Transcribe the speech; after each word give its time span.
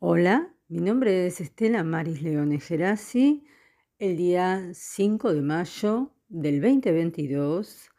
Hola, 0.00 0.54
mi 0.68 0.78
nombre 0.78 1.26
es 1.26 1.40
Estela 1.40 1.82
Maris 1.82 2.22
Leones 2.22 2.64
Gerasi. 2.64 3.44
El 3.98 4.16
día 4.16 4.70
5 4.72 5.34
de 5.34 5.42
mayo 5.42 6.12
del 6.28 6.60
2022 6.60 7.90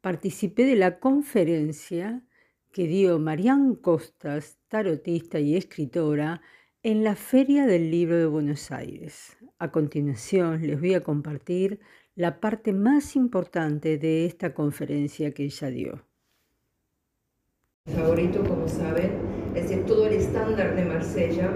participé 0.00 0.66
de 0.66 0.76
la 0.76 1.00
conferencia 1.00 2.22
que 2.72 2.86
dio 2.86 3.18
Marián 3.18 3.74
Costas, 3.74 4.60
tarotista 4.68 5.40
y 5.40 5.56
escritora, 5.56 6.42
en 6.84 7.02
la 7.02 7.16
Feria 7.16 7.66
del 7.66 7.90
Libro 7.90 8.16
de 8.16 8.26
Buenos 8.26 8.70
Aires. 8.70 9.36
A 9.58 9.72
continuación 9.72 10.64
les 10.64 10.78
voy 10.78 10.94
a 10.94 11.02
compartir 11.02 11.80
la 12.14 12.38
parte 12.38 12.72
más 12.72 13.16
importante 13.16 13.98
de 13.98 14.26
esta 14.26 14.54
conferencia 14.54 15.34
que 15.34 15.46
ella 15.46 15.70
dio. 15.70 16.04
Favorito, 17.84 18.44
como 18.44 18.68
saben, 18.68 19.27
es 19.58 19.68
de 19.70 19.76
todo 19.78 20.06
el 20.06 20.14
estándar 20.14 20.76
de 20.76 20.84
Marsella, 20.84 21.50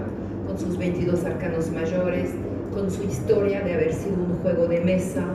con 0.45 0.57
sus 0.59 0.77
22 0.77 1.23
arcanos 1.23 1.71
mayores, 1.71 2.31
con 2.73 2.91
su 2.91 3.03
historia 3.03 3.61
de 3.61 3.73
haber 3.73 3.93
sido 3.93 4.15
un 4.15 4.35
juego 4.41 4.67
de 4.67 4.81
mesa, 4.81 5.25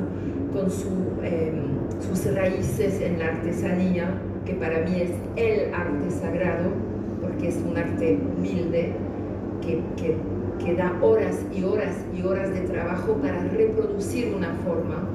con 0.53 0.67
em, 1.25 1.79
sus 2.01 2.35
raíces 2.35 3.01
en 3.01 3.19
la 3.19 3.29
artesanía, 3.29 4.11
que 4.45 4.55
para 4.55 4.81
mí 4.81 5.01
es 5.01 5.11
el 5.37 5.73
arte 5.73 6.11
sagrado, 6.11 6.71
porque 7.23 7.49
es 7.49 7.57
un 7.57 7.77
arte 7.77 8.19
humilde, 8.37 8.93
que, 9.63 9.81
que, 9.97 10.17
que 10.65 10.75
da 10.75 10.93
horas 11.01 11.45
y 11.55 11.65
horas 11.65 11.97
y 12.17 12.23
horas 12.23 12.53
de 12.53 12.61
trabajo 12.61 13.15
para 13.15 13.43
reproducir 13.45 14.35
una 14.35 14.53
forma, 14.65 15.09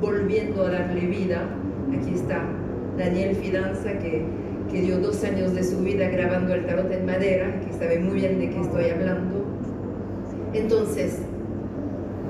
volviendo 0.00 0.66
a 0.66 0.70
darle 0.70 1.06
vida. 1.06 1.48
Aquí 1.96 2.14
está 2.14 2.44
Daniel 2.96 3.34
Fidanza, 3.36 3.98
que 3.98 4.24
que 4.72 4.80
dio 4.80 4.98
dos 4.98 5.22
años 5.22 5.54
de 5.54 5.62
su 5.62 5.80
vida 5.80 6.08
grabando 6.08 6.54
el 6.54 6.64
tarot 6.64 6.90
en 6.90 7.04
madera, 7.04 7.60
que 7.60 7.72
sabe 7.74 7.98
muy 7.98 8.20
bien 8.20 8.38
de 8.38 8.48
qué 8.48 8.60
estoy 8.60 8.88
hablando. 8.88 9.44
Entonces, 10.54 11.18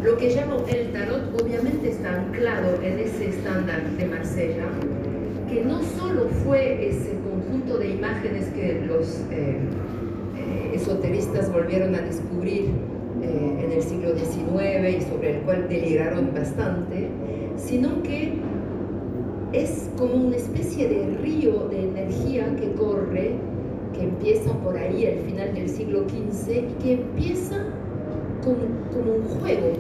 lo 0.02 0.16
que 0.16 0.34
llamo 0.34 0.64
el 0.68 0.92
tarot 0.92 1.40
obviamente 1.40 1.90
está 1.90 2.20
anclado 2.20 2.82
en 2.82 2.98
ese 2.98 3.28
estándar 3.28 3.88
de 3.96 4.06
Marsella, 4.06 4.64
que 5.48 5.64
no 5.64 5.80
solo 5.82 6.28
fue 6.44 6.88
ese 6.88 7.12
conjunto 7.30 7.78
de 7.78 7.90
imágenes 7.90 8.46
que 8.46 8.82
los 8.86 9.20
eh, 9.30 9.58
eh, 10.36 10.72
esoteristas 10.74 11.52
volvieron 11.52 11.94
a 11.94 12.00
descubrir 12.00 12.70
eh, 13.22 13.64
en 13.64 13.70
el 13.70 13.82
siglo 13.82 14.16
XIX 14.16 14.98
y 14.98 15.02
sobre 15.02 15.36
el 15.36 15.42
cual 15.42 15.68
deliraron 15.68 16.34
bastante, 16.34 17.08
sino 17.56 18.02
que 18.02 18.41
es 19.52 19.90
como 19.98 20.14
una 20.14 20.36
especie 20.36 20.88
de 20.88 21.16
río 21.18 21.68
de 21.68 21.84
energía 21.84 22.54
que 22.56 22.72
corre, 22.72 23.34
que 23.92 24.04
empieza 24.04 24.52
por 24.60 24.76
ahí 24.76 25.06
al 25.06 25.18
final 25.18 25.54
del 25.54 25.68
siglo 25.68 26.04
XV 26.08 26.50
y 26.50 26.82
que 26.82 26.92
empieza 26.94 27.66
como, 28.42 28.60
como 28.92 29.14
un 29.16 29.24
juego. 29.40 29.72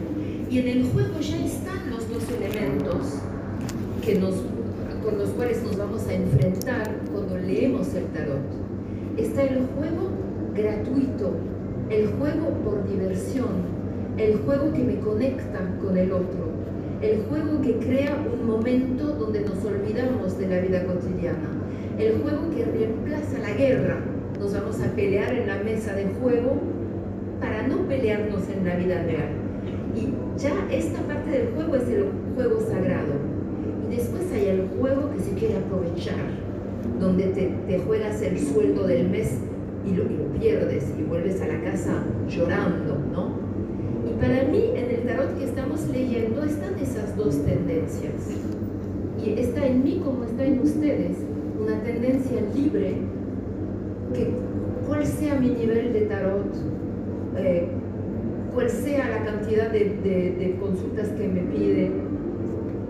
Y 0.50 0.58
en 0.58 0.68
el 0.68 0.84
juego 0.92 1.18
ya 1.20 1.42
están 1.44 1.90
los 1.90 2.08
dos 2.10 2.22
elementos 2.30 3.18
que 4.04 4.16
nos, 4.16 4.34
con 5.02 5.18
los 5.18 5.30
cuales 5.30 5.62
nos 5.62 5.78
vamos 5.78 6.06
a 6.06 6.14
enfrentar 6.14 6.94
cuando 7.10 7.38
leemos 7.38 7.94
el 7.94 8.04
tarot. 8.06 8.42
Está 9.16 9.44
el 9.44 9.66
juego 9.74 10.10
gratuito, 10.54 11.32
el 11.88 12.08
juego 12.08 12.48
por 12.64 12.86
diversión, 12.86 13.72
el 14.18 14.36
juego 14.38 14.72
que 14.72 14.84
me 14.84 14.98
conecta 15.00 15.60
con 15.82 15.96
el 15.96 16.12
otro, 16.12 16.41
el 17.02 17.24
juego 17.28 17.60
que 17.60 17.76
crea 17.78 18.16
un 18.32 18.46
momento 18.46 19.06
donde 19.14 19.40
nos 19.40 19.64
olvidamos 19.64 20.38
de 20.38 20.46
la 20.46 20.60
vida 20.60 20.84
cotidiana, 20.84 21.48
el 21.98 22.22
juego 22.22 22.48
que 22.50 22.64
reemplaza 22.64 23.38
la 23.40 23.52
guerra. 23.54 23.98
Nos 24.38 24.54
vamos 24.54 24.80
a 24.80 24.94
pelear 24.94 25.34
en 25.34 25.48
la 25.48 25.58
mesa 25.62 25.94
de 25.94 26.06
juego 26.20 26.58
para 27.40 27.66
no 27.66 27.88
pelearnos 27.88 28.48
en 28.48 28.64
la 28.64 28.76
vida 28.76 29.02
real. 29.02 29.30
Y 29.96 30.40
ya 30.40 30.52
esta 30.70 31.00
parte 31.02 31.30
del 31.30 31.48
juego 31.54 31.74
es 31.74 31.88
el 31.88 32.06
juego 32.36 32.60
sagrado. 32.60 33.14
Y 33.84 33.96
después 33.96 34.22
hay 34.32 34.46
el 34.46 34.68
juego 34.78 35.10
que 35.12 35.20
se 35.20 35.32
quiere 35.32 35.56
aprovechar, 35.56 36.24
donde 37.00 37.24
te, 37.68 37.78
juegas 37.80 38.22
el 38.22 38.38
sueldo 38.38 38.86
del 38.86 39.08
mes 39.08 39.38
y 39.84 39.96
lo, 39.96 40.04
y 40.04 40.38
pierdes 40.38 40.92
y 40.98 41.02
vuelves 41.02 41.42
a 41.42 41.48
la 41.48 41.60
casa 41.62 42.04
llorando, 42.28 42.98
¿no? 43.12 43.32
Y 44.08 44.20
para 44.20 44.44
mí, 44.44 44.70
en 44.76 44.91
tarot 45.12 45.38
que 45.38 45.44
estamos 45.44 45.86
leyendo, 45.88 46.42
están 46.42 46.78
esas 46.78 47.16
dos 47.16 47.44
tendencias. 47.44 48.14
Y 49.22 49.38
está 49.38 49.66
en 49.66 49.84
mí 49.84 50.00
como 50.02 50.24
está 50.24 50.44
en 50.44 50.60
ustedes, 50.60 51.18
una 51.60 51.80
tendencia 51.82 52.40
libre, 52.54 52.94
que 54.14 54.30
cuál 54.86 55.06
sea 55.06 55.38
mi 55.38 55.50
nivel 55.50 55.92
de 55.92 56.00
tarot, 56.02 56.54
eh, 57.36 57.68
cuál 58.54 58.70
sea 58.70 59.08
la 59.08 59.24
cantidad 59.24 59.70
de, 59.70 60.56
consultas 60.58 61.08
que 61.08 61.28
me 61.28 61.42
piden, 61.42 61.92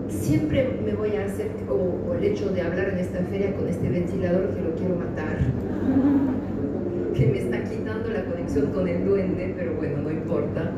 siempre 0.07 0.79
me 0.85 0.93
voy 0.93 1.15
a 1.17 1.25
hacer, 1.25 1.51
o, 1.69 2.09
o, 2.09 2.13
el 2.13 2.23
hecho 2.23 2.49
de 2.49 2.61
hablar 2.61 2.89
en 2.89 2.99
esta 2.99 3.19
feria 3.23 3.53
con 3.55 3.67
este 3.67 3.89
ventilador 3.89 4.49
que 4.55 4.61
lo 4.61 4.75
quiero 4.75 4.95
matar, 4.95 5.39
que 7.13 7.27
me 7.27 7.39
está 7.39 7.63
quitando 7.63 8.09
la 8.09 8.23
conexión 8.25 8.67
con 8.67 8.87
el 8.87 9.05
duende, 9.05 9.53
pero 9.57 9.75
bueno, 9.75 9.97
no 10.03 10.11
importa 10.11 10.71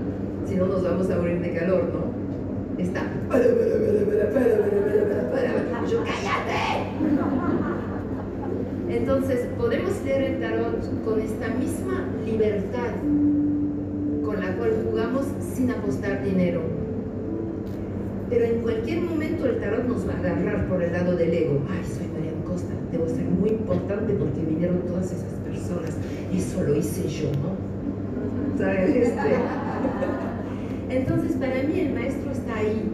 si 0.47 0.55
no 0.55 0.67
nos 0.67 0.83
vamos 0.83 1.09
a 1.09 1.17
morir 1.17 1.41
de 1.41 1.53
calor, 1.53 1.83
¿no? 1.93 2.81
Está. 2.81 3.03
Yo, 5.89 6.03
cállate. 6.03 6.85
Entonces, 8.89 9.47
podemos 9.57 9.91
leer 10.03 10.23
el 10.23 10.39
tarot 10.39 11.03
con 11.03 11.19
esta 11.19 11.47
misma 11.49 12.05
libertad 12.25 12.91
con 14.23 14.39
la 14.39 14.55
cual 14.55 14.71
jugamos 14.83 15.25
sin 15.53 15.71
apostar 15.71 16.23
dinero. 16.23 16.61
Pero 18.29 18.45
en 18.45 18.61
cualquier 18.61 19.01
momento 19.01 19.45
el 19.45 19.59
tarot 19.59 19.85
nos 19.85 20.07
va 20.07 20.13
a 20.13 20.17
agarrar 20.17 20.67
por 20.67 20.81
el 20.81 20.91
lado 20.91 21.15
del 21.15 21.33
ego. 21.33 21.61
Ay, 21.69 21.83
soy 21.85 22.07
Mariana 22.07 22.43
Costa, 22.45 22.73
debo 22.91 23.07
ser 23.07 23.25
muy 23.25 23.49
importante 23.49 24.13
porque 24.13 24.41
vinieron 24.41 24.79
todas 24.81 25.11
esas 25.11 25.33
personas. 25.45 25.97
Eso 26.33 26.63
lo 26.63 26.75
hice 26.75 27.07
yo, 27.07 27.29
¿no? 27.41 28.57
¿Sabes? 28.57 28.95
Este, 28.95 29.35
entonces, 30.89 31.33
para 31.33 31.63
mí 31.63 31.79
el 31.79 31.93
maestro 31.93 32.31
está 32.31 32.57
ahí. 32.57 32.91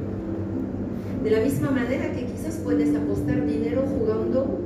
De 1.24 1.30
la 1.30 1.42
misma 1.42 1.72
manera 1.72 2.12
que 2.14 2.26
quizás 2.26 2.60
puedes 2.64 2.96
apostar 2.96 3.46
dinero 3.46 3.84
jugando, 3.84 4.60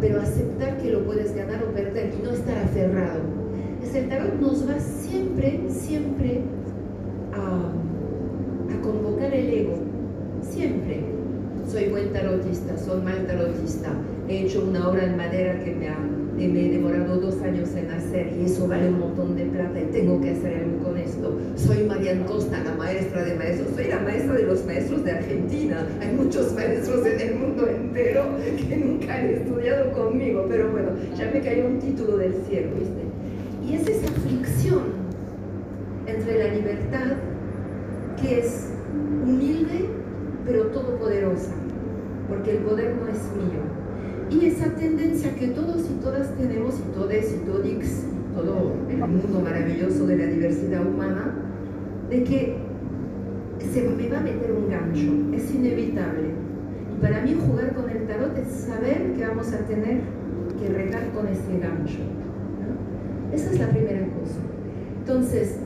pero 0.00 0.20
aceptar 0.20 0.78
que 0.78 0.90
lo 0.90 1.04
puedes 1.04 1.34
ganar 1.34 1.64
o 1.64 1.72
perder 1.72 2.12
y 2.18 2.22
no 2.22 2.30
estar 2.30 2.56
aferrado. 2.58 3.20
El 3.94 4.08
tarot 4.08 4.40
nos 4.40 4.68
va 4.68 4.78
siempre, 4.78 5.60
siempre 5.68 6.42
a, 7.32 7.72
convocar 8.82 9.34
el 9.34 9.52
ego. 9.52 9.74
Siempre. 10.42 11.00
Soy 11.66 11.88
buen 11.88 12.12
tarotista, 12.12 12.78
soy 12.78 13.02
mal 13.02 13.26
tarotista. 13.26 13.90
He 14.28 14.46
hecho 14.46 14.64
una 14.64 14.88
obra 14.88 15.04
en 15.04 15.16
madera 15.16 15.62
que 15.64 15.74
me 15.74 15.88
ha 15.88 15.98
me 16.48 16.66
he 16.66 16.70
demorado 16.70 17.20
dos 17.20 17.40
años 17.42 17.74
en 17.74 17.90
hacer 17.90 18.32
y 18.38 18.46
eso 18.46 18.66
vale 18.66 18.88
un 18.88 19.00
montón 19.00 19.36
de 19.36 19.44
plata 19.44 19.78
y 19.78 19.84
tengo 19.92 20.20
que 20.20 20.30
hacer 20.30 20.54
algo 20.54 20.79
Soy 21.56 21.84
Marian 21.84 22.24
Costa, 22.24 22.62
la 22.64 22.74
maestra 22.74 23.24
de 23.24 23.34
maestros, 23.34 23.68
soy 23.74 23.88
la 23.88 24.00
maestra 24.00 24.34
de 24.34 24.42
los 24.44 24.64
maestros 24.64 25.04
de 25.04 25.12
Argentina. 25.12 25.86
Hay 26.00 26.14
muchos 26.14 26.52
maestros 26.54 27.06
en 27.06 27.20
el 27.20 27.34
mundo 27.36 27.66
entero 27.68 28.24
que 28.68 28.76
nunca 28.76 29.14
han 29.14 29.26
estudiado 29.26 29.92
conmigo, 29.92 30.46
pero 30.48 30.70
bueno, 30.70 30.90
ya 31.16 31.30
me 31.32 31.40
cayó 31.40 31.66
un 31.66 31.78
título 31.78 32.16
del 32.16 32.34
cielo, 32.48 32.70
¿viste? 32.78 33.02
Y 33.66 33.74
es 33.74 33.86
esa 33.88 34.12
fricción 34.20 34.82
entre 36.06 36.38
la 36.38 36.54
libertad 36.54 37.16
que 38.20 38.40
es 38.40 38.70
humilde 39.22 39.86
pero 40.44 40.66
todopoderosa, 40.68 41.52
porque 42.28 42.52
el 42.52 42.58
poder 42.58 42.96
no 42.96 43.08
es 43.08 43.18
mío, 43.36 43.60
y 44.30 44.46
esa 44.46 44.74
tendencia 44.74 45.34
que 45.34 45.48
todos 45.48 45.88
y 45.88 46.02
todas 46.02 46.34
tenemos, 46.36 46.74
y 46.78 46.94
todes 46.94 47.34
y 47.34 47.38
todix, 47.46 48.04
todo 48.34 48.72
el 48.88 48.98
mundo 48.98 49.40
maravilloso 49.40 50.06
de 50.06 50.16
la 50.16 50.26
diversidad 50.26 50.86
humana, 50.86 51.34
de 52.08 52.24
que 52.24 52.56
se 53.72 53.82
me 53.82 54.08
va 54.08 54.18
a 54.18 54.22
meter 54.22 54.52
un 54.52 54.70
gancho, 54.70 55.34
es 55.34 55.54
inevitable. 55.54 56.30
Y 56.96 57.00
para 57.00 57.22
mí 57.22 57.36
jugar 57.46 57.74
con 57.74 57.88
el 57.90 58.06
tarot 58.06 58.36
es 58.38 58.48
saber 58.48 59.12
que 59.16 59.26
vamos 59.26 59.52
a 59.52 59.58
tener 59.66 60.00
que 60.58 60.68
regar 60.68 61.10
con 61.12 61.26
ese 61.28 61.58
gancho. 61.60 61.98
Esa 63.32 63.50
es 63.50 63.60
la 63.60 63.68
primera 63.68 64.00
cosa. 64.00 64.40
Entonces, 64.98 65.58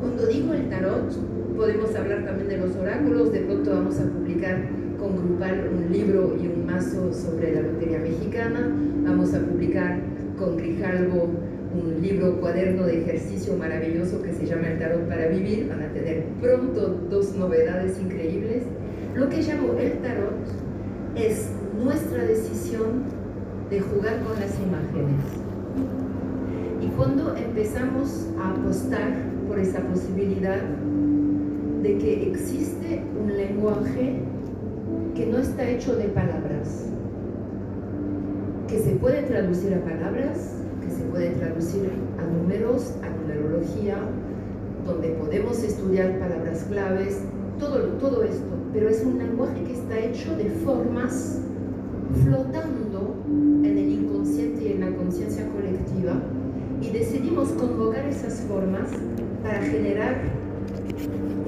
cuando 0.00 0.26
digo 0.26 0.54
el 0.54 0.68
tarot, 0.68 1.12
podemos 1.56 1.94
hablar 1.94 2.24
también 2.24 2.48
de 2.48 2.58
los 2.58 2.76
oráculos, 2.76 3.32
de 3.32 3.40
pronto 3.40 3.70
vamos 3.70 3.98
a 4.00 4.04
publicar 4.04 4.58
con 4.98 5.16
Grupal 5.16 5.70
un 5.72 5.92
libro 5.92 6.36
y 6.40 6.46
un 6.46 6.66
mazo 6.66 7.12
sobre 7.12 7.54
la 7.54 7.62
lotería 7.62 7.98
mexicana. 7.98 8.72
Vamos 9.04 9.34
a 9.34 9.40
publicar 9.40 9.98
con 10.38 10.56
Grijalvo 10.56 11.30
un 11.74 12.00
libro 12.00 12.40
cuaderno 12.40 12.84
de 12.86 13.02
ejercicio 13.02 13.56
maravilloso 13.56 14.22
que 14.22 14.32
se 14.32 14.46
llama 14.46 14.68
El 14.68 14.78
Tarot 14.78 15.08
para 15.08 15.28
Vivir. 15.28 15.68
Van 15.68 15.82
a 15.82 15.92
tener 15.92 16.24
pronto 16.40 16.98
dos 17.10 17.34
novedades 17.34 17.98
increíbles. 18.00 18.62
Lo 19.14 19.28
que 19.28 19.42
llamo 19.42 19.74
el 19.78 19.92
tarot 19.98 20.34
es 21.16 21.48
nuestra 21.82 22.24
decisión 22.24 23.04
de 23.70 23.80
jugar 23.80 24.22
con 24.22 24.38
las 24.40 24.54
imágenes. 24.58 25.24
Y 26.80 26.86
cuando 26.96 27.36
empezamos 27.36 28.28
a 28.40 28.50
apostar 28.50 29.12
por 29.48 29.58
esa 29.58 29.80
posibilidad 29.80 30.60
de 31.82 31.98
que 31.98 32.30
existe 32.30 33.02
un 33.20 33.36
lenguaje 33.36 34.20
que 35.14 35.26
no 35.26 35.38
está 35.38 35.68
hecho 35.68 35.96
de 35.96 36.04
palabras, 36.04 36.86
que 38.68 38.78
se 38.78 38.90
puede 38.96 39.22
traducir 39.22 39.74
a 39.74 39.80
palabras, 39.80 40.57
que 40.88 40.94
se 40.94 41.02
puede 41.04 41.30
traducir 41.30 41.90
a 42.18 42.22
números, 42.24 42.94
a 43.02 43.10
numerología, 43.10 43.98
donde 44.86 45.08
podemos 45.10 45.62
estudiar 45.62 46.18
palabras 46.18 46.64
claves, 46.68 47.20
todo, 47.58 47.78
todo 48.00 48.22
esto, 48.22 48.54
pero 48.72 48.88
es 48.88 49.02
un 49.04 49.18
lenguaje 49.18 49.62
que 49.64 49.74
está 49.74 49.98
hecho 49.98 50.34
de 50.36 50.50
formas 50.64 51.40
flotando 52.24 53.16
en 53.26 53.78
el 53.78 53.88
inconsciente 53.90 54.64
y 54.64 54.72
en 54.72 54.80
la 54.80 54.96
conciencia 54.96 55.46
colectiva 55.48 56.14
y 56.80 56.90
decidimos 56.90 57.48
convocar 57.50 58.06
esas 58.06 58.40
formas 58.48 58.88
para 59.42 59.60
generar 59.60 60.22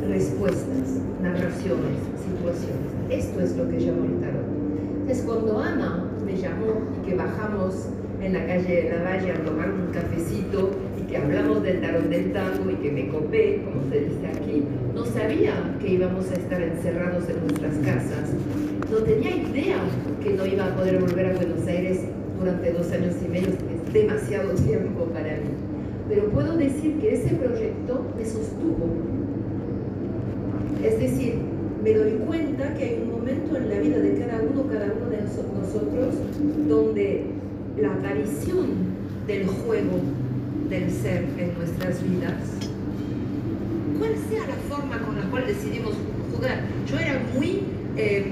respuestas, 0.06 1.00
narraciones, 1.22 1.96
situaciones. 2.18 2.90
Esto 3.08 3.40
es 3.40 3.56
lo 3.56 3.68
que 3.68 3.78
llamo 3.78 4.04
el 4.04 4.20
tarot. 4.20 4.44
Entonces 5.00 5.24
cuando 5.24 5.58
Ana 5.58 6.04
me 6.26 6.36
llamó 6.36 6.82
y 6.98 7.06
que 7.06 7.14
bajamos 7.14 7.86
en 8.22 8.32
la 8.32 8.46
calle 8.46 8.82
de 8.82 8.90
la 8.90 9.02
Valle 9.02 9.32
a 9.32 9.44
tomar 9.44 9.70
un 9.70 9.92
cafecito 9.92 10.70
y 10.98 11.10
que 11.10 11.16
hablamos 11.16 11.62
del 11.62 11.80
tarot 11.80 12.04
del 12.08 12.32
tango 12.32 12.70
y 12.70 12.74
que 12.74 12.92
me 12.92 13.08
copé, 13.08 13.62
como 13.64 13.90
se 13.90 14.00
dice 14.00 14.26
aquí, 14.26 14.64
no 14.94 15.04
sabía 15.06 15.54
que 15.80 15.88
íbamos 15.94 16.30
a 16.30 16.34
estar 16.34 16.62
encerrados 16.62 17.24
en 17.28 17.40
nuestras 17.40 17.74
casas. 17.78 18.30
No 18.90 18.98
tenía 18.98 19.36
idea 19.36 19.78
que 20.22 20.34
no 20.34 20.46
iba 20.46 20.66
a 20.66 20.76
poder 20.76 20.98
volver 20.98 21.26
a 21.26 21.36
Buenos 21.36 21.66
Aires 21.66 22.00
durante 22.38 22.72
dos 22.72 22.90
años 22.92 23.14
y 23.24 23.28
medio, 23.28 23.48
es 23.48 23.92
demasiado 23.92 24.54
tiempo 24.54 25.04
para 25.06 25.36
mí. 25.36 25.50
Pero 26.08 26.24
puedo 26.30 26.56
decir 26.56 26.98
que 27.00 27.14
ese 27.14 27.34
proyecto 27.34 28.04
me 28.16 28.24
sostuvo. 28.24 28.96
Es 30.84 30.98
decir, 30.98 31.34
me 31.82 31.94
doy 31.94 32.12
cuenta 32.26 32.74
que 32.74 32.84
hay 32.84 33.02
un 33.02 33.10
momento 33.12 33.56
en 33.56 33.68
la 33.68 33.78
vida 33.78 33.98
de 33.98 34.18
cada 34.18 34.42
uno, 34.42 34.66
cada 34.70 34.86
uno 34.86 35.10
de 35.10 35.22
nosotros, 35.22 36.14
donde 36.68 37.39
la 37.80 37.92
aparición 37.92 38.66
del 39.26 39.46
juego 39.46 40.00
del 40.68 40.90
ser 40.90 41.24
en 41.38 41.54
nuestras 41.56 42.02
vidas, 42.02 42.34
cual 43.98 44.12
sea 44.28 44.46
la 44.46 44.54
forma 44.68 44.98
con 44.98 45.16
la 45.16 45.22
cual 45.30 45.46
decidimos 45.46 45.94
jugar. 46.34 46.60
Yo 46.86 46.98
era 46.98 47.20
muy 47.34 47.62
em, 47.96 48.24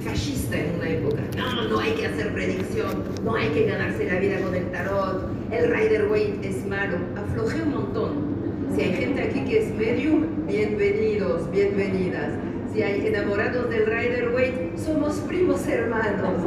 fascista 0.00 0.56
en 0.58 0.76
una 0.76 0.88
época. 0.88 1.22
No, 1.36 1.68
no 1.68 1.78
hay 1.78 1.92
que 1.92 2.06
hacer 2.06 2.32
predicción, 2.32 3.04
no 3.24 3.34
hay 3.34 3.48
que 3.48 3.66
ganarse 3.66 4.06
la 4.06 4.18
vida 4.18 4.40
con 4.40 4.54
el 4.54 4.70
tarot, 4.70 5.28
el 5.50 5.70
Rider 5.70 6.08
Waite 6.10 6.48
es 6.48 6.66
malo. 6.66 6.96
Aflojé 7.16 7.62
un 7.62 7.70
montón. 7.70 8.36
Si 8.74 8.82
hay 8.82 8.92
gente 8.94 9.22
aquí 9.22 9.44
que 9.44 9.62
es 9.62 9.74
medium, 9.74 10.24
bienvenidos, 10.46 11.50
bienvenidas 11.50 12.32
enamorados 12.82 13.70
del 13.70 13.86
Rider 13.86 14.30
Waite, 14.34 14.72
somos 14.76 15.16
primos 15.20 15.66
hermanos. 15.66 16.42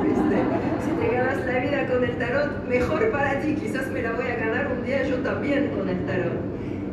Si 0.86 0.92
te 0.92 1.14
ganas 1.14 1.46
la 1.46 1.60
vida 1.60 1.88
con 1.88 2.04
el 2.04 2.18
tarot, 2.18 2.68
mejor 2.68 3.10
para 3.10 3.40
ti, 3.40 3.56
quizás 3.56 3.88
me 3.92 4.02
la 4.02 4.12
voy 4.12 4.28
a 4.28 4.36
ganar 4.36 4.72
un 4.72 4.86
día 4.86 5.08
yo 5.08 5.18
también 5.18 5.70
con 5.70 5.90
el 5.90 6.06
tarot. 6.06 6.34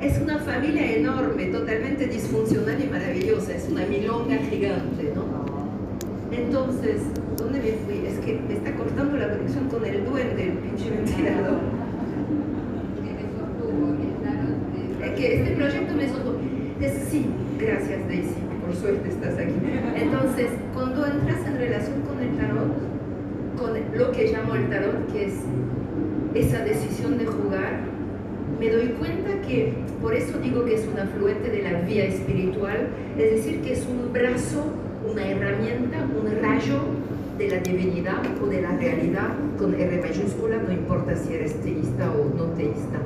Es 0.00 0.18
una 0.20 0.38
familia 0.38 0.96
enorme, 0.96 1.46
totalmente 1.46 2.06
disfuncional 2.06 2.82
y 2.82 2.88
maravillosa, 2.88 3.54
es 3.54 3.68
una 3.70 3.84
milonga 3.86 4.36
gigante, 4.36 5.12
¿no? 5.14 5.24
Entonces, 6.30 7.02
¿dónde 7.36 7.60
me 7.60 7.72
fui? 7.72 8.06
Es 8.06 8.18
que 8.24 8.40
me 8.48 8.54
está 8.54 8.72
cortando 8.74 9.16
la 9.16 9.30
conexión 9.30 9.68
con 9.68 9.84
el 9.84 10.04
duende, 10.04 10.42
el 10.44 10.52
pinche 10.52 10.90
ventilador. 10.90 11.60
Es 15.02 15.10
que 15.12 15.34
este 15.34 15.50
proyecto 15.56 15.94
me 15.94 16.08
sostuvo. 16.08 16.36
Sí, 17.10 17.26
gracias 17.58 18.06
Daisy 18.08 18.45
por 18.66 18.74
suerte 18.74 19.08
estás 19.08 19.34
aquí. 19.34 19.54
Entonces, 19.94 20.50
cuando 20.74 21.06
entras 21.06 21.46
en 21.46 21.56
relación 21.56 22.00
con 22.02 22.18
el 22.20 22.36
tarot, 22.36 22.74
con 23.56 23.98
lo 23.98 24.12
que 24.12 24.32
llamo 24.32 24.54
el 24.56 24.68
tarot, 24.68 25.12
que 25.12 25.26
es 25.26 25.34
esa 26.34 26.64
decisión 26.64 27.16
de 27.16 27.26
jugar, 27.26 27.80
me 28.58 28.70
doy 28.70 28.88
cuenta 28.98 29.40
que, 29.46 29.72
por 30.02 30.14
eso 30.14 30.38
digo 30.38 30.64
que 30.64 30.74
es 30.74 30.86
un 30.86 30.98
afluente 30.98 31.48
de 31.48 31.62
la 31.62 31.80
vía 31.82 32.04
espiritual, 32.04 32.88
es 33.16 33.30
decir, 33.32 33.60
que 33.62 33.72
es 33.72 33.86
un 33.86 34.12
brazo, 34.12 34.64
una 35.08 35.26
herramienta, 35.26 35.98
un 35.98 36.42
rayo 36.42 36.80
de 37.38 37.48
la 37.48 37.58
divinidad 37.58 38.22
o 38.42 38.46
de 38.46 38.62
la 38.62 38.72
realidad 38.76 39.34
con 39.58 39.74
R 39.74 40.00
mayúscula, 40.00 40.56
no 40.66 40.72
importa 40.72 41.14
si 41.16 41.34
eres 41.34 41.54
teísta 41.62 42.10
o 42.10 42.36
no 42.36 42.44
teísta. 42.54 42.98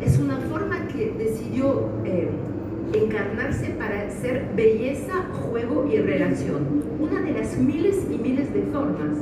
Es 0.00 0.18
una 0.18 0.36
forma 0.36 0.86
que 0.88 1.12
decidió 1.16 1.88
eh, 2.04 2.28
encarnarse 2.94 3.70
para 3.78 4.10
ser 4.10 4.50
belleza, 4.54 5.26
juego 5.32 5.88
y 5.92 5.98
relación. 5.98 6.82
Una 6.98 7.20
de 7.20 7.32
las 7.32 7.56
miles 7.56 7.96
y 8.10 8.16
miles 8.16 8.52
de 8.52 8.62
formas, 8.62 9.16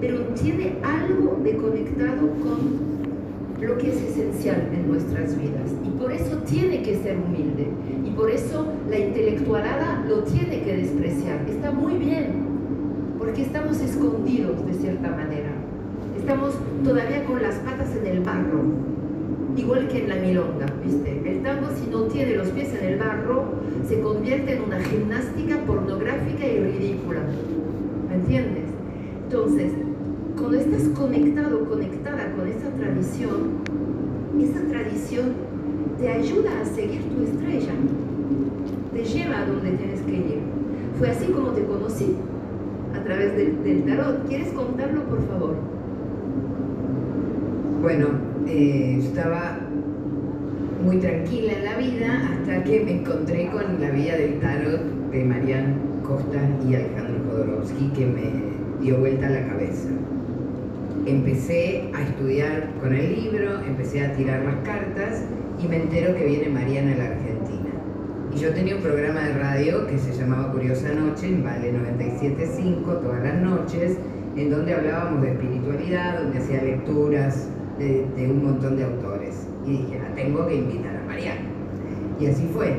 pero 0.00 0.18
tiene 0.40 0.74
algo 0.82 1.38
de 1.42 1.56
conectado 1.56 2.28
con 2.42 2.96
lo 3.60 3.78
que 3.78 3.88
es 3.90 3.96
esencial 3.96 4.68
en 4.72 4.88
nuestras 4.88 5.38
vidas. 5.38 5.70
Y 5.84 5.88
por 5.98 6.12
eso 6.12 6.36
tiene 6.38 6.82
que 6.82 6.96
ser 6.96 7.16
humilde. 7.16 7.68
Y 8.04 8.10
por 8.10 8.30
eso 8.30 8.66
la 8.88 8.98
intelectualada 8.98 10.04
lo 10.08 10.22
tiene 10.24 10.62
que 10.62 10.76
despreciar. 10.76 11.40
Está 11.48 11.70
muy 11.70 11.94
bien, 11.94 12.44
porque 13.18 13.42
estamos 13.42 13.80
escondidos 13.80 14.66
de 14.66 14.74
cierta 14.74 15.10
manera. 15.10 15.50
Estamos 16.16 16.54
todavía 16.84 17.24
con 17.24 17.42
las 17.42 17.54
patas 17.56 17.94
en 17.96 18.06
el 18.06 18.20
barro 18.20 18.96
igual 19.56 19.88
que 19.88 20.02
en 20.02 20.08
la 20.08 20.16
milonga, 20.16 20.66
¿viste? 20.84 21.22
El 21.24 21.42
tango 21.42 21.68
si 21.74 21.90
no 21.90 22.02
tiene 22.04 22.36
los 22.36 22.48
pies 22.48 22.74
en 22.74 22.84
el 22.84 22.98
barro 22.98 23.44
se 23.86 24.00
convierte 24.00 24.54
en 24.54 24.62
una 24.62 24.80
gimnástica 24.80 25.58
pornográfica 25.66 26.46
y 26.46 26.58
ridícula, 26.58 27.20
¿me 28.08 28.14
entiendes? 28.16 28.64
Entonces, 29.24 29.72
cuando 30.36 30.58
estás 30.58 30.82
conectado, 30.90 31.68
conectada 31.68 32.32
con 32.32 32.48
esa 32.48 32.68
tradición, 32.70 33.62
esa 34.40 34.60
tradición 34.68 35.32
te 35.98 36.08
ayuda 36.08 36.60
a 36.60 36.64
seguir 36.64 37.02
tu 37.02 37.22
estrella, 37.22 37.72
te 38.92 39.04
lleva 39.04 39.38
a 39.38 39.46
donde 39.46 39.72
tienes 39.72 40.00
que 40.02 40.12
ir. 40.12 40.40
Fue 40.98 41.10
así 41.10 41.26
como 41.26 41.48
te 41.50 41.64
conocí, 41.64 42.16
a 42.94 43.02
través 43.04 43.36
del, 43.36 43.62
del 43.62 43.84
tarot. 43.84 44.26
¿Quieres 44.28 44.48
contarlo, 44.52 45.02
por 45.04 45.26
favor? 45.26 45.56
Bueno, 47.82 48.08
eh, 48.48 48.98
estaba 49.02 49.58
muy 50.84 50.98
tranquila 50.98 51.52
en 51.52 51.64
la 51.64 51.76
vida 51.76 52.30
hasta 52.32 52.62
que 52.62 52.80
me 52.84 53.00
encontré 53.00 53.48
con 53.50 53.80
la 53.80 53.90
vía 53.90 54.16
del 54.16 54.38
tarot 54.38 55.10
de 55.10 55.24
Marian 55.24 55.74
Costa 56.06 56.38
y 56.68 56.74
Alejandro 56.74 57.24
Jodorowsky 57.28 57.88
que 57.88 58.06
me 58.06 58.80
dio 58.80 58.98
vuelta 58.98 59.26
a 59.26 59.30
la 59.30 59.46
cabeza. 59.48 59.88
Empecé 61.06 61.90
a 61.94 62.02
estudiar 62.02 62.70
con 62.80 62.94
el 62.94 63.14
libro, 63.14 63.60
empecé 63.66 64.04
a 64.04 64.12
tirar 64.14 64.44
las 64.44 64.56
cartas 64.64 65.24
y 65.62 65.66
me 65.66 65.82
entero 65.82 66.14
que 66.14 66.24
viene 66.24 66.48
Mariana 66.48 66.92
a 66.92 66.96
la 66.98 67.04
Argentina. 67.06 67.70
Y 68.32 68.38
yo 68.38 68.52
tenía 68.52 68.76
un 68.76 68.82
programa 68.82 69.22
de 69.22 69.34
radio 69.34 69.86
que 69.86 69.98
se 69.98 70.12
llamaba 70.12 70.52
Curiosa 70.52 70.92
Noche 70.92 71.28
en 71.28 71.42
Vale 71.42 71.72
97.5 71.72 72.84
todas 72.84 73.22
las 73.22 73.40
noches, 73.40 73.96
en 74.36 74.50
donde 74.50 74.74
hablábamos 74.74 75.22
de 75.22 75.32
espiritualidad, 75.32 76.22
donde 76.22 76.38
hacía 76.38 76.62
lecturas 76.62 77.48
de, 77.78 78.30
un 78.30 78.44
montón 78.44 78.76
de 78.76 78.84
autores. 78.84 79.46
Y 79.64 79.72
dije, 79.72 79.98
la 79.98 80.14
tengo 80.14 80.46
que 80.46 80.56
invitar 80.56 80.96
a 80.96 81.06
Mariana. 81.06 81.40
Y 82.20 82.26
así 82.26 82.48
fue. 82.52 82.76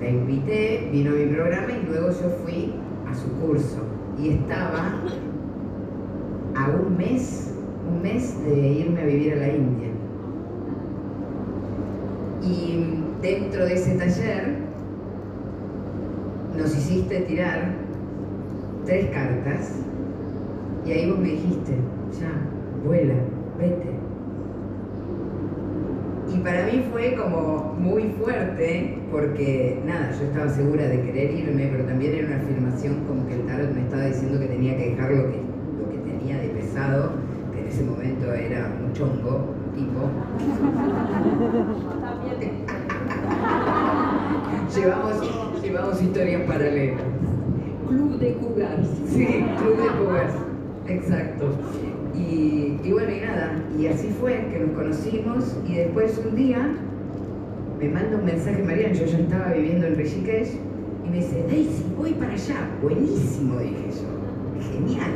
La 0.00 0.08
invité, 0.08 0.88
vino 0.92 1.10
a 1.10 1.14
mi 1.14 1.26
programa 1.26 1.68
y 1.72 1.86
luego 1.86 2.08
yo 2.10 2.28
fui 2.44 2.74
a 3.08 3.14
su 3.14 3.30
curso. 3.40 3.78
Y 4.18 4.30
estaba 4.30 5.02
a 6.54 6.70
un 6.70 6.96
mes, 6.96 7.54
un 7.88 8.02
mes 8.02 8.44
de 8.44 8.68
irme 8.68 9.00
a 9.00 9.06
vivir 9.06 9.32
a 9.34 9.36
la 9.36 9.48
India. 9.48 9.88
Y 12.42 13.02
dentro 13.22 13.64
de 13.64 13.74
ese 13.74 13.96
taller 13.96 14.56
nos 16.56 16.76
hiciste 16.76 17.20
tirar 17.22 17.74
tres 18.84 19.10
cartas 19.10 19.72
y 20.86 20.92
ahí 20.92 21.10
vos 21.10 21.18
me 21.18 21.30
dijiste, 21.30 21.72
ya, 22.20 22.30
vuela, 22.86 23.14
vete. 23.58 23.95
Y 26.32 26.38
para 26.38 26.66
mí 26.66 26.84
fue 26.92 27.14
como 27.14 27.74
muy 27.78 28.04
fuerte 28.20 28.98
porque, 29.10 29.78
nada, 29.86 30.10
yo 30.18 30.26
estaba 30.26 30.48
segura 30.48 30.88
de 30.88 31.00
querer 31.02 31.30
irme, 31.32 31.68
pero 31.70 31.84
también 31.84 32.14
era 32.14 32.26
una 32.26 32.36
afirmación 32.36 33.04
como 33.06 33.26
que 33.28 33.34
el 33.34 33.46
tarot 33.46 33.72
me 33.72 33.82
estaba 33.82 34.04
diciendo 34.06 34.40
que 34.40 34.46
tenía 34.46 34.76
que 34.76 34.90
dejar 34.90 35.10
lo 35.12 35.30
que, 35.30 35.40
lo 35.78 35.88
que 35.90 35.98
tenía 35.98 36.38
de 36.38 36.48
pesado, 36.48 37.12
que 37.52 37.60
en 37.60 37.66
ese 37.66 37.84
momento 37.84 38.32
era 38.32 38.72
un 38.84 38.92
chongo, 38.92 39.54
tipo. 39.74 40.00
llevamos, 44.74 45.62
llevamos 45.62 46.02
historias 46.02 46.42
paralelas. 46.42 47.00
Club 47.88 48.18
de 48.18 48.34
Cougars. 48.34 48.88
Sí, 49.08 49.46
Club 49.58 49.76
de 49.76 49.88
Cougars, 49.98 50.34
exacto. 50.88 51.50
Y, 52.16 52.92
bueno, 52.92 53.10
y 53.12 53.20
nada, 53.20 53.62
y 53.78 53.86
así 53.88 54.08
fue 54.20 54.46
que 54.50 54.58
nos 54.60 54.70
conocimos 54.76 55.56
y 55.68 55.74
después 55.74 56.18
un 56.24 56.34
día 56.34 56.74
me 57.78 57.88
manda 57.88 58.16
un 58.16 58.24
mensaje 58.24 58.62
Marian, 58.62 58.94
yo 58.94 59.04
ya 59.04 59.18
estaba 59.18 59.52
viviendo 59.52 59.86
en 59.86 59.96
Rishikesh 59.96 60.52
y 61.04 61.10
me 61.10 61.16
dice, 61.16 61.44
Daisy, 61.48 61.84
voy 61.96 62.12
para 62.14 62.32
allá, 62.32 62.70
buenísimo, 62.80 63.58
dije 63.58 63.90
yo, 63.90 64.70
genial. 64.72 65.10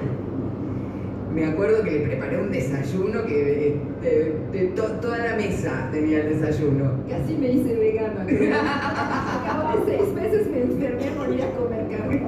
Me 1.34 1.46
acuerdo 1.46 1.82
que 1.84 1.90
le 1.92 2.00
preparé 2.00 2.42
un 2.42 2.50
desayuno 2.50 3.24
que 3.24 3.80
de, 4.02 4.36
de 4.52 4.66
to, 4.74 4.82
toda 5.00 5.18
la 5.18 5.36
mesa 5.36 5.88
tenía 5.92 6.22
el 6.22 6.40
desayuno. 6.40 6.90
Casi 7.08 7.34
me 7.34 7.52
hice 7.52 7.76
vegana. 7.76 8.22
A 8.22 9.44
cabo 9.46 9.86
de 9.86 9.92
seis 9.96 10.12
meses 10.12 10.48
me 10.50 10.62
enfermé, 10.62 11.10
morí 11.16 11.40
a 11.40 11.50
comer 11.54 11.86
carne. 11.88 12.26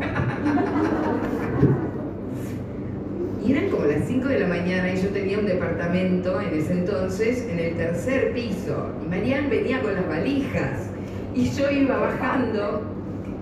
Y 3.45 3.53
eran 3.53 3.71
como 3.71 3.82
las 3.93 4.09
5 4.09 4.29
de 4.29 4.41
la 4.41 4.47
mañana 4.47 4.93
y 4.93 5.03
yo 5.03 5.09
tenía 5.11 5.39
un 5.39 5.47
departamento 5.47 6.41
en 6.41 6.55
ese 6.59 6.73
entonces 6.73 7.47
en 7.49 7.59
el 7.59 7.77
tercer 7.77 8.33
piso. 8.33 8.91
Y 9.05 9.09
Marian 9.09 9.51
venía 9.51 9.81
con 9.81 9.95
las 9.95 10.09
valijas. 10.09 10.89
Y 11.35 11.51
yo 11.51 11.71
iba 11.71 11.99
bajando, 11.99 12.83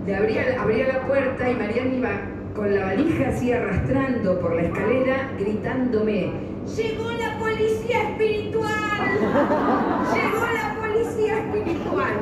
le 0.07 0.17
abría, 0.17 0.61
abría 0.61 0.89
la 0.89 1.07
puerta 1.07 1.51
y 1.51 1.55
Marian 1.55 1.95
iba 1.95 2.11
con 2.55 2.75
la 2.75 2.85
valija 2.87 3.29
así 3.29 3.53
arrastrando 3.53 4.41
por 4.41 4.57
la 4.57 4.63
escalera, 4.63 5.31
gritándome, 5.39 6.33
¡Llegó 6.77 7.11
la 7.13 7.39
policía 7.39 8.11
espiritual! 8.11 8.71
¡Llegó 10.15 10.47
la 10.55 10.77
policía 10.81 11.39
espiritual! 11.39 12.15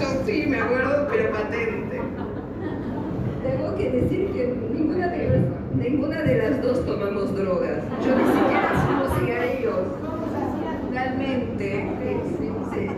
Yo 0.00 0.06
sí 0.24 0.46
me 0.48 0.60
acuerdo, 0.60 1.08
pero 1.10 1.32
patente. 1.32 2.00
Tengo 3.42 3.76
que 3.76 3.90
decir 3.90 4.30
que 4.32 4.54
ninguna 4.72 5.08
de, 5.08 5.28
las, 5.28 5.57
ninguna 5.78 6.22
de 6.22 6.38
las 6.38 6.62
dos 6.62 6.84
tomamos 6.84 7.34
drogas. 7.34 7.82
Yo 8.04 8.16
ni 8.16 8.24
siquiera 8.24 8.70
fumo 8.86 9.18
cigarrillos. 9.18 9.86
Realmente, 10.92 11.86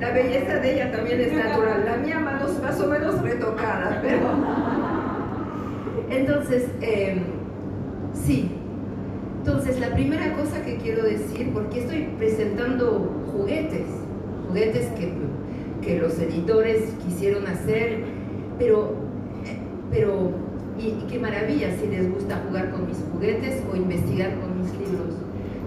la 0.01 0.11
belleza 0.13 0.55
de 0.55 0.75
ella 0.75 0.93
también 0.93 1.21
es 1.21 1.33
natural. 1.33 1.85
La 1.85 1.97
mía 1.99 2.19
más, 2.19 2.81
o 2.81 2.87
menos 2.87 3.21
retocada, 3.23 4.01
pero... 4.03 4.21
Entonces, 6.11 6.69
eh, 6.81 7.21
sí. 8.15 8.51
Entonces, 9.39 9.79
la 9.81 9.95
primera 9.95 10.33
cosa 10.35 10.63
que 10.65 10.77
quiero 10.77 11.05
decir, 11.05 11.51
porque 11.53 11.81
estoy 11.81 12.09
presentando 12.19 13.25
juguetes, 13.33 13.87
juguetes 14.49 14.87
que, 14.99 15.13
que 15.83 15.99
los 15.99 16.19
editores 16.19 16.93
quisieron 17.05 17.47
hacer, 17.47 18.05
pero, 18.59 18.93
pero 19.91 20.33
y, 20.81 21.05
qué 21.11 21.19
maravilla 21.19 21.69
si 21.77 21.87
les 21.87 22.13
gusta 22.13 22.43
jugar 22.47 22.71
con 22.71 22.87
mis 22.87 22.97
juguetes 23.13 23.63
o 23.71 23.77
investigar 23.77 24.31
con 24.41 24.61
mis 24.61 24.73
libros. 24.73 25.15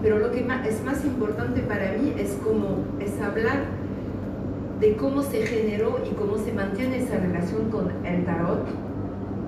Pero 0.01 0.19
lo 0.19 0.31
que 0.31 0.45
es 0.67 0.83
más 0.83 1.05
importante 1.05 1.61
para 1.61 1.93
mí 1.93 2.13
es, 2.17 2.37
como, 2.43 2.83
es 2.99 3.19
hablar 3.21 3.63
de 4.79 4.95
cómo 4.95 5.21
se 5.21 5.45
generó 5.45 5.99
y 6.09 6.13
cómo 6.15 6.37
se 6.37 6.51
mantiene 6.51 6.97
esa 6.97 7.17
relación 7.17 7.69
con 7.69 7.91
el 8.05 8.25
tarot, 8.25 8.65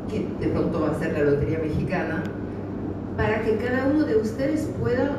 que 0.10 0.26
de 0.40 0.52
pronto 0.52 0.82
va 0.82 0.92
a 0.92 1.00
ser 1.00 1.14
la 1.14 1.32
Lotería 1.32 1.60
Mexicana, 1.60 2.24
para 3.18 3.42
que 3.42 3.58
cada 3.58 3.88
uno 3.88 4.06
de 4.06 4.18
ustedes 4.18 4.70
pueda 4.80 5.18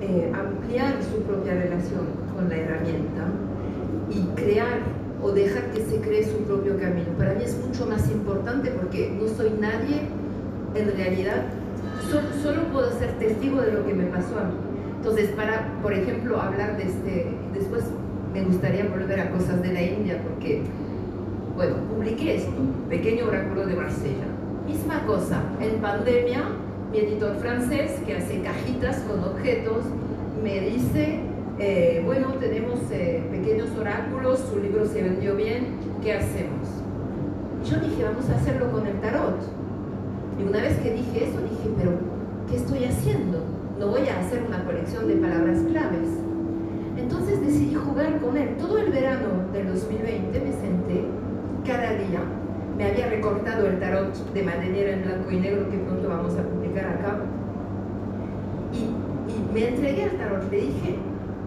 eh, 0.00 0.32
ampliar 0.34 0.94
su 1.02 1.22
propia 1.22 1.54
relación 1.54 2.06
con 2.34 2.48
la 2.48 2.56
herramienta 2.56 3.26
y 4.10 4.22
crear 4.40 4.78
o 5.22 5.32
dejar 5.32 5.70
que 5.72 5.84
se 5.84 6.00
cree 6.00 6.24
su 6.24 6.38
propio 6.44 6.78
camino. 6.78 7.08
Para 7.16 7.34
mí 7.34 7.42
es 7.44 7.56
mucho 7.66 7.86
más 7.86 8.10
importante 8.10 8.70
porque 8.70 9.10
no 9.10 9.28
soy 9.28 9.50
nadie, 9.58 10.02
en 10.74 10.96
realidad, 10.96 11.44
solo, 12.10 12.28
solo 12.42 12.62
puedo 12.72 12.90
ser 12.98 13.12
testigo 13.18 13.60
de 13.60 13.72
lo 13.72 13.86
que 13.86 13.94
me 13.94 14.04
pasó 14.04 14.38
a 14.38 14.44
mí. 14.44 14.54
Entonces, 14.96 15.30
para, 15.30 15.68
por 15.82 15.92
ejemplo, 15.92 16.40
hablar 16.40 16.76
de 16.76 16.84
este, 16.84 17.26
después 17.54 17.84
me 18.32 18.42
gustaría 18.42 18.84
volver 18.84 19.20
a 19.20 19.30
cosas 19.30 19.62
de 19.62 19.72
la 19.72 19.82
India 19.82 20.20
porque, 20.22 20.62
bueno, 21.56 21.76
publiqué 21.88 22.36
esto, 22.36 22.60
Pequeño 22.88 23.26
Oráculo 23.26 23.66
de 23.66 23.74
Marsella. 23.74 24.26
Misma 24.66 25.04
cosa, 25.06 25.42
en 25.60 25.80
pandemia, 25.80 26.42
mi 26.92 26.98
editor 26.98 27.36
francés, 27.36 27.92
que 28.06 28.16
hace 28.16 28.40
cajitas 28.42 28.98
con 29.00 29.22
objetos, 29.24 29.84
me 30.42 30.60
dice, 30.60 31.20
eh, 31.60 32.02
bueno, 32.04 32.34
tenemos 32.38 32.78
eh, 32.92 33.20
pequeños 33.32 33.70
oráculos, 33.76 34.38
su 34.38 34.60
libro 34.60 34.86
se 34.86 35.02
vendió 35.02 35.34
bien, 35.34 35.78
¿qué 36.00 36.14
hacemos? 36.14 36.68
Yo 37.64 37.80
dije, 37.80 38.04
vamos 38.04 38.30
a 38.30 38.36
hacerlo 38.36 38.70
con 38.70 38.86
el 38.86 39.00
tarot. 39.00 39.40
Y 40.38 40.44
una 40.44 40.60
vez 40.60 40.78
que 40.78 40.92
dije 40.92 41.24
eso, 41.24 41.40
dije, 41.42 41.74
pero 41.76 41.90
¿qué 42.48 42.56
estoy 42.56 42.84
haciendo? 42.84 43.42
No 43.76 43.88
voy 43.88 44.08
a 44.08 44.20
hacer 44.20 44.44
una 44.46 44.64
colección 44.64 45.08
de 45.08 45.16
palabras 45.16 45.58
claves. 45.68 46.08
Entonces 46.96 47.40
decidí 47.40 47.74
jugar 47.74 48.20
con 48.20 48.36
él. 48.36 48.56
Todo 48.58 48.78
el 48.78 48.92
verano 48.92 49.28
del 49.52 49.66
2020 49.66 50.40
me 50.40 50.52
senté 50.52 51.04
cada 51.66 51.94
día. 51.94 52.20
Me 52.76 52.86
había 52.86 53.08
recortado 53.08 53.66
el 53.66 53.80
tarot 53.80 54.14
de 54.32 54.42
manera 54.44 54.92
en 54.92 55.02
blanco 55.02 55.30
y 55.32 55.40
negro 55.40 55.68
que 55.68 55.78
pronto 55.78 56.08
vamos 56.08 56.36
a 56.36 56.42
publicar 56.42 56.86
acá. 56.86 57.18
Y, 58.72 59.32
y 59.32 59.52
me 59.52 59.68
entregué 59.68 60.04
al 60.04 60.10
tarot. 60.12 60.50
Le 60.52 60.56
dije, 60.56 60.98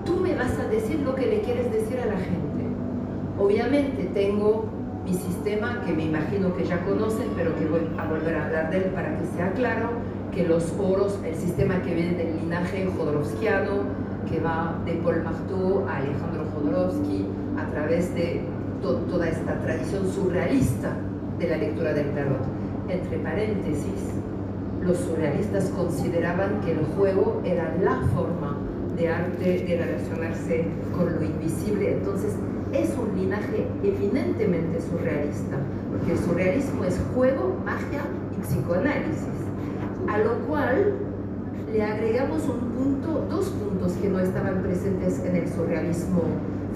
tú 0.05 0.17
me 0.17 0.35
vas 0.35 0.57
a 0.59 0.67
decir 0.67 0.99
lo 0.99 1.15
que 1.15 1.25
le 1.27 1.41
quieres 1.41 1.71
decir 1.71 1.99
a 1.99 2.05
la 2.05 2.17
gente. 2.17 2.65
Obviamente 3.39 4.09
tengo 4.13 4.65
mi 5.05 5.13
sistema 5.13 5.81
que 5.85 5.93
me 5.93 6.05
imagino 6.05 6.55
que 6.55 6.65
ya 6.65 6.83
conocen, 6.85 7.29
pero 7.35 7.55
que 7.57 7.65
voy 7.65 7.81
a 7.97 8.05
volver 8.05 8.35
a 8.35 8.45
hablar 8.45 8.69
de 8.71 8.77
él 8.77 8.83
para 8.93 9.17
que 9.17 9.25
sea 9.35 9.51
claro, 9.53 9.89
que 10.31 10.47
los 10.47 10.73
oros, 10.79 11.19
el 11.25 11.35
sistema 11.35 11.81
que 11.81 11.93
viene 11.93 12.15
del 12.15 12.37
linaje 12.37 12.87
jodorowskiano, 12.97 14.11
que 14.29 14.39
va 14.39 14.79
de 14.85 14.93
Paul 14.93 15.23
Marteau 15.23 15.85
a 15.87 15.97
Alejandro 15.97 16.45
Jodorowsky, 16.53 17.25
a 17.57 17.65
través 17.71 18.13
de 18.13 18.41
to 18.81 18.95
toda 19.09 19.27
esta 19.27 19.59
tradición 19.61 20.09
surrealista 20.11 20.95
de 21.37 21.47
la 21.47 21.57
lectura 21.57 21.93
del 21.93 22.11
tarot. 22.11 22.41
Entre 22.89 23.17
paréntesis, 23.17 24.13
los 24.81 24.97
surrealistas 24.97 25.65
consideraban 25.75 26.61
que 26.61 26.71
el 26.71 26.85
juego 26.97 27.41
era 27.45 27.75
la 27.81 28.01
forma 28.13 28.57
de 28.95 29.09
arte 29.09 29.65
de 29.65 29.77
relacionarse 29.77 30.65
con 30.95 31.13
lo 31.15 31.23
invisible. 31.23 31.93
Entonces, 31.93 32.33
es 32.73 32.89
un 32.97 33.19
linaje 33.19 33.67
eminentemente 33.83 34.81
surrealista, 34.81 35.57
porque 35.91 36.13
el 36.13 36.19
surrealismo 36.19 36.83
es 36.85 36.99
juego, 37.13 37.57
magia 37.65 38.01
y 38.37 38.41
psicoanálisis, 38.41 39.27
a 40.07 40.17
lo 40.19 40.39
cual 40.47 40.93
le 41.71 41.83
agregamos 41.83 42.43
un 42.43 42.59
punto, 42.71 43.25
dos 43.29 43.49
puntos 43.49 43.93
que 43.93 44.09
no 44.09 44.19
estaban 44.19 44.61
presentes 44.61 45.23
en 45.25 45.35
el 45.35 45.47
surrealismo 45.49 46.23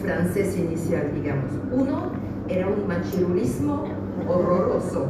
francés 0.02 0.58
inicial, 0.58 1.12
digamos. 1.14 1.52
Uno 1.72 2.12
era 2.48 2.68
un 2.68 2.88
machirulismo 2.88 3.86
horroroso. 4.28 5.08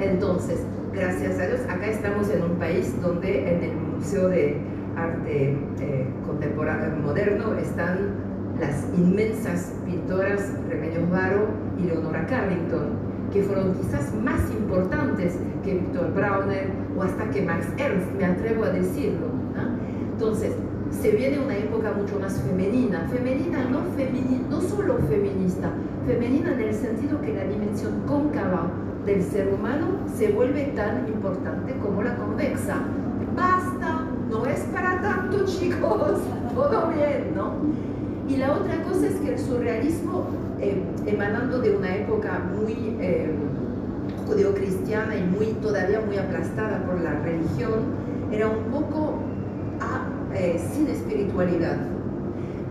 Entonces, 0.00 0.60
gracias 0.92 1.38
a 1.38 1.46
Dios, 1.46 1.60
acá 1.68 1.86
estamos 1.86 2.30
en 2.30 2.42
un 2.42 2.56
país 2.56 2.94
donde 3.02 3.52
en 3.52 3.64
el 3.64 3.76
Museo 3.76 4.28
de 4.28 4.56
Arte 5.04 5.56
eh, 5.80 6.06
Contemporáneo 6.26 6.96
Moderno 7.02 7.54
están 7.54 8.30
las 8.60 8.86
inmensas 8.96 9.72
pintoras 9.86 10.52
Remedios 10.68 11.08
Varo 11.10 11.48
y 11.78 11.86
Leonora 11.86 12.26
Carrington, 12.26 12.90
que 13.32 13.42
fueron 13.42 13.74
quizás 13.74 14.14
más 14.14 14.40
importantes 14.50 15.38
que 15.64 15.74
Victor 15.74 16.12
Brauner 16.14 16.70
o 16.96 17.02
hasta 17.02 17.30
que 17.30 17.42
Max 17.42 17.66
Ernst, 17.78 18.12
me 18.18 18.24
atrevo 18.24 18.64
a 18.64 18.70
decirlo. 18.70 19.28
¿no? 19.54 19.62
Entonces, 20.12 20.52
se 20.90 21.12
viene 21.12 21.38
una 21.38 21.56
época 21.56 21.92
mucho 21.92 22.18
más 22.18 22.38
femenina, 22.42 23.08
femenina 23.10 23.64
no, 23.64 23.82
femini, 23.96 24.44
no 24.50 24.60
solo 24.60 24.98
feminista, 25.08 25.70
femenina 26.06 26.52
en 26.52 26.60
el 26.60 26.74
sentido 26.74 27.20
que 27.22 27.32
la 27.32 27.44
dimensión 27.44 28.02
cóncava 28.06 28.70
del 29.06 29.22
ser 29.22 29.48
humano 29.54 29.86
se 30.14 30.32
vuelve 30.32 30.64
tan 30.76 31.06
importante 31.08 31.74
como 31.78 32.02
la 32.02 32.16
convexa. 32.16 32.76
Basta, 33.34 33.99
no 34.30 34.46
es 34.46 34.60
para 34.72 35.00
tanto 35.02 35.44
chicos, 35.46 36.20
todo 36.54 36.88
bien, 36.94 37.34
¿no? 37.34 37.54
Y 38.28 38.36
la 38.36 38.52
otra 38.52 38.82
cosa 38.84 39.08
es 39.08 39.14
que 39.16 39.34
el 39.34 39.38
surrealismo, 39.38 40.28
eh, 40.60 40.80
emanando 41.06 41.58
de 41.58 41.76
una 41.76 41.96
época 41.96 42.40
muy 42.54 42.96
eh, 43.00 43.34
judeocristiana 44.26 45.16
y 45.16 45.24
muy, 45.24 45.46
todavía 45.60 46.00
muy 46.00 46.16
aplastada 46.16 46.84
por 46.86 47.00
la 47.00 47.18
religión, 47.18 47.98
era 48.30 48.48
un 48.48 48.64
poco 48.70 49.14
a, 49.80 50.06
eh, 50.36 50.60
sin 50.72 50.86
espiritualidad. 50.86 51.76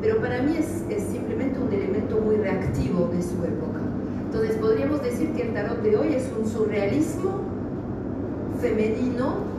Pero 0.01 0.21
para 0.21 0.41
mí 0.41 0.55
es, 0.57 0.85
es 0.89 1.03
simplemente 1.11 1.59
un 1.59 1.73
elemento 1.73 2.21
muy 2.21 2.37
reactivo 2.37 3.09
de 3.13 3.21
su 3.21 3.35
época. 3.43 3.79
Entonces 4.27 4.55
podríamos 4.57 5.03
decir 5.03 5.33
que 5.33 5.41
el 5.41 5.53
tarot 5.53 5.81
de 5.81 5.97
hoy 5.97 6.13
es 6.13 6.29
un 6.39 6.47
surrealismo 6.47 7.41
femenino 8.61 9.58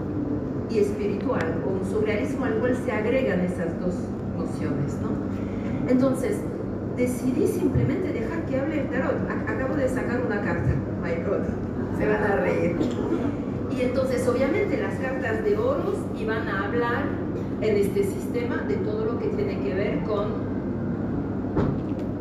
y 0.70 0.78
espiritual, 0.78 1.62
o 1.66 1.80
un 1.80 1.90
surrealismo 1.90 2.44
al 2.44 2.54
cual 2.58 2.76
se 2.76 2.92
agregan 2.92 3.40
esas 3.40 3.78
dos 3.80 3.94
nociones, 4.36 4.96
¿no? 5.02 5.90
Entonces, 5.90 6.38
decidí 6.96 7.46
simplemente 7.46 8.12
dejar 8.12 8.44
que 8.46 8.60
hable 8.60 8.82
el 8.82 8.88
tarot. 8.88 9.16
Acabo 9.48 9.74
de 9.74 9.88
sacar 9.88 10.20
una 10.24 10.40
carta, 10.42 10.70
my 11.02 11.22
God, 11.24 11.44
se 11.98 12.06
van 12.06 12.22
a 12.22 12.36
reír. 12.36 12.76
Y 13.76 13.82
entonces, 13.82 14.26
obviamente, 14.28 14.76
las 14.76 14.94
cartas 14.94 15.44
de 15.44 15.56
oros 15.56 15.96
iban 16.18 16.46
a 16.48 16.66
hablar 16.66 17.04
en 17.60 17.76
este 17.76 18.04
sistema 18.04 18.56
de 18.68 18.76
todo 18.76 19.04
lo 19.04 19.18
que 19.18 19.28
tiene 19.28 19.60
que 19.60 19.74
ver 19.74 20.00
con 20.04 20.50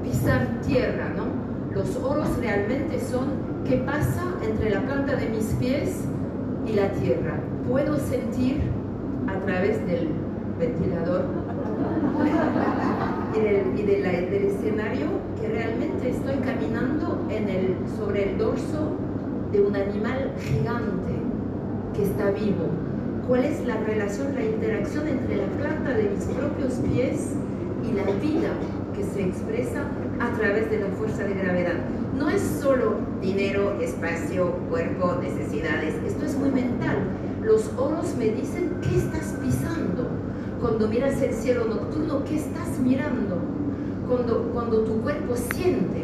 pisar 0.03 0.48
tierra, 0.65 1.12
¿no? 1.15 1.25
Los 1.74 1.96
oros 1.98 2.38
realmente 2.39 3.00
son 3.00 3.50
qué 3.68 3.77
pasa 3.77 4.24
entre 4.44 4.72
la 4.72 4.82
planta 4.82 5.15
de 5.15 5.29
mis 5.29 5.46
pies 5.60 6.03
y 6.69 6.73
la 6.75 6.91
tierra. 6.91 7.39
Puedo 7.67 7.97
sentir 7.97 8.61
a 9.27 9.39
través 9.45 9.85
del 9.88 10.09
ventilador 10.59 11.25
y, 13.35 13.81
del, 13.83 14.03
del 14.29 14.43
escenario 14.43 15.07
que 15.39 15.47
realmente 15.47 16.09
estoy 16.09 16.35
caminando 16.38 17.25
en 17.29 17.49
el, 17.49 17.75
sobre 17.97 18.31
el 18.31 18.38
dorso 18.38 18.97
de 19.51 19.61
un 19.61 19.75
animal 19.75 20.31
gigante 20.39 21.13
que 21.95 22.03
está 22.03 22.31
vivo. 22.31 22.67
¿Cuál 23.27 23.45
es 23.45 23.65
la 23.65 23.77
relación, 23.77 24.35
la 24.35 24.43
interacción 24.43 25.07
entre 25.07 25.38
la 25.38 25.47
planta 25.57 25.91
de 25.91 26.09
mis 26.09 26.23
propios 26.25 26.73
pies 26.91 27.35
y 27.88 27.93
la 27.93 28.03
vida 28.03 28.49
que 28.95 29.03
se 29.03 29.23
expresa 29.23 29.83
a 30.19 30.38
través 30.38 30.69
de 30.69 30.79
la 30.79 30.88
fuerza 30.88 31.23
de 31.23 31.33
gravedad? 31.35 31.77
No 32.19 32.29
es 32.29 32.41
solo 32.61 32.97
dinero, 33.21 33.79
espacio, 33.79 34.51
cuerpo, 34.69 35.15
necesidades, 35.21 35.95
esto 36.05 36.25
es 36.25 36.35
muy 36.35 36.51
mental. 36.51 36.97
Los 37.41 37.71
oros 37.77 38.13
me 38.17 38.25
dicen 38.25 38.71
qué 38.81 38.97
estás 38.97 39.38
pisando. 39.41 40.09
Cuando 40.59 40.89
miras 40.89 41.21
el 41.21 41.33
cielo 41.33 41.63
nocturno, 41.63 42.25
¿qué 42.25 42.35
estás 42.35 42.77
mirando? 42.77 43.38
Cuando, 44.05 44.51
cuando 44.53 44.83
tu 44.83 45.01
cuerpo 45.01 45.33
siente, 45.53 46.03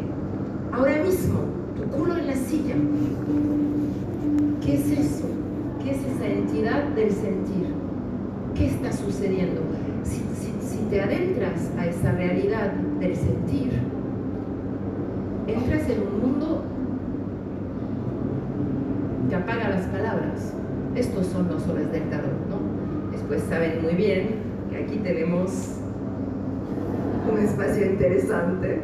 ahora 0.72 1.03
mismo, 1.03 1.41
tu 1.75 1.84
culo 1.84 2.15
en 2.15 2.27
la 2.27 2.36
silla, 2.36 2.75
¿qué 4.63 4.75
es 4.75 4.91
eso? 4.91 5.25
¿Qué 5.84 5.91
es 5.91 5.98
esa 5.98 6.27
entidad 6.27 6.84
del 6.95 7.12
sentir? 7.12 7.74
¿Qué 8.55 8.67
está 8.67 8.93
sucediendo? 8.93 9.62
Si, 10.03 10.22
te 10.89 11.01
adentras 11.01 11.72
a 11.77 11.88
esa 11.88 12.12
realidad 12.12 12.72
del 13.00 13.15
sentir, 13.15 13.72
entras 15.48 15.90
en 15.90 16.02
un 16.02 16.22
mundo 16.22 16.64
que 19.30 19.36
apaga 19.36 19.70
las 19.70 19.86
palabras. 19.88 20.54
Estos 20.96 21.28
son 21.28 21.48
los 21.50 21.64
soles 21.64 21.92
del 21.92 22.10
tarot, 22.10 22.32
¿no? 22.50 23.12
Después 23.12 23.44
saben 23.50 23.82
muy 23.82 23.94
bien 23.96 24.28
que 24.70 24.78
aquí 24.78 24.98
tenemos 24.98 25.78
un 27.32 27.40
espacio 27.40 27.86
interesante 27.86 28.82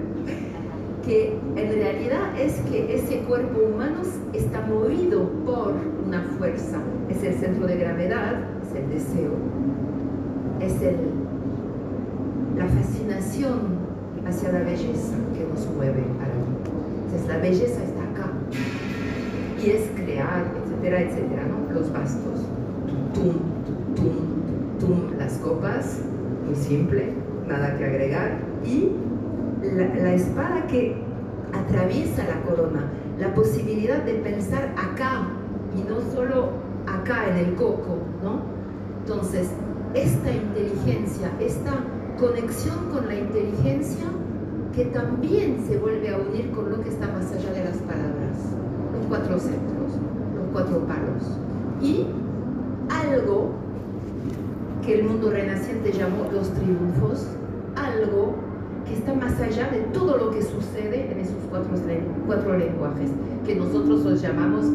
que 1.05 1.37
en 1.55 1.73
realidad 1.73 2.39
es 2.39 2.59
que 2.69 2.93
ese 2.95 3.19
cuerpo 3.21 3.59
humano 3.73 4.01
está 4.33 4.61
movido 4.61 5.29
por 5.45 5.73
una 6.05 6.21
fuerza. 6.37 6.77
Es 7.09 7.23
el 7.23 7.33
centro 7.35 7.67
de 7.67 7.77
gravedad, 7.77 8.41
es 8.61 8.75
el 8.75 8.89
deseo, 8.89 9.31
es 10.59 10.81
el, 10.81 10.97
la 12.57 12.67
fascinación 12.67 13.81
hacia 14.27 14.51
la 14.51 14.59
belleza 14.59 15.15
que 15.33 15.45
nos 15.45 15.67
mueve 15.75 16.03
a 16.21 16.30
Entonces 17.11 17.27
la 17.27 17.37
belleza 17.39 17.83
está 17.83 18.03
acá 18.03 18.31
y 19.61 19.69
es 19.69 19.89
crear, 19.95 20.45
etcétera, 20.63 21.01
etcétera, 21.01 21.43
¿no? 21.43 21.73
Los 21.73 21.91
bastos, 21.91 22.39
tum, 23.13 23.33
tum, 23.95 24.79
tum, 24.79 25.17
las 25.17 25.33
copas, 25.39 25.99
muy 26.45 26.55
simple, 26.55 27.11
nada 27.49 27.77
que 27.77 27.83
agregar, 27.83 28.37
y 28.65 28.91
la, 29.61 30.13
espada 30.13 30.65
que 30.67 30.95
atraviesa 31.51 32.23
la 32.23 32.41
corona, 32.49 32.89
la 33.19 33.35
posibilidad 33.35 34.01
de 34.03 34.13
pensar 34.13 34.73
acá 34.77 35.27
y 35.77 35.89
no 35.89 35.99
solo 36.13 36.51
acá 36.87 37.29
en 37.29 37.45
el 37.45 37.55
coco, 37.55 37.97
¿no? 38.23 38.39
Entonces, 39.01 39.49
esta 39.93 40.31
inteligencia, 40.31 41.29
esta 41.41 41.73
conexión 42.17 42.89
con 42.89 43.05
la 43.07 43.15
inteligencia 43.15 44.05
que 44.75 44.85
también 44.85 45.57
se 45.67 45.77
vuelve 45.77 46.09
a 46.09 46.17
unir 46.17 46.51
con 46.51 46.69
lo 46.69 46.81
que 46.81 46.89
está 46.89 47.07
más 47.07 47.31
allá 47.31 47.51
de 47.51 47.63
las 47.65 47.77
palabras, 47.77 48.37
los 48.93 49.05
cuatro 49.07 49.39
centros, 49.39 49.91
los 50.35 50.47
cuatro 50.53 50.79
palos. 50.87 51.37
Y 51.81 52.05
algo 52.89 53.51
que 54.85 54.99
el 54.99 55.07
mundo 55.07 55.31
renaciente 55.31 55.91
llamó 55.91 56.29
los 56.31 56.49
triunfos, 56.53 57.27
algo 57.75 58.35
que 58.85 58.93
está 58.95 59.13
más 59.13 59.39
allá 59.39 59.69
de 59.69 59.79
todo 59.93 60.17
lo 60.17 60.31
que 60.31 60.41
sucede 60.41 61.11
en 61.11 61.19
esos 61.19 61.35
cuatro, 61.49 62.57
lenguajes, 62.57 63.11
que 63.45 63.55
nosotros 63.55 64.01
los 64.01 64.21
llamamos 64.21 64.65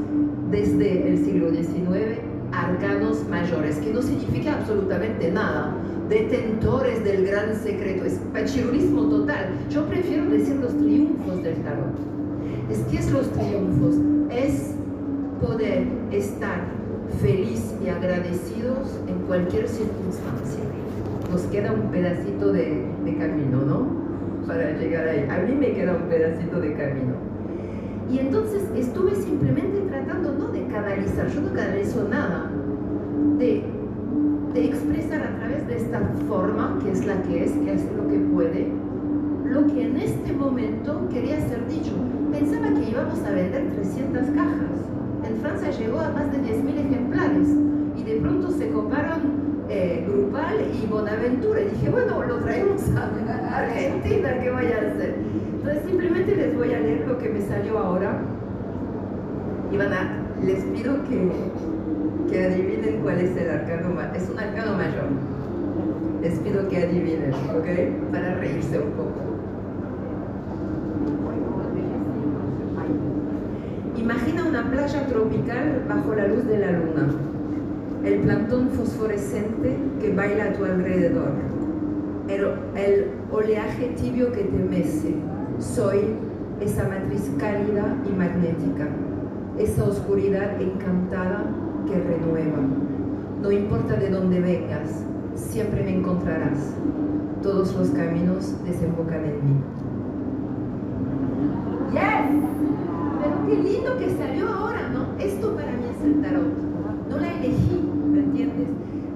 desde 0.50 1.08
el 1.08 1.24
siglo 1.24 1.50
XIX 1.50 2.20
arcanos 2.52 3.26
mayores, 3.28 3.76
que 3.76 3.92
no 3.92 4.00
significa 4.02 4.54
absolutamente 4.54 5.30
nada, 5.30 5.74
detentores 6.08 7.04
del 7.04 7.26
gran 7.26 7.54
secreto, 7.56 8.04
es 8.04 8.20
pachirulismo 8.32 9.08
total. 9.08 9.48
Yo 9.70 9.86
prefiero 9.86 10.26
decir 10.26 10.56
los 10.56 10.76
triunfos 10.76 11.42
del 11.42 11.56
tarot. 11.56 11.94
Es 12.70 12.78
que 12.90 12.98
es 12.98 13.10
los 13.10 13.30
triunfos, 13.32 13.96
es 14.30 14.74
poder 15.40 15.86
estar 16.10 16.64
feliz 17.20 17.74
y 17.84 17.88
agradecidos 17.88 18.98
en 19.08 19.18
cualquier 19.26 19.68
circunstancia. 19.68 20.60
Nos 21.30 21.42
queda 21.42 21.72
un 21.72 21.90
pedacito 21.90 22.52
de, 22.52 22.84
de 23.04 23.16
camino, 23.16 23.62
¿no? 23.62 24.06
para 24.46 24.72
llegar 24.78 25.08
ahí. 25.08 25.26
A 25.28 25.38
mí 25.42 25.54
me 25.54 25.72
queda 25.72 25.96
un 25.96 26.08
pedacito 26.08 26.60
de 26.60 26.74
camino. 26.74 27.14
Y 28.10 28.20
entonces 28.20 28.62
estuve 28.76 29.14
simplemente 29.16 29.80
tratando 29.88 30.32
no 30.32 30.48
de 30.48 30.64
canalizar, 30.66 31.28
yo 31.28 31.40
no 31.40 31.52
canalizo 31.52 32.08
nada, 32.08 32.50
de, 33.36 33.64
de 34.56 34.64
expresar 34.64 35.20
a 35.22 35.36
través 35.36 35.66
de 35.68 35.76
esta 35.76 36.00
forma, 36.26 36.78
que 36.82 36.90
es 36.90 37.04
la 37.04 37.20
que 37.22 37.44
es, 37.44 37.52
que 37.52 37.72
hace 37.72 37.90
lo 37.94 38.08
que 38.08 38.18
puede, 38.18 38.68
lo 39.44 39.66
que 39.66 39.82
en 39.84 39.96
este 39.98 40.32
momento 40.32 41.06
quería 41.12 41.38
ser 41.46 41.68
dicho. 41.68 41.92
Pensaba 42.32 42.72
que 42.72 42.90
íbamos 42.90 43.18
a 43.20 43.32
vender 43.32 43.70
300 43.74 44.22
cajas. 44.34 44.76
En 45.28 45.36
Francia 45.42 45.70
llegó 45.72 46.00
a 46.00 46.08
más 46.08 46.32
de 46.32 46.38
10.000 46.38 46.78
ejemplares 46.86 47.48
y 47.98 48.02
de 48.02 48.16
pronto 48.16 48.50
se 48.50 48.70
comparan 48.70 49.20
eh, 49.68 50.06
grupal 50.08 50.56
y 50.82 50.86
Bonaventura. 50.86 51.60
Y 51.60 51.68
dije, 51.76 51.90
bueno, 51.90 52.22
lo 52.22 52.38
traemos 52.38 52.82
a 52.96 53.58
Argentina, 53.58 54.40
¿qué 54.40 54.50
voy 54.50 54.72
a 54.72 54.90
hacer? 54.90 55.16
Entonces 55.52 55.82
simplemente 55.86 56.34
les 56.34 56.56
voy 56.56 56.72
a 56.72 56.80
leer 56.80 57.06
lo 57.06 57.18
que 57.18 57.28
me 57.28 57.42
salió 57.42 57.78
ahora. 57.78 58.22
Y 59.70 59.76
van 59.76 59.92
a, 59.92 60.22
les 60.42 60.64
pido 60.64 60.94
que, 61.04 61.30
que 62.30 62.44
adivinen 62.44 63.00
cuál 63.02 63.20
es 63.20 63.36
el 63.36 63.50
arcano 63.50 63.94
mayor. 63.94 64.16
Es 64.16 64.28
un 64.30 64.38
arcano 64.38 64.76
mayor. 64.76 65.08
Les 66.22 66.38
pido 66.40 66.68
que 66.68 66.76
adivinen, 66.78 67.32
¿ok? 67.34 68.12
Para 68.12 68.34
reírse 68.34 68.78
un 68.78 68.90
poco. 68.92 69.12
Imagina 73.96 74.44
una 74.44 74.70
playa 74.70 75.06
tropical 75.06 75.84
bajo 75.88 76.14
la 76.14 76.28
luz 76.28 76.46
de 76.46 76.58
la 76.58 76.72
luna 76.72 77.08
el 78.06 78.20
plantón 78.20 78.68
fosforescente 78.70 79.76
que 80.00 80.12
baila 80.12 80.44
a 80.44 80.52
tu 80.52 80.64
alrededor, 80.64 81.30
el, 82.28 82.44
el 82.80 83.06
oleaje 83.32 83.88
tibio 84.00 84.30
que 84.32 84.44
te 84.44 84.58
mece. 84.58 85.14
Soy 85.58 86.14
esa 86.60 86.84
matriz 86.84 87.28
cálida 87.38 87.96
y 88.08 88.16
magnética, 88.16 88.86
esa 89.58 89.84
oscuridad 89.84 90.60
encantada 90.60 91.44
que 91.86 91.98
renueva. 91.98 92.58
No 93.42 93.50
importa 93.52 93.96
de 93.96 94.10
dónde 94.10 94.40
vengas, 94.40 95.04
siempre 95.34 95.82
me 95.84 95.98
encontrarás. 95.98 96.74
Todos 97.42 97.74
los 97.76 97.90
caminos 97.90 98.54
desembocan 98.64 99.24
en 99.24 99.44
mí. 99.44 99.56
¡Yes! 101.92 102.42
Pero 103.22 103.46
qué 103.46 103.62
lindo 103.62 103.98
que 103.98 104.16
salió 104.16 104.48
ahora, 104.48 104.88
¿no? 104.88 105.18
Esto 105.18 105.54
para 105.54 105.72
mí 105.72 105.84
es 105.96 106.04
el 106.04 106.22
tarot. 106.22 106.52
No 107.08 107.18
la 107.18 107.32
elegí, 107.32 107.86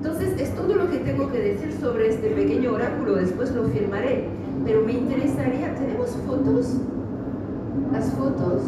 entonces 0.02 0.40
es 0.40 0.54
todo 0.54 0.74
lo 0.74 0.90
que 0.90 0.98
tengo 0.98 1.30
que 1.30 1.38
decir 1.38 1.72
sobre 1.72 2.08
este 2.08 2.30
pequeño 2.30 2.72
oráculo, 2.72 3.16
después 3.16 3.54
lo 3.54 3.64
firmaré, 3.64 4.28
pero 4.64 4.82
me 4.82 4.92
interesaría, 4.92 5.74
¿tenemos 5.74 6.10
fotos? 6.26 6.76
Las 7.92 8.10
fotos, 8.12 8.62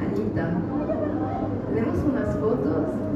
Anita, 0.00 0.58
¿tenemos 1.74 1.98
unas 2.10 2.34
fotos? 2.36 3.09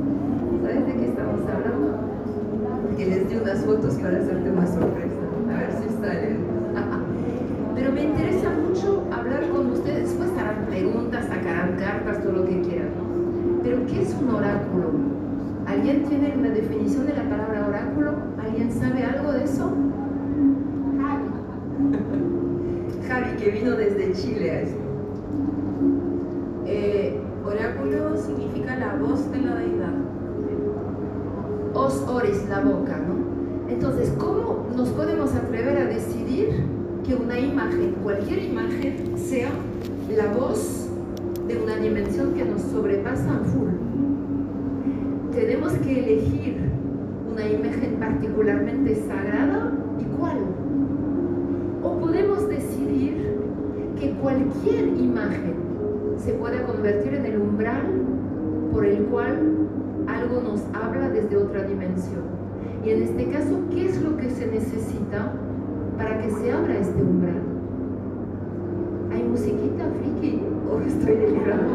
¿Sabes 1.34 1.46
de 1.46 1.50
qué 1.50 1.50
estamos 1.50 1.50
hablando? 1.50 2.96
Que 2.96 3.06
les 3.06 3.28
di 3.28 3.36
unas 3.36 3.64
fotos 3.64 3.94
para 3.94 4.18
hacerte 4.18 4.50
una 4.50 4.66
sorpresa, 4.66 5.16
a 5.50 5.58
ver 5.58 5.70
si 5.72 5.88
salen. 6.00 6.38
Pero 7.74 7.92
me 7.92 8.04
interesa 8.04 8.50
mucho 8.50 9.04
hablar 9.10 9.48
con 9.48 9.70
ustedes, 9.72 10.10
después 10.10 10.30
harán 10.38 10.66
preguntas, 10.66 11.26
sacarán 11.26 11.76
cartas, 11.76 12.22
todo 12.22 12.32
lo 12.32 12.44
que 12.44 12.60
quieran. 12.62 12.90
Pero 13.64 13.84
¿qué 13.86 14.02
es 14.02 14.14
un 14.14 14.30
oráculo? 14.30 14.90
¿Alguien 15.66 16.04
tiene 16.04 16.34
una 16.38 16.50
definición 16.50 17.06
de 17.06 17.14
la 17.14 17.28
palabra 17.28 17.66
oráculo? 17.66 18.12
¿Alguien 18.40 18.70
sabe 18.70 19.02
algo 19.02 19.32
de 19.32 19.44
eso? 19.44 19.72
Javi. 21.00 21.24
Javi, 23.08 23.36
que 23.42 23.50
vino 23.50 23.70
desde 23.72 24.12
Chile 24.12 24.50
a 24.50 24.60
esto. 24.60 24.78
Eh, 26.66 27.20
oráculo 27.44 28.16
significa 28.16 28.76
la 28.76 28.94
voz 28.96 29.30
de 29.32 29.40
la 29.40 29.56
deidad. 29.56 29.83
Oris, 31.74 32.48
la 32.48 32.60
boca, 32.60 32.96
¿no? 32.96 33.70
Entonces, 33.70 34.12
¿cómo 34.18 34.66
nos 34.76 34.88
podemos 34.90 35.34
atrever 35.34 35.78
a 35.78 35.84
decidir 35.86 36.64
que 37.06 37.14
una 37.14 37.38
imagen, 37.38 37.96
cualquier 38.02 38.44
imagen, 38.44 39.14
sea 39.16 39.50
la 40.14 40.32
voz 40.32 40.88
de 41.48 41.58
una 41.58 41.76
dimensión 41.76 42.34
que 42.34 42.44
nos 42.44 42.62
sobrepasa 42.62 43.36
a 43.36 43.38
full? 43.40 43.70
Tenemos 45.32 45.72
que 45.74 46.00
elegir 46.00 46.58
una 47.30 47.46
imagen 47.46 47.96
particularmente 47.98 48.94
sagrada 49.06 49.72
y 49.98 50.04
cuál. 50.16 50.38
O 51.82 51.98
podemos 51.98 52.48
decidir 52.48 53.36
que 53.98 54.10
cualquier 54.12 54.88
imagen 54.96 55.54
se 56.18 56.32
pueda 56.34 56.64
convertir 56.66 57.14
en 57.14 57.26
el 57.26 57.40
umbral 57.40 57.82
por 58.72 58.86
el 58.86 59.04
cual 59.06 59.63
algo 60.06 60.40
nos 60.42 60.60
habla 60.74 61.08
desde 61.10 61.36
otra 61.36 61.62
dimensión. 61.64 62.22
Y 62.84 62.90
en 62.90 63.02
este 63.02 63.30
caso, 63.30 63.58
¿qué 63.70 63.88
es 63.88 64.02
lo 64.02 64.16
que 64.16 64.30
se 64.30 64.46
necesita 64.46 65.32
para 65.96 66.20
que 66.20 66.30
se 66.30 66.52
abra 66.52 66.78
este 66.78 67.02
umbral? 67.02 67.42
¿Hay 69.12 69.22
musiquita 69.22 69.84
friki? 70.00 70.42
¿O 70.70 70.80
estoy 70.80 71.16
delirando? 71.16 71.74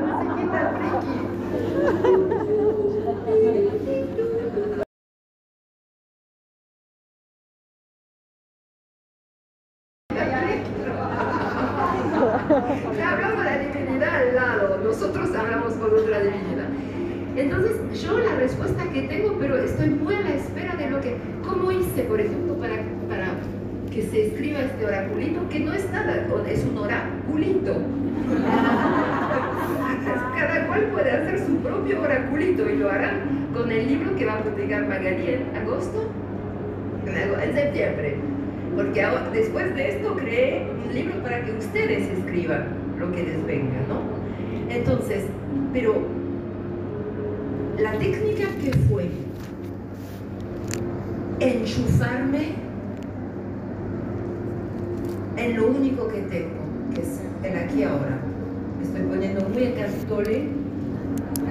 musiquita 0.00 0.72
friki. 0.78 1.29
Respuesta 18.80 18.92
que 18.92 19.02
tengo, 19.02 19.36
pero 19.38 19.58
estoy 19.58 19.90
muy 19.90 20.14
a 20.14 20.22
la 20.22 20.34
espera 20.34 20.74
de 20.76 20.90
lo 20.90 21.00
que, 21.00 21.16
¿cómo 21.46 21.70
hice, 21.72 22.02
por 22.02 22.20
ejemplo, 22.20 22.54
para, 22.54 22.76
para 23.08 23.34
que 23.90 24.02
se 24.02 24.28
escriba 24.28 24.60
este 24.60 24.86
oraculito? 24.86 25.48
Que 25.48 25.60
no 25.60 25.72
es 25.72 25.90
nada, 25.90 26.26
es 26.48 26.64
un 26.64 26.78
oraculito. 26.78 27.76
Cada 30.36 30.66
cual 30.66 30.82
puede 30.92 31.10
hacer 31.10 31.40
su 31.40 31.56
propio 31.56 32.02
oraculito 32.02 32.70
y 32.70 32.76
lo 32.76 32.90
harán 32.90 33.48
con 33.54 33.70
el 33.70 33.86
libro 33.86 34.16
que 34.16 34.24
va 34.24 34.34
a 34.34 34.42
publicar 34.42 34.86
Magali 34.86 35.34
en 35.34 35.56
agosto, 35.56 36.10
en 37.06 37.54
septiembre. 37.54 38.16
Porque 38.74 39.06
después 39.32 39.74
de 39.74 39.90
esto 39.90 40.16
creé 40.16 40.66
un 40.86 40.94
libro 40.94 41.22
para 41.22 41.44
que 41.44 41.52
ustedes 41.52 42.08
escriban 42.18 42.68
lo 42.98 43.12
que 43.12 43.24
les 43.24 43.46
venga, 43.46 43.80
¿no? 43.88 44.00
Entonces, 44.72 45.24
pero 45.72 46.19
la 47.82 47.92
técnica 47.92 48.44
que 48.62 48.72
fue 48.88 49.10
enchufarme 51.40 52.54
en 55.36 55.56
lo 55.56 55.68
único 55.68 56.08
que 56.08 56.20
tengo, 56.22 56.60
que 56.94 57.00
es 57.00 57.20
el 57.42 57.56
aquí 57.56 57.82
ahora. 57.82 58.18
Me 58.78 58.84
estoy 58.84 59.02
poniendo 59.02 59.48
muy 59.48 59.64
en 59.64 59.72
castole, 59.72 60.48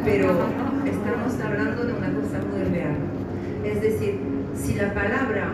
pero 0.05 0.29
estamos 0.85 1.39
hablando 1.43 1.83
de 1.83 1.93
una 1.93 2.13
cosa 2.13 2.39
muy 2.51 2.63
real. 2.75 2.95
Es 3.65 3.81
decir, 3.81 4.19
si 4.55 4.75
la 4.75 4.93
palabra 4.93 5.53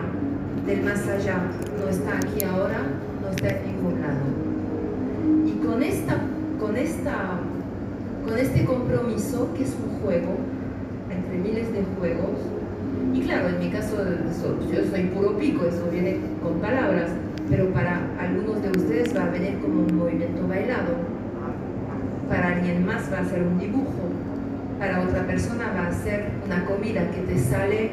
del 0.66 0.82
más 0.82 1.08
allá 1.08 1.38
no 1.80 1.88
está 1.88 2.18
aquí 2.18 2.44
ahora, 2.44 2.82
no 3.22 3.30
está 3.30 3.48
en 3.48 3.66
ningún 3.66 4.02
lado. 4.02 4.26
Y 5.46 5.66
con, 5.66 5.82
esta, 5.82 6.18
con, 6.60 6.76
esta, 6.76 7.38
con 8.26 8.38
este 8.38 8.64
compromiso, 8.66 9.54
que 9.56 9.64
es 9.64 9.74
un 9.82 10.00
juego, 10.00 10.36
entre 11.36 11.50
miles 11.50 11.72
de 11.72 11.82
juegos, 11.98 12.38
y 13.14 13.20
claro, 13.20 13.48
en 13.48 13.58
mi 13.58 13.70
caso 13.70 13.96
yo 14.72 14.84
soy 14.90 15.02
puro 15.04 15.36
pico, 15.38 15.64
eso 15.66 15.88
viene 15.90 16.16
con 16.42 16.60
palabras, 16.60 17.10
pero 17.48 17.68
para 17.72 18.00
algunos 18.18 18.62
de 18.62 18.70
ustedes 18.70 19.16
va 19.16 19.24
a 19.24 19.30
venir 19.30 19.58
como 19.60 19.82
un 19.82 19.96
movimiento 19.96 20.46
bailado, 20.46 20.94
para 22.28 22.56
alguien 22.56 22.84
más 22.84 23.10
va 23.12 23.20
a 23.20 23.24
ser 23.24 23.42
un 23.42 23.58
dibujo, 23.58 24.10
para 24.78 25.02
otra 25.02 25.26
persona 25.26 25.72
va 25.74 25.88
a 25.88 25.92
ser 25.92 26.26
una 26.44 26.64
comida 26.64 27.10
que 27.10 27.20
te 27.20 27.38
sale 27.38 27.90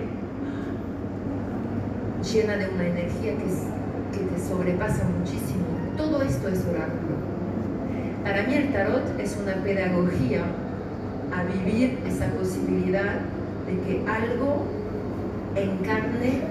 llena 2.33 2.57
de 2.57 2.69
una 2.69 2.87
energía 2.87 3.33
que, 3.33 4.17
que 4.17 4.25
te 4.25 4.41
sobrepasa 4.41 5.03
muchísimo. 5.19 5.65
Todo 5.97 6.21
esto 6.21 6.47
es 6.47 6.65
oráculo. 6.65 7.33
Para 8.23 8.43
mí 8.43 8.53
el 8.55 8.71
tarot 8.71 9.19
es 9.19 9.37
una 9.41 9.55
pedagogía 9.63 10.43
a 11.35 11.43
vivir 11.43 11.99
esa 12.07 12.27
posibilidad 12.27 13.19
de 13.65 13.73
que 13.81 14.09
algo 14.09 14.65
encarne 15.55 16.41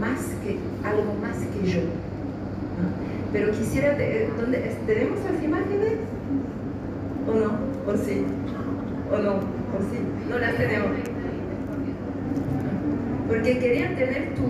más 0.00 0.18
que 0.42 0.58
algo 0.86 1.14
más 1.20 1.36
que 1.36 1.70
yo. 1.70 1.80
Pero 3.32 3.52
quisiera, 3.52 3.96
¿dónde, 4.38 4.76
¿tenemos 4.86 5.18
las 5.30 5.42
imágenes? 5.42 5.94
¿O 7.26 7.34
no? 7.34 7.92
¿O 7.92 7.96
sí? 7.96 8.24
¿O 9.12 9.18
no? 9.18 9.32
¿O 9.34 9.78
sí? 9.90 9.98
No 10.30 10.38
las 10.38 10.56
tenemos. 10.56 10.90
Porque 13.28 13.58
quería 13.58 13.94
tener 13.96 14.34
tu, 14.34 14.48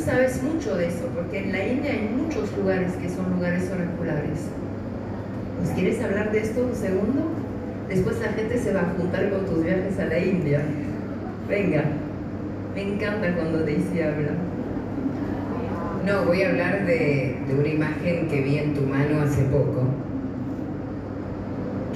sabes 0.00 0.42
mucho 0.42 0.76
de 0.76 0.88
eso, 0.88 1.06
porque 1.14 1.44
en 1.44 1.52
la 1.52 1.66
India 1.66 1.92
hay 1.92 2.08
muchos 2.16 2.56
lugares 2.56 2.92
que 2.94 3.08
son 3.08 3.30
lugares 3.36 3.70
oraculares. 3.70 4.40
¿Nos 5.62 5.70
quieres 5.72 6.02
hablar 6.02 6.32
de 6.32 6.40
esto 6.40 6.64
un 6.64 6.74
segundo? 6.74 7.28
Después 7.90 8.20
la 8.20 8.28
gente 8.28 8.56
se 8.56 8.72
va 8.72 8.82
a 8.82 8.94
juntar 8.96 9.30
con 9.30 9.44
tus 9.46 9.64
viajes 9.64 9.98
a 9.98 10.06
la 10.06 10.18
India. 10.18 10.62
Venga, 11.48 11.82
me 12.72 12.82
encanta 12.82 13.34
cuando 13.34 13.64
Daisy 13.64 14.00
habla. 14.00 14.30
No, 16.06 16.24
voy 16.24 16.42
a 16.42 16.50
hablar 16.50 16.86
de, 16.86 17.36
de 17.48 17.54
una 17.58 17.68
imagen 17.68 18.28
que 18.28 18.40
vi 18.42 18.58
en 18.58 18.74
tu 18.74 18.82
mano 18.82 19.20
hace 19.22 19.42
poco, 19.42 19.82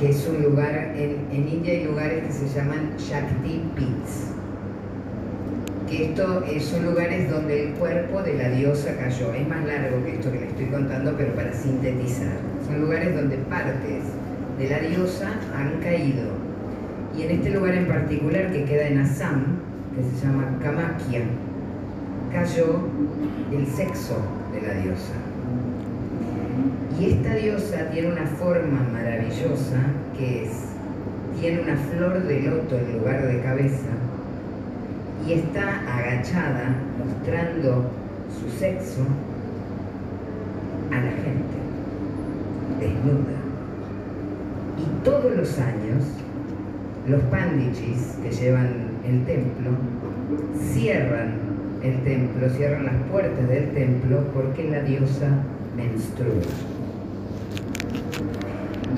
que 0.01 0.11
es 0.11 0.29
un 0.29 0.43
lugar, 0.43 0.93
en, 0.97 1.27
en 1.31 1.49
India 1.49 1.75
hay 1.75 1.85
lugares 1.85 2.25
que 2.25 2.33
se 2.33 2.49
llaman 2.49 2.97
Shakti 2.99 3.63
Pits 3.77 4.35
que 5.89 6.07
estos 6.07 6.45
son 6.65 6.87
lugares 6.87 7.31
donde 7.31 7.69
el 7.69 7.75
cuerpo 7.75 8.23
de 8.23 8.35
la 8.35 8.49
diosa 8.49 8.97
cayó. 8.97 9.33
Es 9.35 9.47
más 9.47 9.65
largo 9.67 10.03
que 10.05 10.15
esto 10.15 10.33
que 10.33 10.41
le 10.41 10.47
estoy 10.47 10.67
contando, 10.67 11.15
pero 11.17 11.35
para 11.35 11.53
sintetizar. 11.53 12.33
Son 12.67 12.81
lugares 12.81 13.15
donde 13.15 13.37
partes 13.37 14.03
de 14.59 14.69
la 14.69 14.79
diosa 14.81 15.31
han 15.57 15.81
caído. 15.81 16.33
Y 17.17 17.23
en 17.23 17.31
este 17.31 17.51
lugar 17.51 17.75
en 17.75 17.87
particular 17.87 18.53
que 18.53 18.65
queda 18.65 18.89
en 18.89 18.99
Assam, 18.99 19.45
que 19.95 20.03
se 20.03 20.27
llama 20.27 20.59
Kamakya, 20.63 21.23
cayó 22.33 22.81
el 23.53 23.67
sexo 23.67 24.17
de 24.53 24.67
la 24.67 24.75
diosa. 24.75 25.15
Y 26.99 27.11
esta 27.13 27.35
diosa 27.35 27.91
tiene 27.93 28.13
una 28.13 28.27
forma 28.27 28.87
maravillosa 28.93 29.79
que 30.17 30.45
es, 30.45 30.51
tiene 31.41 31.63
una 31.63 31.77
flor 31.77 32.23
de 32.23 32.43
loto 32.43 32.79
en 32.79 32.99
lugar 32.99 33.27
de 33.27 33.41
cabeza, 33.41 33.91
y 35.27 35.33
está 35.33 35.81
agachada 35.89 36.77
mostrando 36.99 37.91
su 38.39 38.59
sexo 38.59 39.03
a 40.91 40.97
la 40.97 41.11
gente, 41.11 41.57
desnuda. 42.79 43.44
Todos 45.05 45.37
los 45.37 45.59
años 45.59 46.03
los 47.07 47.21
pandichis 47.25 48.17
que 48.23 48.31
llevan 48.31 48.69
el 49.07 49.25
templo 49.27 49.71
cierran 50.73 51.35
el 51.83 52.03
templo, 52.03 52.49
cierran 52.49 52.87
las 52.87 52.95
puertas 53.11 53.47
del 53.47 53.71
templo 53.73 54.25
porque 54.33 54.71
la 54.71 54.81
diosa 54.81 55.29
menstrua. 55.77 56.41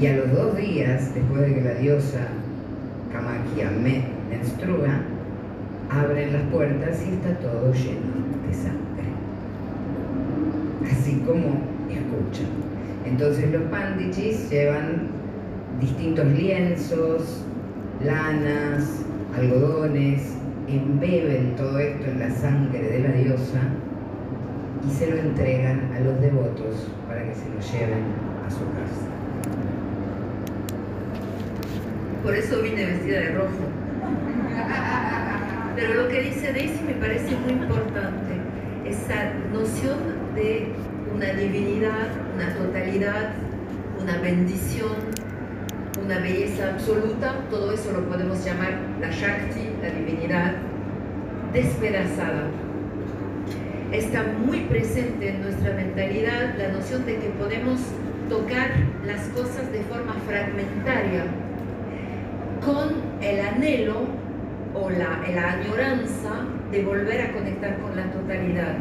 Y 0.00 0.06
a 0.06 0.16
los 0.18 0.32
dos 0.32 0.56
días, 0.56 1.12
después 1.12 1.40
de 1.40 1.54
que 1.54 1.60
la 1.62 1.74
diosa 1.74 2.28
Kamakia 3.12 3.70
menstrua, 4.30 5.00
abren 5.90 6.32
las 6.32 6.42
puertas 6.42 7.04
y 7.04 7.14
está 7.14 7.34
todo 7.40 7.72
lleno 7.72 8.14
de 8.46 8.54
sangre. 8.54 9.10
Así 10.88 11.22
como 11.26 11.60
escuchan. 11.90 12.46
Entonces 13.04 13.50
los 13.50 13.62
pandichis 13.62 14.48
llevan 14.50 15.15
distintos 15.80 16.26
lienzos, 16.26 17.44
lanas, 18.04 19.02
algodones, 19.36 20.34
embeben 20.68 21.54
todo 21.56 21.78
esto 21.78 22.06
en 22.06 22.18
la 22.20 22.30
sangre 22.30 22.82
de 22.82 23.00
la 23.00 23.12
diosa 23.12 23.60
y 24.86 24.90
se 24.94 25.10
lo 25.10 25.16
entregan 25.18 25.92
a 25.94 26.00
los 26.00 26.20
devotos 26.20 26.88
para 27.08 27.22
que 27.24 27.34
se 27.34 27.48
lo 27.48 27.60
lleven 27.60 28.04
a 28.46 28.50
su 28.50 28.60
casa. 28.72 29.06
Por 32.22 32.34
eso 32.34 32.62
vine 32.62 32.86
vestida 32.86 33.20
de 33.20 33.32
rojo. 33.32 33.50
Pero 35.76 36.02
lo 36.02 36.08
que 36.08 36.22
dice 36.22 36.52
Daisy 36.52 36.82
me 36.84 36.94
parece 36.94 37.36
muy 37.36 37.52
importante, 37.52 38.32
esa 38.86 39.32
noción 39.52 39.98
de 40.34 40.72
una 41.14 41.26
divinidad, 41.32 42.08
una 42.34 42.54
totalidad, 42.54 43.32
una 44.00 44.18
bendición 44.18 45.25
una 46.06 46.20
belleza 46.20 46.70
absoluta, 46.70 47.34
todo 47.50 47.72
eso 47.72 47.90
lo 47.90 48.08
podemos 48.08 48.44
llamar 48.44 48.74
la 49.00 49.10
Shakti, 49.10 49.70
la 49.82 49.90
divinidad, 49.90 50.52
despedazada. 51.52 52.44
Está 53.90 54.22
muy 54.22 54.60
presente 54.66 55.30
en 55.30 55.42
nuestra 55.42 55.74
mentalidad 55.74 56.54
la 56.58 56.68
noción 56.68 57.04
de 57.06 57.16
que 57.16 57.28
podemos 57.30 57.80
tocar 58.28 58.70
las 59.04 59.20
cosas 59.30 59.72
de 59.72 59.80
forma 59.80 60.14
fragmentaria, 60.28 61.24
con 62.64 62.94
el 63.20 63.40
anhelo 63.40 64.06
o 64.74 64.90
la, 64.90 65.24
la 65.34 65.52
añoranza 65.54 66.46
de 66.70 66.84
volver 66.84 67.20
a 67.20 67.32
conectar 67.32 67.78
con 67.78 67.96
la 67.96 68.04
totalidad. 68.12 68.76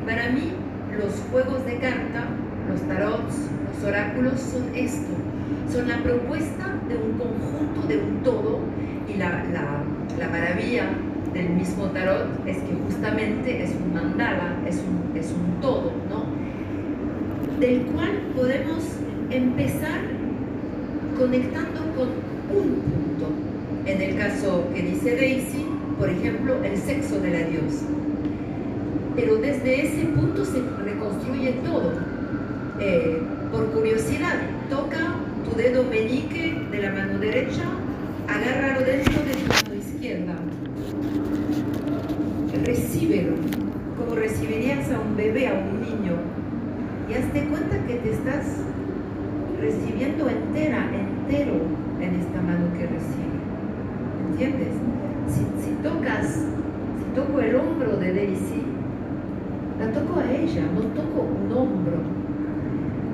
Y 0.00 0.08
para 0.08 0.30
mí, 0.30 0.52
los 0.96 1.12
juegos 1.30 1.66
de 1.66 1.78
carta, 1.80 2.24
los 2.70 2.80
tarots, 2.88 3.50
los 3.74 3.84
oráculos 3.84 4.40
son 4.40 4.74
esto, 4.74 5.12
son 5.72 5.88
la 5.88 6.02
propuesta 6.02 6.74
de 6.88 6.96
un 6.96 7.18
conjunto, 7.18 7.86
de 7.88 7.98
un 7.98 8.22
todo, 8.22 8.60
y 9.08 9.18
la, 9.18 9.44
la, 9.52 10.28
maravilla 10.28 10.88
del 11.32 11.50
mismo 11.50 11.84
tarot 11.86 12.26
es 12.46 12.56
que 12.58 12.74
justamente 12.86 13.62
es 13.62 13.70
un 13.70 13.94
mandala, 13.94 14.56
es 14.66 14.76
un, 14.76 15.16
es 15.16 15.30
un 15.30 15.60
todo, 15.60 15.92
¿no? 16.10 16.26
Del 17.60 17.82
cual 17.82 18.10
podemos 18.34 18.84
empezar 19.30 20.00
conectando 21.18 21.80
con 21.96 22.08
un 22.56 22.80
punto. 22.80 23.30
En 23.86 24.02
el 24.02 24.16
caso 24.16 24.64
que 24.74 24.82
dice 24.82 25.16
Daisy, 25.16 25.66
por 25.98 26.10
ejemplo, 26.10 26.62
el 26.64 26.76
sexo 26.76 27.20
de 27.20 27.30
la 27.30 27.48
diosa. 27.48 27.86
Pero 29.14 29.36
desde 29.36 29.86
ese 29.86 30.06
punto 30.06 30.44
se 30.44 30.60
reconstruye 30.84 31.52
todo. 31.64 31.92
Eh, 32.80 33.22
por 33.50 33.66
curiosidad, 33.70 34.40
toca 34.68 35.14
tu 35.46 35.56
dedo 35.56 35.84
meñique 35.84 36.66
de 36.70 36.82
la 36.82 36.90
mano 36.90 37.18
derecha, 37.18 37.62
agárralo 38.28 38.84
dentro 38.84 39.22
de 39.22 39.34
tu 39.34 39.46
mano 39.46 39.74
izquierda. 39.74 40.34
Recíbelo, 42.64 43.34
como 43.96 44.16
recibirías 44.16 44.90
a 44.90 45.00
un 45.00 45.16
bebé, 45.16 45.48
a 45.48 45.54
un 45.54 45.80
niño. 45.80 46.16
Y 47.08 47.14
hazte 47.14 47.46
cuenta 47.46 47.78
que 47.86 47.94
te 47.94 48.10
estás 48.10 48.44
recibiendo 49.60 50.28
entera, 50.28 50.90
entero 50.92 51.54
en 52.00 52.14
esta 52.16 52.42
mano 52.42 52.66
que 52.76 52.86
recibe. 52.86 53.36
¿Entiendes? 54.30 54.74
Si, 55.28 55.70
tocas, 55.82 56.26
si 56.26 57.14
toco 57.14 57.40
el 57.40 57.54
hombro 57.54 57.96
de 57.96 58.12
Daisy, 58.12 58.62
la 59.78 59.92
toco 59.92 60.20
a 60.20 60.32
ella, 60.32 60.62
no 60.74 60.80
toco 60.80 61.22
un 61.22 61.52
hombro 61.52 62.25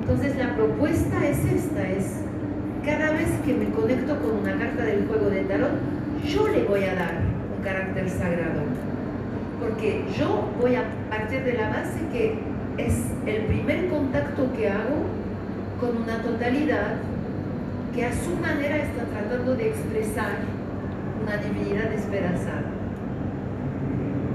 entonces 0.03 0.35
la 0.35 0.53
propuesta 0.53 1.25
es 1.25 1.37
esta, 1.45 1.89
es 1.89 2.03
cada 2.83 3.11
vez 3.11 3.29
que 3.45 3.53
me 3.53 3.69
conecto 3.69 4.19
con 4.19 4.31
una 4.39 4.59
carta 4.59 4.83
del 4.83 5.07
juego 5.07 5.29
de 5.29 5.43
tarot, 5.43 5.71
yo 6.27 6.45
le 6.49 6.63
voy 6.65 6.83
a 6.83 6.93
dar 6.93 7.21
un 7.55 7.63
carácter 7.63 8.09
sagrado. 8.09 8.63
Porque 9.61 10.03
yo 10.17 10.49
voy 10.59 10.75
a 10.75 10.83
partir 11.09 11.45
de 11.45 11.53
la 11.53 11.69
base 11.69 11.99
que 12.11 12.35
es 12.77 12.95
el 13.25 13.45
primer 13.45 13.87
contacto 13.87 14.51
que 14.57 14.69
hago 14.69 15.05
con 15.79 16.03
una 16.03 16.21
totalidad 16.21 16.95
que 17.95 18.05
a 18.05 18.11
su 18.11 18.35
manera 18.41 18.75
está 18.75 19.05
tratando 19.05 19.55
de 19.55 19.69
expresar 19.69 20.31
una 21.23 21.37
divinidad 21.37 21.93
esperanzada. 21.93 22.65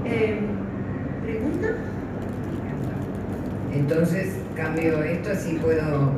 Eh, 0.05 0.39
¿Pregunta? 1.23 1.67
Entonces, 3.71 4.38
cambio 4.59 5.01
esto, 5.03 5.31
así 5.31 5.57
puedo... 5.61 6.11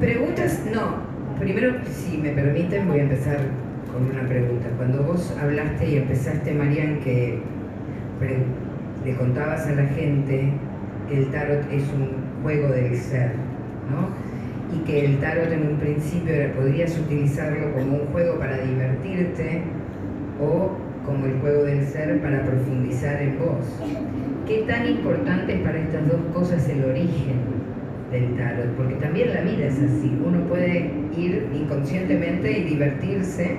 Preguntas, 0.00 0.62
no. 0.72 1.08
Primero, 1.38 1.74
si 1.84 2.16
me 2.18 2.30
permiten, 2.30 2.88
voy 2.88 3.00
a 3.00 3.02
empezar 3.02 3.38
con 3.92 4.08
una 4.10 4.26
pregunta. 4.26 4.68
Cuando 4.76 5.02
vos 5.02 5.36
hablaste 5.40 5.90
y 5.90 5.96
empezaste, 5.96 6.54
Marian, 6.54 7.00
que 7.00 7.40
le 9.04 9.16
contabas 9.16 9.66
a 9.66 9.72
la 9.72 9.86
gente 9.88 10.52
que 11.08 11.18
el 11.18 11.30
tarot 11.30 11.70
es 11.70 11.82
un 11.92 12.42
juego 12.42 12.68
del 12.68 12.96
ser, 12.96 13.32
¿no? 13.90 14.08
Y 14.74 14.84
que 14.84 15.04
el 15.04 15.18
tarot 15.18 15.52
en 15.52 15.68
un 15.68 15.76
principio 15.78 16.32
podrías 16.56 16.96
utilizarlo 16.98 17.72
como 17.72 17.96
un 17.96 18.06
juego 18.12 18.38
para 18.38 18.58
divertirte 18.58 19.62
o 20.40 20.72
como 21.08 21.24
el 21.24 21.40
juego 21.40 21.64
del 21.64 21.86
ser 21.86 22.20
para 22.20 22.44
profundizar 22.44 23.22
en 23.22 23.38
vos. 23.38 23.64
¿Qué 24.46 24.64
tan 24.68 24.86
importante 24.86 25.54
es 25.54 25.60
para 25.62 25.78
estas 25.78 26.06
dos 26.06 26.20
cosas 26.34 26.68
el 26.68 26.84
origen 26.84 27.40
del 28.12 28.36
tarot? 28.36 28.76
Porque 28.76 28.94
también 28.96 29.32
la 29.32 29.40
vida 29.40 29.68
es 29.68 29.78
así. 29.78 30.20
Uno 30.22 30.40
puede 30.48 30.90
ir 31.16 31.48
inconscientemente 31.54 32.58
y 32.58 32.64
divertirse 32.64 33.56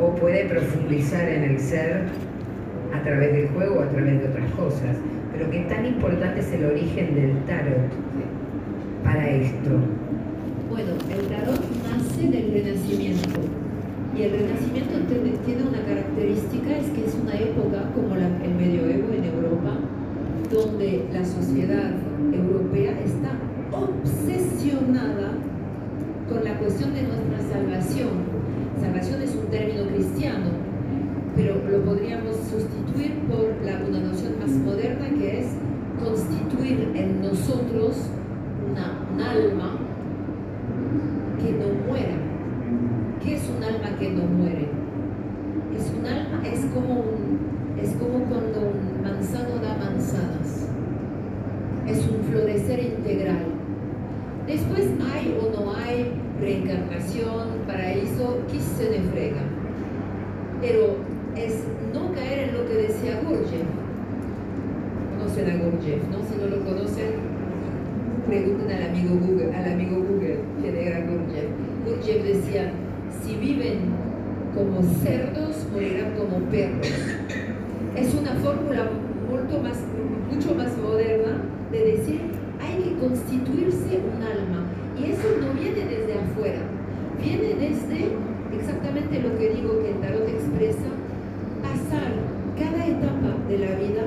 o 0.00 0.14
puede 0.14 0.46
profundizar 0.46 1.28
en 1.28 1.44
el 1.44 1.60
ser 1.60 2.04
a 2.94 3.02
través 3.02 3.32
del 3.34 3.48
juego 3.48 3.80
o 3.80 3.82
a 3.82 3.88
través 3.90 4.20
de 4.20 4.28
otras 4.28 4.50
cosas. 4.52 4.96
Pero 5.34 5.50
qué 5.50 5.60
tan 5.68 5.84
importante 5.84 6.40
es 6.40 6.52
el 6.52 6.64
origen 6.64 7.14
del 7.14 7.36
tarot 7.44 7.92
para 9.04 9.28
esto. 9.28 9.70
Bueno, 10.70 10.92
el 11.10 11.26
tarot 11.26 11.60
nace 11.84 12.28
del 12.28 12.50
renacimiento 12.50 13.61
y 14.16 14.22
el 14.22 14.32
Renacimiento 14.32 14.98
tiene 15.44 15.62
una 15.62 15.82
característica, 15.84 16.76
es 16.76 16.90
que 16.90 17.06
es 17.06 17.14
una 17.14 17.34
época 17.34 17.90
como 17.94 18.14
el 18.14 18.54
medioevo 18.54 19.12
en 19.12 19.24
Europa, 19.24 19.78
donde 20.52 21.08
la 21.12 21.24
sociedad 21.24 21.92
europea 22.32 22.98
está 23.00 23.32
obsesionada 23.72 25.32
con 26.28 26.44
la 26.44 26.58
cuestión 26.58 26.94
de 26.94 27.02
nuestra 27.02 27.40
salvación. 27.40 28.10
Salvación 28.80 29.22
es 29.22 29.34
un 29.34 29.46
término 29.46 29.86
cristiano, 29.86 30.50
pero 31.34 31.54
lo 31.70 31.82
podríamos 31.84 32.36
sustituir 32.50 33.18
por 33.30 33.54
la, 33.64 33.80
una 33.88 34.00
noción 34.00 34.38
más 34.38 34.50
moderna 34.50 35.08
que 35.18 35.40
es 35.40 35.46
constituir 36.04 36.90
en 36.94 37.22
nosotros 37.22 37.96
una, 38.70 39.06
un 39.14 39.20
alma 39.20 39.78
que 41.40 41.52
no 41.52 41.90
muera 41.90 42.32
¿Qué 43.22 43.36
es 43.36 43.48
un 43.56 43.62
alma 43.62 43.91
que 44.02 44.10
no 44.10 44.24
muere? 44.24 44.66
Es 45.78 45.92
un 45.96 46.04
alma, 46.04 46.42
es 46.44 46.60
como, 46.74 47.04
es 47.80 47.90
como 47.94 48.24
cuando 48.24 48.72
un 48.72 49.02
manzano 49.02 49.62
da 49.62 49.76
manzanas. 49.76 50.68
Es 51.86 51.98
un 52.08 52.24
florecer 52.24 52.80
integral. 52.82 53.44
Después 54.46 54.88
hay 55.12 55.38
o 55.40 55.56
no 55.56 55.72
hay 55.74 56.12
reencarnación, 56.40 57.62
paraíso, 57.66 58.38
que 58.50 58.58
se 58.58 58.90
le 58.90 59.02
frega. 59.10 59.42
Pero 60.60 60.96
es 61.36 61.62
no 61.94 62.12
caer 62.12 62.48
en 62.48 62.54
lo 62.58 62.66
que 62.66 62.74
decía 62.74 63.20
Gurdjieff. 63.22 63.68
Conocen 65.16 65.48
a 65.48 65.62
Gurdjieff, 65.62 66.02
¿no? 66.10 66.18
Si 66.24 66.34
no 66.40 66.56
lo 66.56 66.64
conocen, 66.64 67.10
pregunten 68.26 68.70
al 68.72 68.82
amigo 68.90 69.14
Google, 69.14 69.54
al 69.54 69.72
amigo 69.72 69.96
Google 69.98 70.40
quién 70.60 70.76
era 70.76 71.06
Gurdjieff. 71.06 71.50
Gurdjieff 71.86 72.24
decía, 72.24 72.72
si 73.24 73.36
viven 73.36 73.90
como 74.54 74.82
cerdos, 75.02 75.66
morirán 75.72 76.14
como 76.16 76.38
perros. 76.50 76.86
Es 77.96 78.14
una 78.14 78.32
fórmula 78.36 78.88
mucho 79.30 80.54
más, 80.54 80.76
moderna 80.78 81.42
de 81.70 81.78
decir, 81.78 82.20
hay 82.60 82.82
que 82.82 82.98
constituirse 82.98 84.00
un 84.00 84.22
alma. 84.22 84.66
Y 84.98 85.10
eso 85.10 85.28
no 85.40 85.52
viene 85.58 85.84
desde 85.84 86.18
afuera, 86.18 86.60
viene 87.22 87.54
desde 87.54 88.12
exactamente 88.56 89.20
lo 89.20 89.38
que 89.38 89.54
digo 89.54 89.82
que 89.82 89.90
el 89.90 90.00
tarot 90.00 90.28
expresa, 90.28 90.88
pasar 91.62 92.12
cada 92.58 92.86
etapa 92.86 93.36
de 93.48 93.58
la 93.58 93.74
vida 93.76 94.04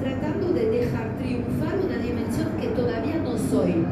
tratando 0.00 0.52
de 0.52 0.70
dejar 0.70 1.16
triunfar 1.18 1.78
una 1.84 1.98
dimensión 1.98 2.48
que 2.60 2.68
todavía 2.68 3.18
no 3.22 3.36
soy 3.38 3.84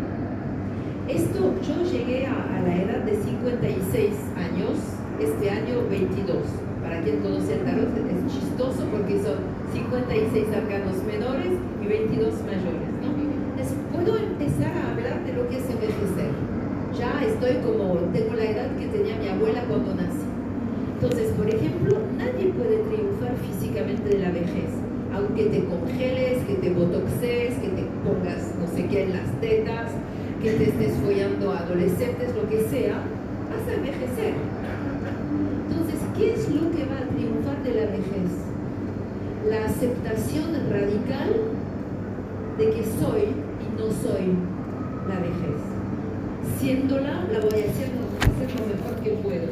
esto, 1.08 1.54
yo 1.66 1.90
llegué 1.90 2.26
a, 2.26 2.60
la 2.66 2.76
edad 2.76 2.98
de 3.04 3.16
56 3.16 4.12
años, 4.12 4.27
este 5.20 5.50
año 5.50 5.82
22. 5.90 6.36
Para 6.82 7.02
quien 7.02 7.18
conoce 7.20 7.54
el 7.54 7.64
tarot 7.64 7.90
es 7.96 8.32
chistoso 8.32 8.84
porque 8.90 9.20
son 9.20 9.38
56 9.72 10.46
arcanos 10.54 11.02
menores 11.04 11.52
y 11.82 11.86
22 11.86 12.34
mayores. 12.42 12.88
¿no? 13.02 13.18
puedo 13.92 14.16
empezar 14.16 14.72
a 14.72 14.92
hablar 14.92 15.24
de 15.24 15.32
lo 15.32 15.48
que 15.48 15.58
es 15.58 15.64
envejecer. 15.68 16.30
Ya 16.96 17.20
estoy 17.24 17.56
como, 17.66 17.94
tengo 18.12 18.34
la 18.34 18.44
edad 18.44 18.76
que 18.76 18.86
tenía 18.86 19.16
mi 19.16 19.28
abuela 19.28 19.64
cuando 19.68 19.94
nací. 19.94 20.24
Entonces, 20.94 21.32
por 21.32 21.48
ejemplo, 21.48 21.98
nadie 22.16 22.52
puede 22.54 22.78
triunfar 22.88 23.34
físicamente 23.36 24.08
de 24.08 24.18
la 24.18 24.30
vejez. 24.30 24.70
Aunque 25.12 25.44
te 25.46 25.64
congeles, 25.64 26.44
que 26.46 26.54
te 26.54 26.70
botoxes, 26.70 27.54
que 27.58 27.68
te 27.68 27.82
pongas 28.04 28.54
no 28.58 28.66
sé 28.66 28.86
qué 28.86 29.04
en 29.04 29.12
las 29.12 29.30
tetas, 29.40 29.90
que 30.42 30.52
te 30.52 30.64
estés 30.70 30.94
follando 30.98 31.52
a 31.52 31.58
adolescentes, 31.58 32.34
lo 32.34 32.48
que 32.48 32.62
sea, 32.68 33.02
vas 33.50 33.68
a 33.68 33.74
envejecer. 33.74 34.34
Entonces, 35.68 36.00
¿qué 36.16 36.34
es 36.34 36.48
lo 36.48 36.70
que 36.70 36.84
va 36.86 36.98
a 36.98 37.08
triunfar 37.08 37.62
de 37.62 37.74
la 37.74 37.86
vejez? 37.90 38.30
La 39.48 39.64
aceptación 39.64 40.52
radical 40.70 41.30
de 42.58 42.70
que 42.70 42.84
soy 42.84 43.22
y 43.62 43.68
no 43.78 43.86
soy 43.90 44.34
la 45.08 45.20
vejez. 45.20 45.60
Siéndola, 46.58 47.24
la 47.32 47.40
voy 47.40 47.60
a 47.62 47.70
hacer 47.70 47.90
lo 47.94 48.66
mejor 48.66 48.94
que 49.02 49.10
puedo. 49.22 49.48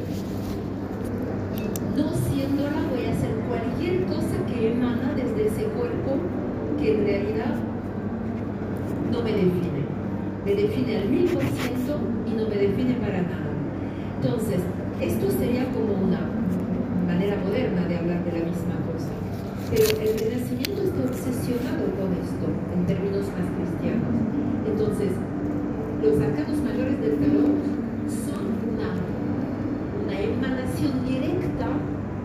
Y 1.57 1.99
no 1.99 2.13
siéndola, 2.29 2.83
voy 2.91 3.07
a 3.07 3.13
hacer 3.13 3.31
cualquier 3.49 4.05
cosa 4.07 4.37
que 4.47 4.73
emana 4.73 5.15
desde 5.15 5.47
ese 5.47 5.65
cuerpo 5.71 6.19
que 6.79 6.95
en 6.95 7.05
realidad 7.07 7.55
no 9.11 9.23
me 9.23 9.33
define. 9.33 9.87
Me 10.45 10.55
define 10.55 10.97
al 10.99 11.09
mil 11.09 11.25
por 11.29 11.43
ciento 11.43 11.99
y 12.27 12.31
no 12.31 12.49
me 12.49 12.57
define 12.57 12.95
para 12.95 13.23
nada. 13.23 13.46
Entonces, 14.17 14.61
esto 15.01 15.31
sería 15.31 15.69
como 15.73 15.93
una 15.93 16.25
manera 17.07 17.37
moderna 17.37 17.87
de 17.87 17.99
hablar 17.99 18.25
de 18.25 18.33
la 18.33 18.45
misma 18.49 18.81
cosa. 18.89 19.13
Pero 19.69 19.85
el 20.01 20.19
Renacimiento 20.19 20.83
está 20.83 21.05
obsesionado 21.05 21.85
con 22.01 22.17
esto 22.17 22.47
en 22.73 22.87
términos 22.87 23.29
más 23.37 23.45
cristianos. 23.61 24.17
Entonces, 24.65 25.13
los 26.01 26.17
arcanos 26.17 26.59
mayores 26.65 27.01
del 27.01 27.21
tarot 27.21 27.61
son 28.09 28.45
una, 28.73 28.97
una 30.01 30.17
emanación 30.17 31.05
directa 31.05 31.69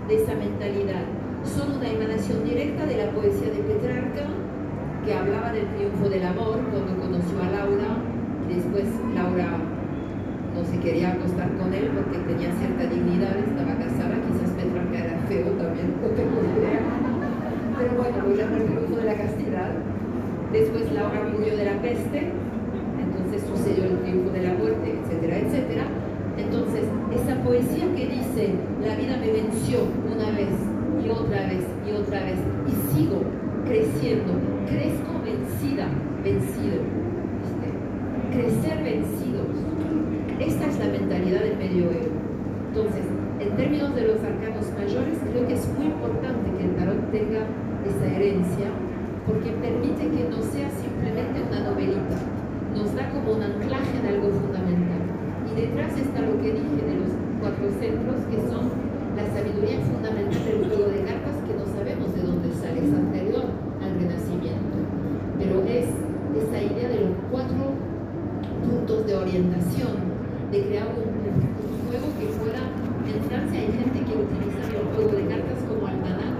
de 0.07 0.15
esa 0.15 0.35
mentalidad. 0.35 1.03
Son 1.43 1.75
una 1.75 1.89
emanación 1.89 2.45
directa 2.45 2.85
de 2.85 3.03
la 3.03 3.11
poesía 3.11 3.51
de 3.51 3.67
Petrarca, 3.67 4.31
que 5.03 5.13
hablaba 5.13 5.51
del 5.51 5.67
triunfo 5.75 6.07
del 6.07 6.23
amor 6.23 6.59
cuando 6.71 6.95
conoció 6.95 7.35
a 7.43 7.51
Laura, 7.51 7.99
y 8.47 8.53
después 8.53 8.85
Laura 9.13 9.70
no 10.61 10.67
se 10.67 10.77
quería 10.77 11.13
acostar 11.13 11.49
con 11.57 11.73
él 11.73 11.89
porque 11.89 12.17
tenía 12.29 12.53
cierta 12.53 12.85
dignidad, 12.85 13.33
estaba 13.33 13.73
casada, 13.81 14.13
quizás 14.29 14.53
Petrarca 14.53 14.93
era 14.93 15.17
feo 15.25 15.49
también, 15.57 15.89
no 15.97 16.07
tengo 16.13 16.37
idea. 16.37 16.81
Pero 17.77 17.91
bueno, 17.97 18.17
luego 18.29 18.55
el 18.55 18.65
triunfo 18.69 18.95
de 18.97 19.05
la 19.05 19.15
castidad. 19.15 19.71
Después 20.53 20.91
Laura 20.91 21.25
murió 21.33 21.57
de 21.57 21.65
la 21.65 21.81
peste, 21.81 22.29
entonces 23.01 23.41
sucedió 23.49 23.85
el 23.85 23.97
triunfo 24.01 24.29
de 24.29 24.41
la 24.43 24.53
muerte, 24.53 24.99
etcétera, 25.01 25.37
etcétera. 25.39 25.85
Entonces, 26.37 26.85
esa 27.09 27.35
poesía 27.41 27.85
que 27.95 28.05
dice, 28.05 28.53
la 28.85 28.95
vida 28.95 29.17
me 29.17 29.31
venció 29.31 29.79
una 30.13 30.29
vez 30.37 30.53
y 31.03 31.09
otra 31.09 31.41
vez 31.47 31.65
y 31.87 31.91
otra 31.91 32.21
vez, 32.21 32.37
y 32.69 32.73
sigo 32.93 33.23
creciendo, 33.65 34.33
crezco 34.67 35.11
vencida, 35.25 35.87
vencido. 36.23 36.85
Crecer 38.31 38.81
vencidos. 38.83 39.70
Esta 40.41 40.65
es 40.65 40.79
la 40.79 40.89
mentalidad 40.89 41.41
del 41.41 41.55
medioevo. 41.55 42.17
Entonces, 42.73 43.05
en 43.39 43.55
términos 43.57 43.93
de 43.93 44.09
los 44.09 44.17
arcanos 44.25 44.65
mayores, 44.73 45.21
creo 45.29 45.45
que 45.45 45.53
es 45.53 45.69
muy 45.77 45.85
importante 45.85 46.49
que 46.57 46.65
el 46.65 46.75
tarot 46.81 46.97
tenga 47.11 47.45
esa 47.85 48.05
herencia, 48.09 48.73
porque 49.29 49.53
permite 49.61 50.01
que 50.09 50.25
no 50.33 50.41
sea 50.41 50.65
simplemente 50.81 51.45
una 51.45 51.61
novelita, 51.61 52.17
nos 52.73 52.89
da 52.97 53.05
como 53.13 53.37
un 53.37 53.43
anclaje 53.43 53.93
en 54.01 54.17
algo 54.17 54.33
fundamental. 54.33 55.05
Y 55.45 55.61
detrás 55.61 55.93
está 55.93 56.25
lo 56.25 56.33
que 56.41 56.57
dije 56.57 56.89
de 56.89 56.95
los 57.05 57.13
cuatro 57.37 57.69
centros, 57.77 58.25
que 58.25 58.41
son 58.49 58.73
la 59.13 59.29
sabiduría 59.29 59.77
fundamental 59.93 60.41
del 60.41 60.65
juego 60.65 60.89
de 60.89 61.05
cartas, 61.05 61.37
que 61.45 61.53
no 61.53 61.69
sabemos 61.69 62.17
de 62.17 62.21
dónde 62.25 62.49
sale, 62.57 62.81
es 62.81 62.89
anterior 62.89 63.45
al 63.77 63.93
Renacimiento. 63.93 64.73
Pero 65.37 65.61
es 65.69 65.85
esa 66.33 66.57
idea 66.65 66.89
de 66.89 66.99
los 67.05 67.13
cuatro 67.29 67.77
puntos 68.65 69.05
de 69.05 69.13
orientación, 69.13 70.09
de 70.51 70.59
crear 70.67 70.87
un, 70.87 71.21
juego 71.87 72.07
que 72.19 72.27
pueda, 72.39 72.63
en 73.03 73.19
Francia 73.27 73.59
hay 73.59 73.71
gente 73.71 73.99
que 73.99 74.13
utiliza 74.15 74.63
el 74.67 74.87
juego 74.95 75.11
de 75.11 75.27
cartas 75.27 75.59
como 75.67 75.87
almanac 75.87 76.35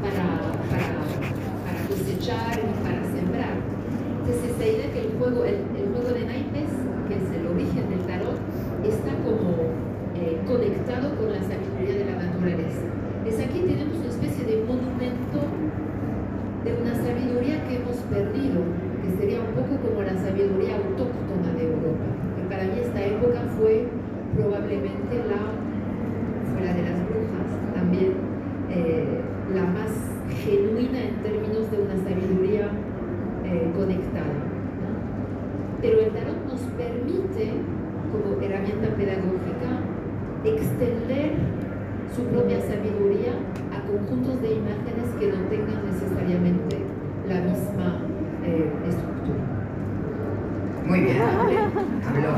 para, 0.00 0.24
para, 0.72 0.88
para 1.64 1.80
cosechar 1.88 2.56
y 2.56 2.72
para 2.84 3.00
sembrar. 3.12 3.56
Entonces 4.20 4.52
esa 4.52 4.64
idea 4.64 4.92
que 4.92 5.00
el 5.00 5.12
juego, 5.18 5.44
el, 5.44 5.60
el 5.76 5.86
juego 5.92 6.10
de 6.12 6.24
naipes, 6.24 6.72
que 7.08 7.14
es 7.20 7.26
el 7.36 7.44
origen 7.48 7.84
del 7.90 8.00
tarot, 8.08 8.40
está 8.84 9.12
como 9.24 9.76
eh, 10.18 10.40
conectado 10.46 11.14
con 11.14 11.30
la 11.30 11.38
sabiduría 11.38 11.94
de 11.94 12.04
la 12.10 12.16
naturaleza. 12.26 12.82
Es 13.24 13.38
aquí 13.38 13.60
tenemos 13.60 13.98
una 13.98 14.08
especie 14.08 14.44
de 14.44 14.64
monumento 14.64 15.38
de 16.64 16.70
una 16.74 16.94
sabiduría 16.94 17.62
que 17.68 17.76
hemos 17.76 17.96
perdido, 18.10 18.66
que 18.98 19.10
sería 19.20 19.40
un 19.40 19.54
poco 19.54 19.78
como 19.78 20.02
la 20.02 20.16
sabiduría 20.18 20.76
autóctona 20.76 21.54
de 21.54 21.70
Europa. 21.70 22.06
Que 22.34 22.42
para 22.50 22.64
mí 22.64 22.80
esta 22.82 23.04
época 23.04 23.40
fue 23.56 23.86
probablemente 24.34 25.22
la, 25.28 25.54
fuera 26.50 26.74
de 26.74 26.82
las 26.82 26.98
brujas, 27.06 27.48
también 27.74 28.12
eh, 28.74 29.22
la 29.54 29.64
más 29.70 29.92
genuina 30.44 30.98
en 30.98 31.22
términos 31.22 31.70
de 31.70 31.78
una 31.78 31.96
sabiduría 31.96 32.68
eh, 33.44 33.70
conectada. 33.76 34.34
¿no? 34.82 34.90
Pero 35.80 36.00
el 36.00 36.10
tarot 36.10 36.42
nos 36.44 36.60
permite, 36.74 37.54
como 38.10 38.42
herramienta 38.42 38.88
pedagógica, 38.96 39.78
extender 40.44 41.32
su 42.14 42.22
propia 42.24 42.60
sabiduría 42.60 43.32
a 43.74 43.86
conjuntos 43.86 44.40
de 44.42 44.54
imágenes 44.54 45.08
que 45.18 45.28
no 45.28 45.38
tengan 45.48 45.84
necesariamente 45.86 46.78
la 47.28 47.40
misma 47.40 48.00
eh, 48.44 48.70
estructura. 48.88 49.44
Muy 50.86 51.00
bien, 51.00 51.20
habló. 51.22 52.32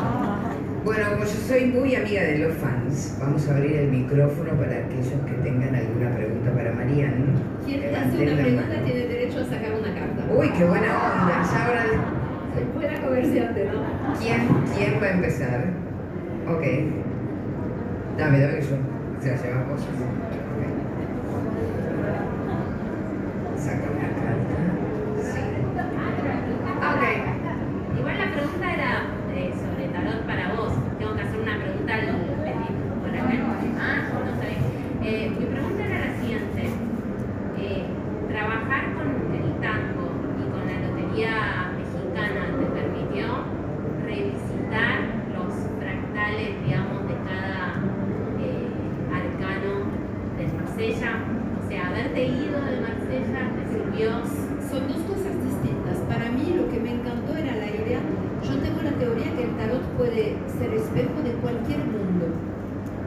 Bueno, 0.85 1.11
como 1.11 1.25
yo 1.25 1.40
soy 1.51 1.65
muy 1.65 1.97
amiga 1.97 2.23
de 2.23 2.39
los 2.39 2.55
fans, 2.59 3.17
vamos 3.19 3.49
a 3.49 3.57
abrir 3.57 3.75
el 3.75 3.89
micrófono 3.89 4.53
para 4.53 4.71
aquellos 4.71 5.19
que 5.27 5.33
tengan 5.43 5.75
alguna 5.75 6.15
pregunta 6.15 6.53
para 6.53 6.73
Marian. 6.73 7.25
Quien 7.67 7.93
hace 7.93 8.23
una 8.23 8.35
la 8.35 8.43
pregunta 8.43 8.85
tiene 8.85 9.07
derecho 9.09 9.41
a 9.41 9.45
sacar 9.47 9.73
una 9.73 9.93
carta. 9.93 10.33
Uy, 10.33 10.49
qué 10.57 10.65
buena 10.65 10.95
onda. 10.95 11.43
Ya 11.43 11.67
ahora, 11.67 11.85
Soy 12.55 12.65
buena 12.73 13.01
comerciante, 13.01 13.65
¿no? 13.65 13.83
¿quién, 14.21 14.47
¿quién 14.77 15.03
va 15.03 15.07
a 15.07 15.11
empezar? 15.11 15.65
Ok. 16.47 16.63
Dame, 18.17 18.39
dame 18.39 18.55
que 18.55 18.63
yo. 18.63 18.77
O 19.19 19.21
sea, 19.21 19.35
lleva 19.43 19.65
cosas. 19.65 19.89
Ok. 19.89 20.31
Saca 23.59 23.87
una 23.91 24.09
carta. 24.23 24.57
Sí. 25.19 25.41
Ah, 26.81 26.95
ok. 26.95 27.99
Igual 27.99 28.19
la 28.19 28.33
pregunta 28.35 28.73
era 28.73 28.91
eh, 29.35 29.51
sobre 29.53 29.89
tarot 29.89 30.25
para 30.27 30.55
vos. 30.55 30.73
Tengo 30.99 31.17
que 31.17 31.23
hacer 31.23 31.41
una 31.41 31.57
pregunta 31.59 31.95
al 31.95 32.01
pedir 32.45 32.73
por 33.01 33.11
acá. 33.11 33.25
Ah, 33.81 33.97
no 34.25 34.33
sabía. 34.37 34.61
Eh, 35.03 35.31
mi 35.39 35.45
pregunta 35.47 35.81
era 35.87 35.99
la 36.07 36.13
siguiente. 36.21 36.63
Eh, 37.59 37.85
¿Trabajar 38.29 38.83
con 38.95 39.09
el 39.33 39.49
tango 39.61 40.07
y 40.41 40.45
con 40.53 40.63
la 40.69 40.77
lotería 40.85 41.73
mexicana 41.77 42.43
te 42.57 42.67
permitió 42.69 43.25
revisitar 44.05 44.97
los 45.33 45.51
fractales, 45.81 46.51
digamos, 46.65 47.09
de 47.09 47.17
cada 47.25 47.81
eh, 48.45 48.69
arcano 49.09 49.73
de 50.37 50.45
Marsella? 50.57 51.13
O 51.59 51.69
sea, 51.69 51.89
haberte 51.89 52.21
ido 52.27 52.61
de 52.61 52.77
Marsella 52.81 53.41
te 53.57 53.63
sirvió 53.73 54.21
Son 54.69 54.87
dos 54.87 55.01
cosas 55.09 55.35
distintas. 55.45 55.97
Para 56.09 56.31
mí 56.31 56.55
lo 56.57 56.69
que 56.71 56.79
me 56.79 56.93
encantó 56.93 57.37
era 57.37 57.57
la 57.57 57.67
idea, 57.67 58.01
yo 58.45 58.57
tengo 58.59 58.83
la 58.83 58.93
teoría 58.93 59.35
que 59.37 59.45
el 59.45 59.57
tarot 59.57 59.83
puede 59.99 60.37
ser 60.59 60.73
espejo 60.73 61.21
de 61.23 61.33
cualquier 61.43 61.79
mundo. 61.81 62.27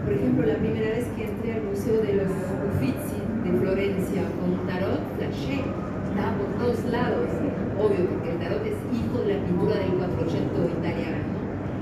Por 0.03 0.13
ejemplo, 0.13 0.45
la 0.45 0.52
primera 0.63 0.95
vez 0.95 1.03
que 1.17 1.27
entré 1.27 1.59
al 1.59 1.63
Museo 1.63 1.99
de 1.99 2.23
los 2.23 2.31
Uffizi 2.71 3.19
de 3.43 3.51
Florencia 3.59 4.23
con 4.39 4.55
tarot, 4.63 5.03
flashé, 5.19 5.59
estaba 5.59 6.31
por 6.39 6.47
todos 6.55 6.79
lados. 6.87 7.27
Obvio, 7.75 8.07
porque 8.07 8.31
el 8.31 8.39
tarot 8.39 8.63
es 8.63 8.79
hijo 8.95 9.27
de 9.27 9.33
la 9.35 9.43
pintura 9.43 9.75
del 9.75 9.91
400 9.99 10.71
italiano. 10.79 11.19
¿no? 11.19 11.39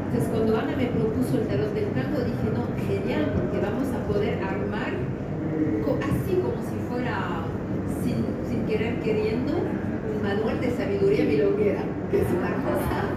Entonces, 0.10 0.30
cuando 0.34 0.58
Ana 0.58 0.74
me 0.76 0.88
propuso 0.98 1.38
el 1.38 1.46
tarot 1.46 1.72
del 1.78 1.94
tango, 1.94 2.26
dije, 2.26 2.48
no, 2.50 2.65
genial, 2.89 3.30
porque 3.38 3.58
vamos 3.62 3.88
a 3.94 4.00
poder 4.10 4.41
armar 4.41 4.98
así 6.02 6.34
como 6.41 6.58
si 6.65 6.76
fuera, 6.89 7.46
sin, 8.02 8.26
sin 8.50 8.65
querer 8.65 8.98
queriendo, 9.02 9.54
un 9.62 10.24
manual 10.24 10.60
de 10.60 10.72
sabiduría 10.72 11.26
milonguera, 11.26 11.84
que 12.10 12.17
es 12.17 12.28
una 12.34 12.50
cosa 12.65 13.13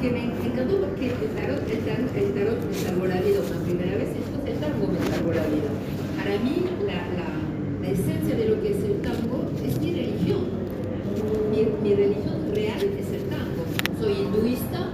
que 0.00 0.10
me 0.10 0.24
encantó 0.24 0.80
porque 0.80 1.06
el 1.06 1.30
tarot, 1.38 1.70
el 1.70 1.80
tarot, 1.86 2.16
el 2.16 2.34
tarot 2.34 2.58
me 2.66 2.74
salvó 2.74 3.06
la 3.06 3.20
vida 3.20 3.40
una 3.40 3.60
primera 3.64 3.96
vez, 3.96 4.08
y 4.10 4.18
después 4.18 4.44
el 4.44 4.60
tango 5.34 5.40
me 5.40 5.40
salvó 5.40 5.40
la 5.40 5.46
vida. 5.48 5.70
Para 6.16 6.38
mí, 6.42 6.66
la, 6.86 6.98
la, 7.18 7.28
la 7.82 7.88
esencia 7.88 8.36
de 8.36 8.48
lo 8.48 8.62
que 8.62 8.70
es 8.70 8.84
el 8.84 9.00
tango 9.02 9.50
es 9.64 9.80
mi 9.80 9.92
religión. 9.92 10.44
Mi, 11.50 11.66
mi 11.82 11.94
religión 11.94 12.50
real 12.54 12.82
es 12.98 13.12
el 13.12 13.28
tango. 13.28 13.64
Soy 14.00 14.12
hinduista 14.12 14.90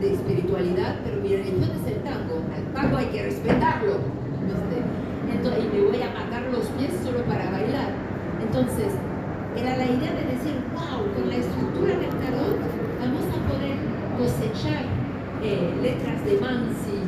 de 0.00 0.14
espiritualidad, 0.14 1.00
pero 1.04 1.20
mi 1.20 1.36
religión 1.36 1.70
es 1.70 1.92
el 1.92 2.02
tango. 2.02 2.42
El 2.56 2.72
tango 2.74 2.96
hay 2.96 3.06
que 3.06 3.22
respetarlo. 3.22 3.98
¿viste? 4.44 5.00
Entonces, 5.32 5.64
y 5.64 5.76
me 5.76 5.82
voy 5.88 6.02
a 6.02 6.10
matar 6.10 6.42
los 6.50 6.66
pies 6.76 6.90
solo 7.04 7.24
para 7.24 7.50
bailar. 7.50 7.92
Entonces, 8.42 8.92
era 9.56 9.76
la 9.76 9.84
idea 9.84 10.12
de 10.12 10.24
decir, 10.34 10.56
wow, 10.74 11.06
con 11.14 11.28
la 11.28 11.36
estructura 11.36 11.94
del 11.94 12.10
tarot 12.18 12.58
vamos 13.00 13.24
a 13.30 13.38
poder 13.50 13.76
cosechar 14.18 14.84
eh, 15.42 15.70
letras 15.82 16.24
de 16.24 16.38
Mansi, 16.40 17.00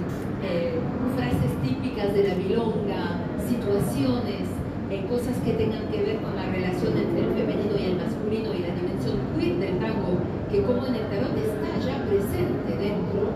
eh, 0.43 0.79
frases 1.17 1.53
típicas 1.63 2.15
de 2.15 2.29
la 2.29 2.35
milonga, 2.35 3.27
situaciones, 3.49 4.47
eh, 4.91 5.05
cosas 5.09 5.37
que 5.45 5.53
tengan 5.55 5.87
que 5.89 6.03
ver 6.03 6.17
con 6.23 6.35
la 6.37 6.47
relación 6.47 6.97
entre 6.97 7.27
el 7.27 7.33
femenino 7.35 7.75
y 7.79 7.85
el 7.91 7.97
masculino 7.97 8.55
y 8.55 8.61
la 8.63 8.75
dimensión 8.75 9.19
queer 9.39 9.57
del 9.59 9.79
tango, 9.79 10.19
que 10.51 10.63
como 10.63 10.87
en 10.87 10.95
el 10.95 11.07
tarot 11.11 11.37
está 11.37 11.71
ya 11.79 12.05
presente 12.07 12.71
dentro, 12.75 13.33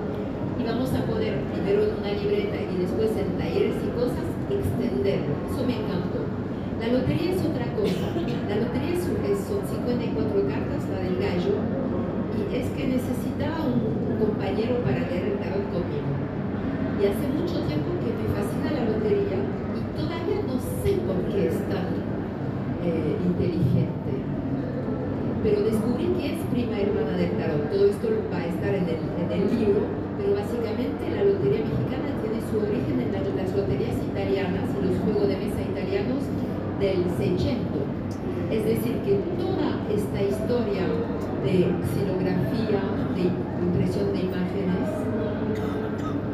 y 0.58 0.62
vamos 0.64 0.92
a 0.94 1.04
poder, 1.06 1.42
primero 1.52 1.84
en 1.84 2.00
una 2.00 2.12
libreta 2.12 2.56
después 2.76 3.10
en 3.16 3.38
talleres 3.38 3.76
y 3.82 3.88
cosas, 3.96 4.26
extenderlo. 4.50 5.34
Eso 5.50 5.66
me 5.66 5.76
encantó. 5.80 6.22
La 6.80 6.88
lotería 6.88 7.32
es 7.32 7.40
otra 7.40 7.66
cosa. 7.72 8.14
La 8.48 8.56
lotería 8.56 8.94
es, 8.94 9.02
son 9.48 9.62
54 9.64 10.48
cartas, 10.48 10.82
la 10.92 10.98
del 11.02 11.16
gallo, 11.18 11.56
y 12.36 12.40
es 12.54 12.68
que 12.76 12.84
necesitaba 12.86 13.64
un, 13.64 14.06
compañero 14.16 14.80
para 14.80 15.04
leer 15.12 15.34
el 15.34 15.38
tarot 15.44 15.66
conmigo. 15.68 16.08
Y 16.96 17.04
hace 17.04 17.28
mucho 17.28 17.60
tiempo 17.68 17.92
que 18.00 18.08
me 18.16 18.26
fascina 18.32 18.72
la 18.72 18.88
lotería 18.88 19.36
y 19.76 19.80
todavía 19.92 20.40
no 20.40 20.56
sé 20.56 20.96
por 21.04 21.20
qué 21.28 21.52
es 21.52 21.58
tan 21.68 22.00
eh, 22.80 23.12
inteligente. 23.20 24.12
Pero 25.44 25.68
descubrí 25.68 26.16
que 26.16 26.32
es 26.32 26.40
prima 26.48 26.80
hermana 26.80 27.12
del 27.20 27.36
tarot. 27.36 27.68
Todo 27.68 27.84
esto 27.92 28.08
va 28.32 28.40
a 28.40 28.48
estar 28.48 28.72
en 28.72 28.88
el, 28.88 29.04
en 29.04 29.28
el 29.28 29.42
libro, 29.52 29.84
pero 30.16 30.32
básicamente 30.32 31.12
la 31.12 31.28
lotería 31.28 31.60
mexicana 31.60 32.08
tiene 32.24 32.40
su 32.48 32.56
origen 32.56 32.96
en 33.04 33.12
las 33.12 33.52
loterías 33.52 33.96
italianas 34.00 34.68
y 34.72 34.86
los 34.86 34.96
juegos 35.04 35.28
de 35.28 35.36
mesa 35.36 35.60
italianos 35.60 36.24
del 36.80 37.04
Seicento. 37.16 37.80
Es 38.50 38.64
decir, 38.64 39.00
que 39.04 39.18
toda 39.40 39.80
esta 39.90 40.22
historia 40.22 40.86
de 41.42 41.72
xilografía, 41.92 42.80
de 43.16 43.24
impresión 43.64 44.12
de 44.12 44.20
imágenes, 44.20 44.86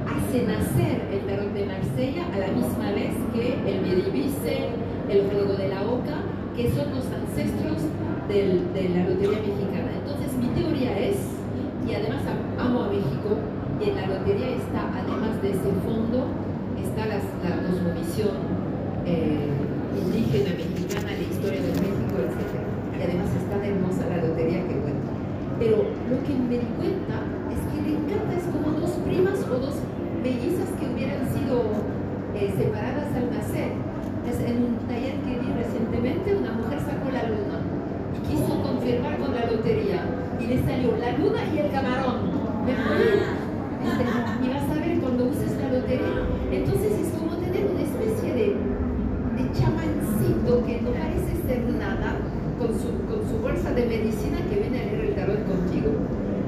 hace 0.05 0.43
nacer 0.47 1.09
el 1.13 1.21
tarot 1.27 1.53
de 1.55 1.67
Marsella 1.67 2.27
a 2.35 2.39
la 2.39 2.49
misma 2.49 2.91
vez 2.93 3.15
que 3.33 3.55
el 3.71 3.83
Medivice, 3.83 4.69
el 5.09 5.31
juego 5.31 5.55
de 5.55 5.69
la 5.69 5.83
Oca, 5.83 6.21
que 6.57 6.69
son 6.71 6.91
los 6.91 7.07
ancestros 7.07 7.83
de 8.29 8.89
la 8.89 9.05
lotería 9.09 9.39
mexicana. 9.39 9.93
Entonces 10.01 10.33
mi 10.39 10.49
teoría 10.49 10.99
es, 10.99 11.17
y 11.87 11.95
además 11.95 12.23
amo 12.59 12.85
a 12.85 12.89
México, 12.89 13.37
y 13.81 13.91
en 13.91 13.97
la 13.97 14.07
lotería 14.07 14.57
está, 14.57 14.91
además 14.91 15.41
de 15.43 15.51
ese 15.51 15.71
fondo, 15.85 16.27
está 16.81 17.07
la, 17.07 17.17
la 17.17 17.63
cosmovisión 17.63 18.37
eh, 19.05 19.52
indígena 20.13 20.53
mexicana, 20.61 21.09
la 21.09 21.25
historia 21.25 21.61
de 21.65 21.73
México, 21.73 22.15
etc. 22.21 22.53
Y 22.93 23.01
además 23.01 23.33
es 23.33 23.45
tan 23.49 23.65
hermosa 23.65 24.05
la 24.13 24.21
lotería 24.21 24.61
que 24.69 24.77
cuenta. 24.85 25.09
Pero 25.59 25.89
lo 25.89 26.17
que 26.21 26.33
me 26.37 26.61
di 26.61 26.69
cuenta 26.77 27.17
es 27.49 27.61
que 27.73 27.79
le 27.81 27.97
encanta, 27.97 28.37
es 28.37 28.45
como 28.53 28.77
dos 28.77 28.93
primas 29.09 29.41
o 29.49 29.57
dos 29.57 29.81
mellizas 30.21 30.69
que 30.77 30.85
hubieran 30.85 31.25
sido 31.33 31.65
eh, 32.37 32.53
separadas 32.53 33.09
al 33.17 33.33
nacer. 33.33 33.73
En 34.33 34.59
un 34.65 34.75
taller 34.89 35.17
que 35.23 35.39
vi 35.39 35.49
recientemente, 35.55 36.35
una 36.35 36.53
mujer 36.53 36.81
sacó 36.81 37.09
la 37.13 37.23
luna 37.31 37.63
y 38.13 38.19
quiso 38.27 38.61
confirmar 38.61 39.17
con 39.19 39.33
la 39.35 39.47
lotería 39.47 40.03
y 40.41 40.47
le 40.47 40.63
salió 40.65 40.97
la 40.99 41.17
luna 41.17 41.41
y 41.47 41.59
el 41.59 41.71
camarón. 41.71 42.33
Me 42.67 42.73
este, 42.73 44.05
y 44.43 44.49
vas 44.51 44.69
a 44.69 44.75
ver 44.75 44.99
cuando 44.99 45.27
uses 45.27 45.53
la 45.63 45.73
lotería. 45.73 46.27
Entonces 46.51 46.93
es 46.93 47.09
como 47.19 47.37
tener 47.37 47.71
una 47.71 47.83
especie 47.83 48.35
de 48.35 48.57
de 49.37 49.49
que 50.23 50.81
no 50.81 50.91
parece 50.91 51.35
ser 51.47 51.63
nada 51.79 52.17
con 52.59 52.69
su, 52.79 52.95
con 53.11 53.29
su 53.29 53.43
bolsa 53.43 53.73
de 53.73 53.87
medicina 53.87 54.39
que 54.49 54.61
viene 54.61 54.81
a 54.81 54.85
leer 54.85 55.01
el 55.07 55.15
tarot 55.15 55.47
contigo. 55.47 55.91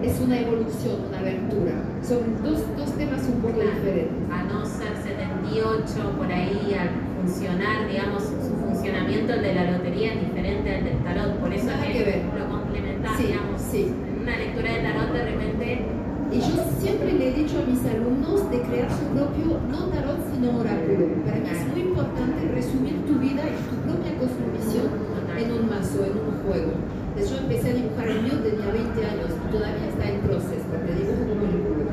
Es 0.02 0.20
una 0.20 0.38
evolución, 0.38 0.96
una 1.08 1.18
abertura. 1.18 1.72
Son 2.02 2.20
dos, 2.44 2.62
dos 2.76 2.92
temas 2.92 3.22
un 3.26 3.40
poco 3.40 3.60
diferentes. 3.60 4.14
A 4.30 4.44
no 4.44 4.64
ser 4.64 4.94
78 5.02 6.16
por 6.16 6.30
ahí, 6.30 6.76
al 6.78 6.90
funcionar, 7.20 7.88
digamos, 7.88 8.22
su 8.22 8.54
funcionamiento 8.60 9.32
el 9.32 9.42
de 9.42 9.54
la 9.54 9.70
lotería 9.72 10.12
es 10.12 10.20
diferente 10.20 10.76
al 10.76 10.84
del 10.84 10.98
tarot. 11.02 11.38
Por 11.40 11.52
eso 11.52 11.66
Nada 11.66 11.86
que, 11.86 12.04
ver. 12.04 12.22
lo 12.38 12.48
complementás, 12.48 13.16
sí, 13.16 13.22
digamos. 13.24 13.60
Sí. 13.60 13.92
En 14.14 14.22
una 14.22 14.36
lectura 14.36 14.72
de 14.72 14.80
tarot 14.82 15.12
de 15.12 15.24
repente 15.24 15.93
y 16.34 16.40
yo 16.40 16.58
siempre 16.80 17.12
le 17.12 17.28
he 17.28 17.32
dicho 17.32 17.62
a 17.62 17.70
mis 17.70 17.78
alumnos 17.86 18.50
de 18.50 18.60
crear 18.62 18.90
su 18.90 19.06
propio, 19.14 19.54
no 19.70 19.86
tarot, 19.86 20.18
sino 20.34 20.58
oráculo. 20.58 21.06
Para 21.22 21.38
mí 21.38 21.46
es 21.46 21.62
muy 21.70 21.80
importante 21.94 22.50
resumir 22.50 23.06
tu 23.06 23.14
vida 23.22 23.42
y 23.46 23.54
tu 23.70 23.76
propia 23.86 24.18
cosmovisión 24.18 24.90
en 25.38 25.52
un 25.54 25.70
mazo, 25.70 26.02
en 26.02 26.18
un 26.18 26.34
juego. 26.42 26.74
Entonces 27.14 27.30
yo 27.30 27.38
empecé 27.38 27.70
a 27.70 27.74
dibujar 27.74 28.08
el 28.08 28.22
mío, 28.26 28.34
tenía 28.42 28.66
20 28.66 28.98
años 29.06 29.30
y 29.30 29.46
todavía 29.54 29.86
está 29.86 30.10
en 30.10 30.20
proceso, 30.26 30.66
porque 30.74 30.90
dibujo 30.98 31.22
como 31.22 31.44
el 31.46 31.58
culo. 31.70 31.86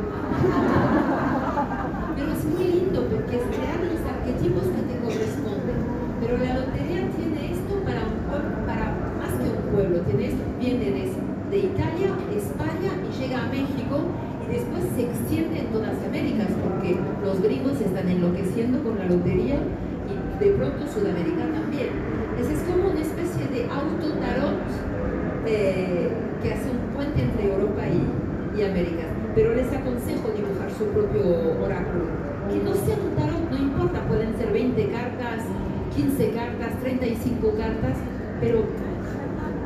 Pero 2.18 2.30
es 2.34 2.42
muy 2.42 2.66
lindo 2.66 3.00
porque 3.14 3.34
es 3.38 3.46
crear 3.46 3.78
los 3.78 4.02
arquetipos 4.10 4.66
que 4.74 4.82
te 4.90 4.96
corresponden. 5.06 5.80
Pero 6.18 6.34
la 6.42 6.66
lotería 6.66 7.06
tiene 7.14 7.54
esto 7.54 7.78
para 7.86 8.10
un 8.10 8.18
pueblo, 8.26 8.58
para 8.66 8.90
más 9.22 9.38
que 9.38 9.54
un 9.54 9.70
pueblo, 9.70 10.02
tiene 10.10 10.34
esto, 10.34 10.42
viene 10.58 10.90
de, 10.98 11.14
de 11.14 11.58
Italia, 11.62 12.10
España 12.34 12.90
y 13.06 13.10
llega 13.22 13.46
a 13.46 13.48
México 13.54 14.02
después 14.50 14.84
se 14.96 15.04
extiende 15.04 15.60
en 15.60 15.68
todas 15.68 15.92
Américas 16.12 16.48
porque 16.64 16.98
los 17.24 17.42
gringos 17.42 17.80
están 17.80 18.10
enloqueciendo 18.10 18.84
con 18.84 18.98
la 18.98 19.06
lotería 19.06 19.56
y 20.12 20.44
de 20.44 20.52
pronto 20.52 20.86
Sudamérica 20.88 21.48
también. 21.48 21.88
es 22.36 22.60
como 22.68 22.92
una 22.92 23.00
especie 23.00 23.48
de 23.48 23.64
autotarot 23.72 24.60
eh, 25.48 26.10
que 26.44 26.54
hace 26.54 26.70
un 26.70 26.94
puente 26.94 27.22
entre 27.22 27.48
Europa 27.48 27.84
y, 27.88 28.60
y 28.60 28.64
América. 28.64 29.08
Pero 29.36 29.56
les 29.56 29.72
aconsejo 29.72 30.36
dibujar 30.36 30.70
su 30.78 30.86
propio 30.92 31.24
oráculo. 31.64 32.12
Que 32.52 32.60
no 32.60 32.74
sea 32.76 32.98
un 33.00 33.16
tarot, 33.16 33.50
no 33.50 33.58
importa, 33.58 34.04
pueden 34.08 34.36
ser 34.36 34.52
20 34.52 34.92
cartas, 34.92 35.46
15 35.96 36.32
cartas, 36.32 36.80
35 36.84 37.56
cartas, 37.56 37.96
pero 38.42 38.66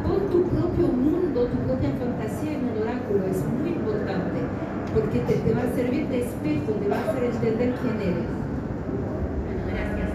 pon 0.03 0.29
tu 0.29 0.43
propio 0.49 0.87
mundo, 0.93 1.47
tu 1.47 1.57
propia 1.65 1.89
fantasía 1.97 2.53
en 2.53 2.69
un 2.69 2.83
oráculo, 2.85 3.25
es 3.25 3.41
muy 3.57 3.69
importante 3.69 4.45
te, 5.19 5.33
te, 5.35 5.53
va 5.53 5.61
a 5.63 5.71
servir 5.75 6.07
de 6.07 6.21
espejo, 6.21 6.71
te 6.79 6.87
va 6.89 6.97
a 6.97 7.03
hacer 7.09 7.23
entender 7.23 7.73
quién 7.81 7.95
eres. 8.01 8.27
Gracias. 9.69 10.09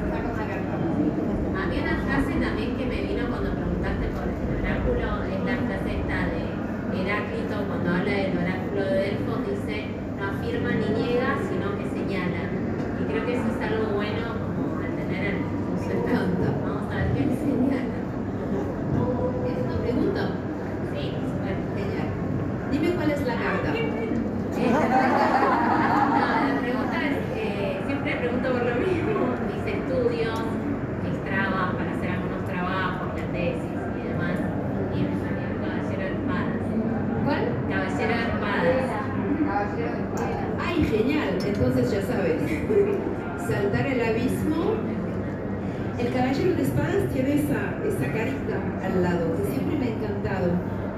Había 1.57 1.81
una 1.83 1.99
frase 2.05 2.33
también 2.41 2.77
que 2.77 2.87
me 2.87 3.01
vino 3.03 3.29
cuando 3.29 3.51
preguntaste 3.55 4.07
por 4.13 4.27
el 4.29 4.35
oráculo, 4.61 5.25
es 5.25 5.41
la 5.45 5.57
frase 5.65 5.91
esta 6.01 6.19
de 6.33 6.43
Heráclito 6.91 7.57
cuando 7.69 7.89
habla 7.91 8.13
del 8.13 8.35
oráculo 8.37 8.83
de 8.85 8.95
Delfos, 9.01 9.39
dice, 9.47 9.77
no 10.19 10.23
afirma 10.27 10.71
ni 10.75 10.89
niega, 10.91 11.39
sino 11.49 11.77
que 11.79 11.87
señala. 11.95 12.43
Y 12.99 13.03
creo 13.09 13.23
que 13.25 13.33
eso 13.39 13.47
es 13.47 13.61
algo 13.63 13.95
bueno 13.95 14.25
como 14.57 14.81
al 14.83 14.93
tener 14.97 15.23
el 15.35 15.39
Me 15.41 15.93
encanta. 15.97 16.49
Vamos 16.65 16.87
a 16.93 16.97
ver 16.97 17.09
qué 17.15 17.25
señala. 17.41 17.99
¿Es 19.47 19.59
una 19.65 19.79
pregunta? 19.83 20.23
Sí, 20.93 21.03
súper. 21.25 21.57
Genial. 21.75 22.09
Dime 22.71 22.89
cuál 22.95 23.11
es 23.11 23.23
la 23.27 23.35
carta. 23.35 23.71
No, 24.61 24.79
la 26.47 26.61
pregunta 26.61 26.97
es, 27.01 27.17
eh, 27.35 27.81
siempre 27.87 28.17
pregunto 28.17 28.47
por 28.51 28.65
lo 28.67 28.75
mismo, 28.77 29.19
mis 29.49 29.65
estudios, 29.73 30.39
mis 31.03 31.19
trabas 31.25 31.75
para 31.75 31.91
hacer 31.97 32.11
algunos 32.11 32.45
trabajos, 32.47 33.09
la 33.17 33.27
tesis 33.33 33.81
y 33.97 34.03
demás, 34.11 34.37
y 34.93 34.97
me 35.01 35.15
salió 35.17 35.45
el 35.49 35.57
caballero 35.65 36.03
de 36.05 36.13
espadas. 36.21 36.61
¿Cuál? 37.25 37.43
Caballero 37.71 38.15
de 38.15 38.27
espadas. 38.31 38.89
¡Ay, 40.61 40.85
genial! 40.85 41.31
Entonces 41.45 41.91
ya 41.91 42.03
sabes. 42.03 42.39
Saltar 43.49 43.87
el 43.87 44.01
abismo. 44.03 44.77
El 45.99 46.13
caballero 46.13 46.55
de 46.57 46.63
espadas 46.63 47.03
tiene 47.13 47.35
esa, 47.35 47.61
esa 47.85 48.07
carita 48.13 48.57
al 48.85 49.03
lado, 49.03 49.37
que 49.37 49.45
siempre 49.53 49.77
me 49.79 49.85
ha 49.85 49.93
encantado, 49.97 50.49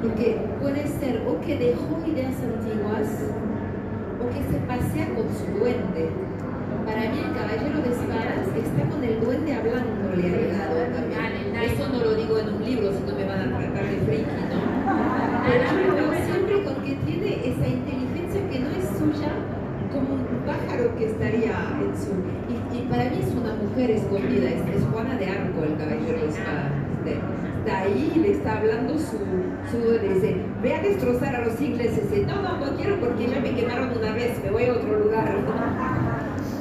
porque 0.00 0.38
puede 0.60 0.86
ser 0.86 1.22
o 1.26 1.40
que 1.40 1.58
dejó 1.58 1.98
ideas 2.06 2.38
antiguas, 2.38 3.10
o 4.22 4.30
que 4.30 4.42
se 4.46 4.58
pasea 4.62 5.06
con 5.14 5.26
su 5.34 5.58
duende. 5.58 6.06
Para 6.86 7.02
mí 7.10 7.18
el 7.18 7.34
caballero 7.34 7.82
de 7.82 7.90
espadas 7.90 8.46
está 8.54 8.82
con 8.94 9.02
el 9.02 9.18
duende 9.18 9.54
hablándole 9.54 10.22
al 10.22 10.46
lado 10.54 10.78
también. 10.94 11.50
Eso 11.50 11.88
no 11.88 11.98
lo 11.98 12.14
digo 12.14 12.38
en 12.38 12.54
un 12.54 12.64
libro, 12.64 12.92
si 12.92 13.02
no 13.02 13.18
me 13.18 13.26
van 13.26 13.40
a 13.40 13.58
tratar 13.58 13.82
de 13.82 13.98
friki, 14.06 14.38
¿no? 14.54 14.62
Pero 15.50 15.66
siempre 16.30 16.62
con 16.62 16.76
que 16.84 16.94
tiene 17.02 17.42
esa 17.42 17.66
inteligencia 17.66 18.40
que 18.50 18.58
no 18.60 18.70
es 18.70 18.86
suya, 18.98 19.34
como 19.92 20.14
un 20.14 20.24
pájaro 20.46 20.96
que 20.96 21.04
estaría 21.06 21.52
en 21.52 21.92
su... 22.00 22.16
Y, 22.48 22.54
y 22.78 22.80
para 22.88 23.04
mí 23.10 23.20
es 23.20 23.34
una 23.34 23.52
mujer 23.54 23.90
escondida, 23.90 24.48
es, 24.48 24.62
es 24.74 24.82
Juana 24.90 25.16
de 25.16 25.26
Arco 25.26 25.64
el 25.64 25.76
caballero 25.76 26.18
de 26.18 26.28
espadas. 26.28 26.72
Está 27.04 27.80
ahí 27.80 28.12
y 28.16 28.18
le 28.18 28.30
está 28.32 28.58
hablando 28.58 28.94
su, 28.98 29.18
su 29.70 29.76
duende, 29.84 30.14
dice, 30.14 30.36
ve 30.62 30.74
a 30.74 30.82
destrozar 31.02 31.34
a 31.34 31.44
los 31.44 31.60
ingleses. 31.60 32.04
No, 32.26 32.42
no, 32.42 32.58
no 32.58 32.76
quiero 32.76 33.00
porque 33.00 33.26
ya 33.26 33.40
me 33.40 33.54
quemaron 33.54 33.90
una 33.98 34.12
vez, 34.12 34.40
me 34.44 34.50
voy 34.50 34.66
a 34.66 34.72
otro 34.72 35.00
lugar. 35.00 35.36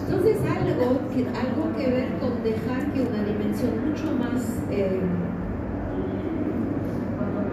Entonces 0.08 0.38
algo 0.50 1.00
que, 1.14 1.28
algo 1.28 1.78
que 1.78 1.92
ver 1.92 2.10
con 2.20 2.44
dejar 2.44 2.92
que 2.92 3.02
una 3.02 3.24
dimensión 3.24 3.88
mucho 3.88 4.12
más 4.18 4.60
eh, 4.72 5.00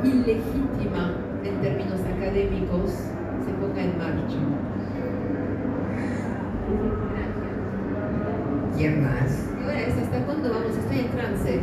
ilegítima 0.02 1.14
en 1.44 1.60
términos 1.60 2.00
académicos 2.00 2.90
se 2.90 3.52
ponga 3.60 3.82
en 3.82 3.98
marcha. 3.98 4.38
¿Quién 8.76 9.02
más? 9.02 9.44
Y 9.60 9.90
es 9.90 9.98
hasta 9.98 10.24
cuándo 10.24 10.50
vamos, 10.50 10.76
estoy 10.76 11.00
en 11.00 11.10
trance. 11.10 11.60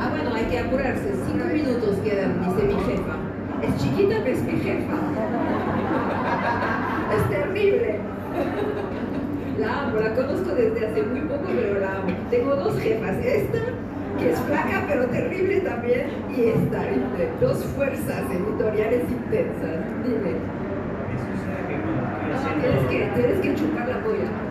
Ah, 0.00 0.10
bueno, 0.10 0.34
hay 0.34 0.44
que 0.46 0.58
apurarse. 0.58 1.12
Cinco 1.26 1.44
minutos 1.46 1.96
quedan, 2.02 2.40
dice 2.40 2.66
mi 2.66 2.74
jefa. 2.84 3.07
Chiquita, 3.78 4.16
pero 4.24 4.36
es 4.36 4.42
mi 4.42 4.58
jefa. 4.60 4.94
Es 7.16 7.30
terrible. 7.30 7.98
La 9.58 9.66
La 9.66 9.82
amo, 9.82 10.00
la 10.00 10.14
conozco 10.14 10.54
desde 10.54 10.86
hace 10.86 11.02
muy 11.02 11.20
poco, 11.22 11.44
pero 11.46 11.80
la 11.80 11.96
amo. 11.96 12.08
Tengo 12.30 12.56
dos 12.56 12.78
jefas, 12.80 13.16
esta 13.24 13.58
que 14.18 14.32
es 14.32 14.40
flaca 14.40 14.84
pero 14.88 15.06
terrible 15.06 15.60
también, 15.60 16.08
y 16.36 16.46
esta, 16.46 16.80
¿viste? 16.88 17.30
Dos 17.40 17.64
fuerzas 17.76 18.24
editoriales 18.30 19.02
intensas. 19.08 19.78
Dime. 20.04 20.34
No, 22.32 22.60
tienes 22.60 22.86
que, 22.88 23.20
tienes 23.20 23.40
que 23.40 23.54
chupar 23.54 23.88
la 23.88 24.02
polla. 24.02 24.47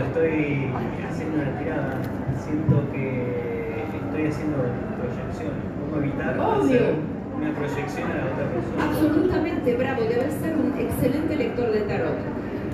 Cuando 0.00 0.20
estoy 0.20 0.72
haciendo 1.08 1.36
una 1.42 1.58
tirada, 1.58 1.98
siento 2.38 2.92
que 2.92 3.84
estoy 3.84 4.26
haciendo 4.26 4.56
proyecciones. 4.96 5.60
¿Cómo 5.80 6.02
evitar 6.02 6.40
hacer 6.40 6.94
una 7.36 7.52
proyección 7.52 8.10
a 8.10 8.14
la 8.14 8.24
otra 8.32 8.48
persona? 8.48 8.84
Absolutamente 8.88 9.76
bravo, 9.76 10.02
debes 10.02 10.34
ser 10.40 10.56
un 10.56 10.74
excelente 10.78 11.36
lector 11.36 11.72
de 11.72 11.80
tarot. 11.80 12.18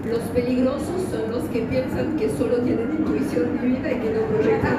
Los 0.09 0.21
peligrosos 0.31 1.03
son 1.11 1.31
los 1.33 1.43
que 1.51 1.63
piensan 1.63 2.17
que 2.17 2.29
solo 2.31 2.59
tienen 2.59 2.93
intuición 2.93 3.59
divina 3.61 3.91
y 3.91 3.97
que 3.97 4.11
no 4.15 4.21
proyectan 4.31 4.77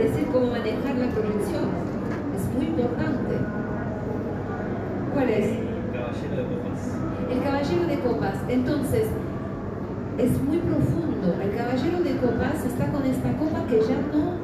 decir 0.00 0.26
cómo 0.32 0.46
manejar 0.46 0.96
la 0.96 1.08
proyección. 1.12 1.68
Es 2.34 2.44
muy 2.56 2.66
importante. 2.66 3.34
¿Cuál 5.12 5.28
es? 5.28 5.46
Caballero 5.92 6.36
de 6.36 6.44
copas. 6.48 6.80
El 7.30 7.42
caballero 7.42 7.86
de 7.86 7.98
copas. 8.00 8.36
Entonces, 8.48 9.06
es 10.18 10.42
muy 10.42 10.58
profundo. 10.58 11.36
El 11.42 11.54
caballero 11.54 12.00
de 12.00 12.16
copas 12.16 12.64
está 12.64 12.90
con 12.90 13.04
esta 13.04 13.30
copa 13.36 13.66
que 13.68 13.80
ya 13.80 13.98
no, 14.12 14.40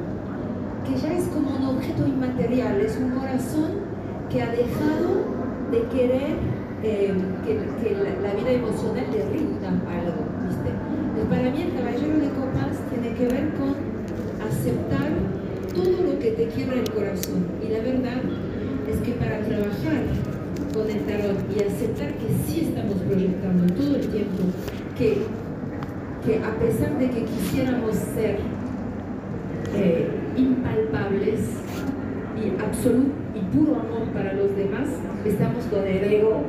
que 0.85 0.95
ya 0.99 1.13
es 1.13 1.25
como 1.29 1.55
un 1.55 1.77
objeto 1.77 2.05
inmaterial. 2.05 2.79
Es 2.81 2.97
un 2.97 3.11
corazón 3.11 3.81
que 4.29 4.41
ha 4.41 4.51
dejado 4.51 5.25
de 5.71 5.81
querer 5.89 6.35
eh, 6.83 7.13
que, 7.45 7.53
que 7.81 7.95
la, 7.95 8.13
la 8.21 8.33
vida 8.35 8.51
emocional 8.51 9.05
le 9.11 9.25
rinda 9.31 9.69
algo. 9.69 10.21
¿viste? 10.45 10.69
Pues 11.15 11.25
para 11.27 11.49
mí 11.49 11.61
el 11.61 11.73
caballero 11.73 12.19
de 12.19 12.29
copas 12.29 12.77
tiene 12.91 13.15
que 13.15 13.25
ver 13.27 13.49
con 13.55 13.73
aceptar 14.45 15.09
que 16.27 16.43
te 16.43 16.47
quiebra 16.49 16.75
el 16.75 16.89
corazón. 16.91 17.47
Y 17.65 17.71
la 17.71 17.79
verdad 17.79 18.21
es 18.89 18.97
que 18.99 19.11
para 19.13 19.39
trabajar 19.39 20.03
con 20.73 20.89
el 20.89 20.99
tarot 21.05 21.37
y 21.55 21.63
aceptar 21.63 22.11
que 22.15 22.27
sí 22.45 22.67
estamos 22.67 22.95
proyectando 23.03 23.73
todo 23.73 23.95
el 23.95 24.07
tiempo, 24.07 24.43
que, 24.97 25.19
que 26.25 26.43
a 26.43 26.51
pesar 26.59 26.99
de 26.99 27.09
que 27.09 27.23
quisiéramos 27.23 27.95
ser 27.95 28.39
eh, 29.73 30.09
impalpables 30.35 31.39
y 32.35 32.61
absoluto 32.61 33.11
y 33.33 33.39
puro 33.55 33.75
amor 33.75 34.07
para 34.13 34.33
los 34.33 34.53
demás, 34.57 34.89
estamos 35.23 35.63
con 35.65 35.83
el 35.87 36.03
ego, 36.11 36.43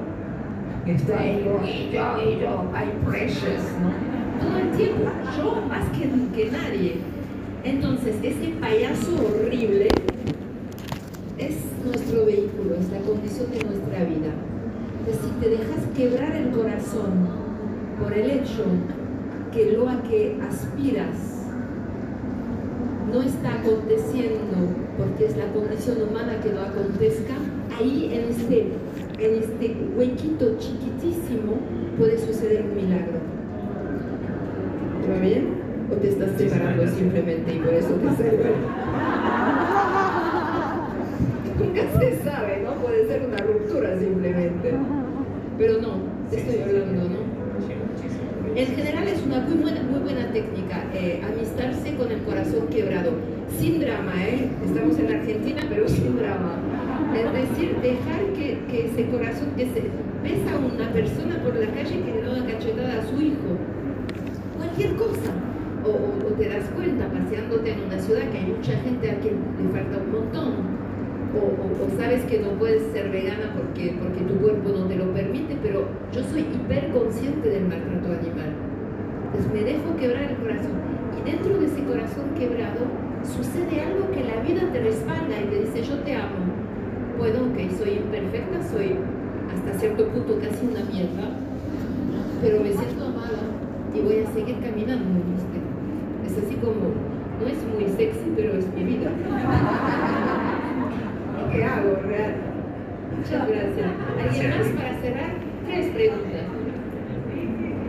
está 0.86 1.24
ego, 1.24 1.60
y 1.64 1.90
yo, 1.92 2.16
y 2.20 2.40
yo, 2.40 2.64
hay 2.74 2.90
precious, 3.06 3.62
¿no? 3.80 4.44
Todo 4.44 4.58
el 4.58 4.70
tiempo, 4.76 5.04
yo 5.36 5.62
más 5.68 5.84
que, 5.90 6.08
que 6.34 6.50
nadie. 6.50 6.96
Entonces, 7.64 8.16
ese 8.22 8.54
payaso 8.60 9.14
horrible 9.16 9.88
es 11.38 11.56
nuestro 11.84 12.26
vehículo, 12.26 12.76
es 12.76 12.90
la 12.90 13.00
condición 13.00 13.50
de 13.50 13.64
nuestra 13.64 14.04
vida. 14.04 14.32
Si 15.10 15.30
te 15.40 15.48
dejas 15.48 15.86
quebrar 15.96 16.36
el 16.36 16.50
corazón 16.50 17.28
por 18.00 18.12
el 18.12 18.30
hecho 18.30 18.64
que 19.52 19.72
lo 19.72 19.88
a 19.88 20.02
que 20.02 20.38
aspiras 20.42 21.46
no 23.10 23.22
está 23.22 23.54
aconteciendo 23.54 24.68
porque 24.98 25.26
es 25.26 25.36
la 25.36 25.50
condición 25.52 26.02
humana 26.02 26.40
que 26.42 26.50
no 26.50 26.60
acontezca, 26.60 27.34
ahí 27.78 28.10
en 28.12 28.30
este, 28.30 28.72
en 29.18 29.42
este 29.42 29.76
huequito 29.96 30.58
chiquitísimo 30.58 31.54
puede 31.96 32.18
suceder 32.18 32.64
un 32.64 32.76
milagro. 32.76 33.18
¿Te 35.02 35.10
va 35.10 35.18
bien? 35.20 35.57
¿O 35.90 35.94
te 35.94 36.08
estás 36.08 36.30
separando 36.36 36.86
simplemente 36.86 37.54
y 37.54 37.58
por 37.60 37.72
eso 37.72 37.94
te 37.94 38.22
sirve? 38.22 38.52
Nunca 41.58 41.82
se 41.98 42.18
sabe, 42.22 42.62
¿no? 42.62 42.74
Puede 42.74 43.06
ser 43.06 43.26
una 43.26 43.38
ruptura 43.38 43.98
simplemente. 43.98 44.74
Pero 45.56 45.80
no, 45.80 45.94
te 46.30 46.40
estoy 46.40 46.60
hablando, 46.60 47.08
¿no? 47.08 47.38
En 48.54 48.66
general 48.66 49.08
es 49.08 49.22
una 49.24 49.40
muy 49.40 49.56
buena, 49.58 49.82
muy 49.82 50.00
buena 50.00 50.30
técnica, 50.32 50.84
eh, 50.92 51.22
amistarse 51.24 51.94
con 51.96 52.10
el 52.10 52.22
corazón 52.22 52.66
quebrado, 52.68 53.12
sin 53.58 53.80
drama, 53.80 54.12
¿eh? 54.26 54.48
Estamos 54.64 54.98
en 54.98 55.14
Argentina, 55.14 55.62
pero 55.68 55.88
sin 55.88 56.18
drama. 56.18 56.56
Es 57.16 57.32
decir, 57.32 57.76
dejar 57.80 58.20
que, 58.36 58.58
que 58.68 58.86
ese 58.86 59.06
corazón, 59.10 59.52
que 59.56 59.64
se 59.66 59.82
ves 60.22 60.52
a 60.52 60.58
una 60.58 60.92
persona 60.92 61.42
por 61.42 61.56
la 61.56 61.66
calle 61.68 62.02
que 62.02 62.12
le 62.12 62.22
da 62.22 62.32
una 62.32 62.46
cachetada 62.46 62.98
a 63.00 63.06
su 63.06 63.22
hijo, 63.22 63.56
cualquier 64.58 64.96
cosa. 64.96 65.32
O, 65.88 66.32
te 66.34 66.48
das 66.48 66.64
cuenta 66.76 67.08
paseándote 67.08 67.72
en 67.72 67.80
una 67.84 67.98
ciudad 67.98 68.30
que 68.30 68.38
hay 68.38 68.46
mucha 68.46 68.72
gente 68.84 69.10
a 69.10 69.18
quien 69.20 69.36
le 69.56 69.68
falta 69.72 69.98
un 69.98 70.12
montón. 70.12 70.52
O, 71.32 71.96
sabes 71.96 72.24
que 72.24 72.40
no 72.40 72.50
puedes 72.58 72.82
ser 72.92 73.10
vegana 73.10 73.54
porque, 73.56 73.96
porque 74.00 74.20
tu 74.20 74.34
cuerpo 74.40 74.68
no 74.70 74.84
te 74.86 74.96
lo 74.96 75.12
permite, 75.12 75.56
pero 75.62 75.88
yo 76.12 76.22
soy 76.24 76.40
hiper 76.40 76.90
consciente 76.90 77.48
del 77.48 77.64
maltrato 77.64 78.08
animal. 78.12 78.52
Entonces 79.26 79.52
me 79.52 79.62
dejo 79.64 79.96
quebrar 79.96 80.30
el 80.30 80.36
corazón. 80.36 80.76
Y 81.18 81.30
dentro 81.30 81.58
de 81.58 81.66
ese 81.66 81.82
corazón 81.84 82.34
quebrado 82.36 82.84
sucede 83.24 83.80
algo 83.82 84.10
que 84.10 84.24
la 84.24 84.40
vida 84.42 84.70
te 84.72 84.80
respalda 84.80 85.40
y 85.40 85.46
te 85.48 85.60
dice 85.60 85.82
yo 85.82 85.98
te 86.00 86.14
amo. 86.14 86.48
Puedo, 87.18 87.46
ok, 87.46 87.58
soy 87.76 87.98
imperfecta, 87.98 88.62
soy 88.62 88.94
hasta 89.52 89.78
cierto 89.78 90.06
punto 90.08 90.38
casi 90.40 90.66
una 90.66 90.84
mierda, 90.84 91.34
pero 92.40 92.60
me 92.62 92.72
siento 92.72 93.06
amada 93.06 93.42
y 93.94 94.00
voy 94.00 94.20
a 94.20 94.32
seguir 94.32 94.60
caminando, 94.60 95.04
como, 96.60 96.92
no 97.40 97.46
es 97.46 97.58
muy 97.64 97.86
sexy, 97.96 98.32
pero 98.36 98.52
es 98.58 98.66
mi 98.74 98.82
vida. 98.84 99.10
¿Y 101.48 101.52
qué 101.56 101.64
hago, 101.64 101.96
real? 102.06 102.34
Muchas 103.16 103.48
gracias. 103.48 103.90
¿Alguien 104.22 104.50
más 104.50 104.68
para 104.68 105.00
cerrar? 105.00 105.30
Tres 105.66 105.86
preguntas. 105.94 106.42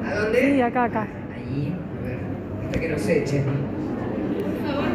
¿A 0.06 0.16
dónde? 0.16 0.40
Sí, 0.42 0.62
acá, 0.62 0.84
acá. 0.86 1.08
Allí, 1.36 1.74
a 1.74 2.08
ver, 2.08 2.18
hasta 2.66 2.80
que 2.80 2.90
nos 2.90 3.08
echen. 3.10 3.44
Por 3.44 4.68
favor, 4.68 4.90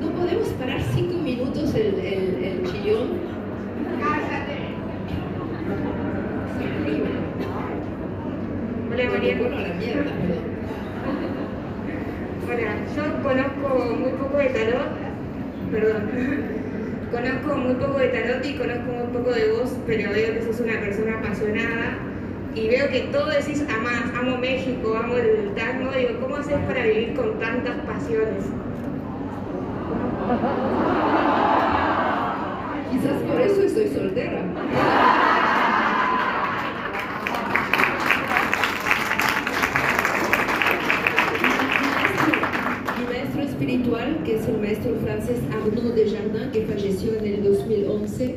¿no 0.00 0.06
podemos 0.10 0.48
parar 0.50 0.80
cinco 0.94 1.18
minutos 1.22 1.74
el, 1.74 1.94
el, 1.98 2.44
el 2.44 2.62
chillón? 2.64 3.08
Es 6.48 6.64
horrible. 6.64 7.10
Hola 8.90 8.96
Me 9.04 9.10
María. 9.10 9.38
pongo 9.38 9.56
a 9.56 9.60
la 9.60 9.74
mierda, 9.74 10.02
perdón. 10.04 10.47
Yo 12.58 13.22
conozco 13.22 13.94
muy 14.00 14.10
poco 14.12 14.38
de 14.38 14.48
tarot, 14.48 14.88
perdón, 15.70 16.10
conozco 17.12 17.56
muy 17.56 17.74
poco 17.74 18.00
de 18.00 18.08
tarot 18.08 18.44
y 18.44 18.54
conozco 18.54 18.90
muy 18.90 19.06
poco 19.16 19.30
de 19.30 19.52
vos, 19.52 19.76
pero 19.86 20.10
veo 20.10 20.34
que 20.34 20.42
sos 20.42 20.58
una 20.58 20.80
persona 20.80 21.20
apasionada 21.20 21.98
y 22.56 22.66
veo 22.66 22.88
que 22.88 23.02
todo 23.12 23.26
decís 23.26 23.64
amás, 23.72 24.06
amo 24.18 24.38
México, 24.38 24.96
amo 24.96 25.18
el 25.18 25.54
tango, 25.54 25.92
digo, 25.92 26.18
¿cómo 26.20 26.34
haces 26.34 26.58
para 26.66 26.82
vivir 26.82 27.14
con 27.14 27.38
tantas 27.38 27.76
pasiones? 27.86 28.46
Quizás 32.90 33.22
por 33.22 33.40
eso 33.40 33.62
estoy 33.62 33.86
soltera. 33.86 34.42
francés 45.08 45.38
Arnaud 45.50 45.94
Desjardins, 45.94 46.52
que 46.52 46.66
falleció 46.66 47.14
en 47.14 47.24
el 47.26 47.42
2011, 47.42 48.34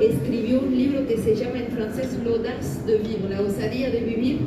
escribió 0.00 0.60
un 0.60 0.74
libro 0.74 1.06
que 1.06 1.18
se 1.18 1.34
llama 1.36 1.58
en 1.58 1.66
francés 1.66 2.16
L'audace 2.24 2.80
de 2.86 2.96
vivre, 2.96 3.28
la 3.28 3.42
osadía 3.42 3.90
de 3.90 4.00
vivir. 4.00 4.38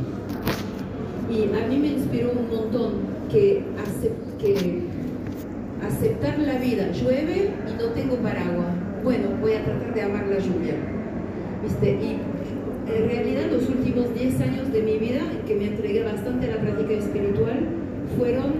Y 1.30 1.44
a 1.56 1.68
mí 1.68 1.78
me 1.78 1.88
inspiró 1.90 2.32
un 2.32 2.50
montón 2.50 2.92
que, 3.32 3.62
acep- 3.78 4.38
que 4.40 4.56
aceptar 5.86 6.40
la 6.40 6.58
vida. 6.58 6.92
Llueve 6.92 7.52
y 7.70 7.78
no 7.82 7.90
tengo 7.92 8.16
paraguas. 8.16 8.74
Bueno, 9.04 9.28
voy 9.40 9.54
a 9.54 9.64
tratar 9.64 9.94
de 9.94 10.02
amar 10.02 10.26
la 10.28 10.40
lluvia. 10.40 10.76
¿Viste? 11.62 11.92
Y 11.92 12.18
en 12.92 13.08
realidad 13.08 13.52
los 13.52 13.70
últimos 13.70 14.12
10 14.16 14.42
años 14.42 14.74
de 14.74 14.82
mi 14.82 14.98
vida, 14.98 15.22
en 15.32 15.46
que 15.46 15.56
me 15.56 15.68
entregué 15.68 16.04
bastante 16.04 16.48
a 16.48 16.56
la 16.56 16.62
práctica 16.62 16.94
espiritual, 16.94 17.60
fueron 18.18 18.54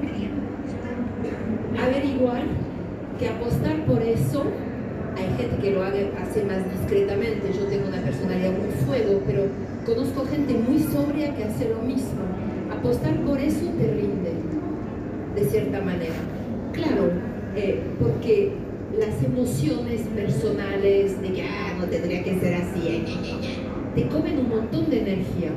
averiguar 1.84 2.44
apostar 3.28 3.86
por 3.86 4.02
eso 4.02 4.44
Hay 5.18 5.28
gente 5.38 5.58
que 5.62 5.72
lo 5.72 5.84
hace, 5.84 6.10
hace 6.18 6.44
más 6.46 6.64
discretamente. 6.72 7.52
Yo 7.54 7.66
tengo 7.66 7.90
una 7.90 8.02
personalidad 8.02 8.52
muy 8.52 8.72
fuego, 8.86 9.22
pero 9.28 9.44
conozco 9.86 10.26
gente 10.26 10.54
muy 10.54 10.80
sobria 10.80 11.36
que 11.36 11.44
hace 11.44 11.70
lo 11.70 11.82
mismo. 11.82 12.22
Apostar 12.72 13.16
por 13.22 13.38
eso 13.40 13.66
te 13.78 13.88
rinde, 13.92 14.32
de 15.36 15.46
cierta 15.50 15.82
manera. 15.82 16.16
Claro, 16.72 17.12
eh, 17.56 17.82
porque 18.00 18.54
las 18.98 19.24
emociones 19.24 20.02
personales 20.16 21.22
de 21.22 21.34
que 21.34 21.44
ah, 21.44 21.76
no 21.78 21.86
tendría 21.86 22.24
que 22.24 22.40
ser 22.40 22.56
así, 22.56 22.88
eh, 22.88 23.06
te 23.96 24.08
comen 24.08 24.40
un 24.40 24.50
montón 24.50 24.90
de 24.90 25.02
energía. 25.02 25.52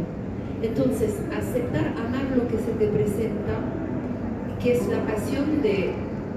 Entonces, 0.63 1.15
aceptar, 1.37 1.95
amar 1.99 2.25
lo 2.37 2.49
que 2.49 2.57
se 2.57 2.73
te 2.79 2.89
presenta, 2.89 3.61
que 4.63 4.73
es 4.73 4.87
la 4.89 5.05
pasión 5.05 5.63
de, 5.63 5.91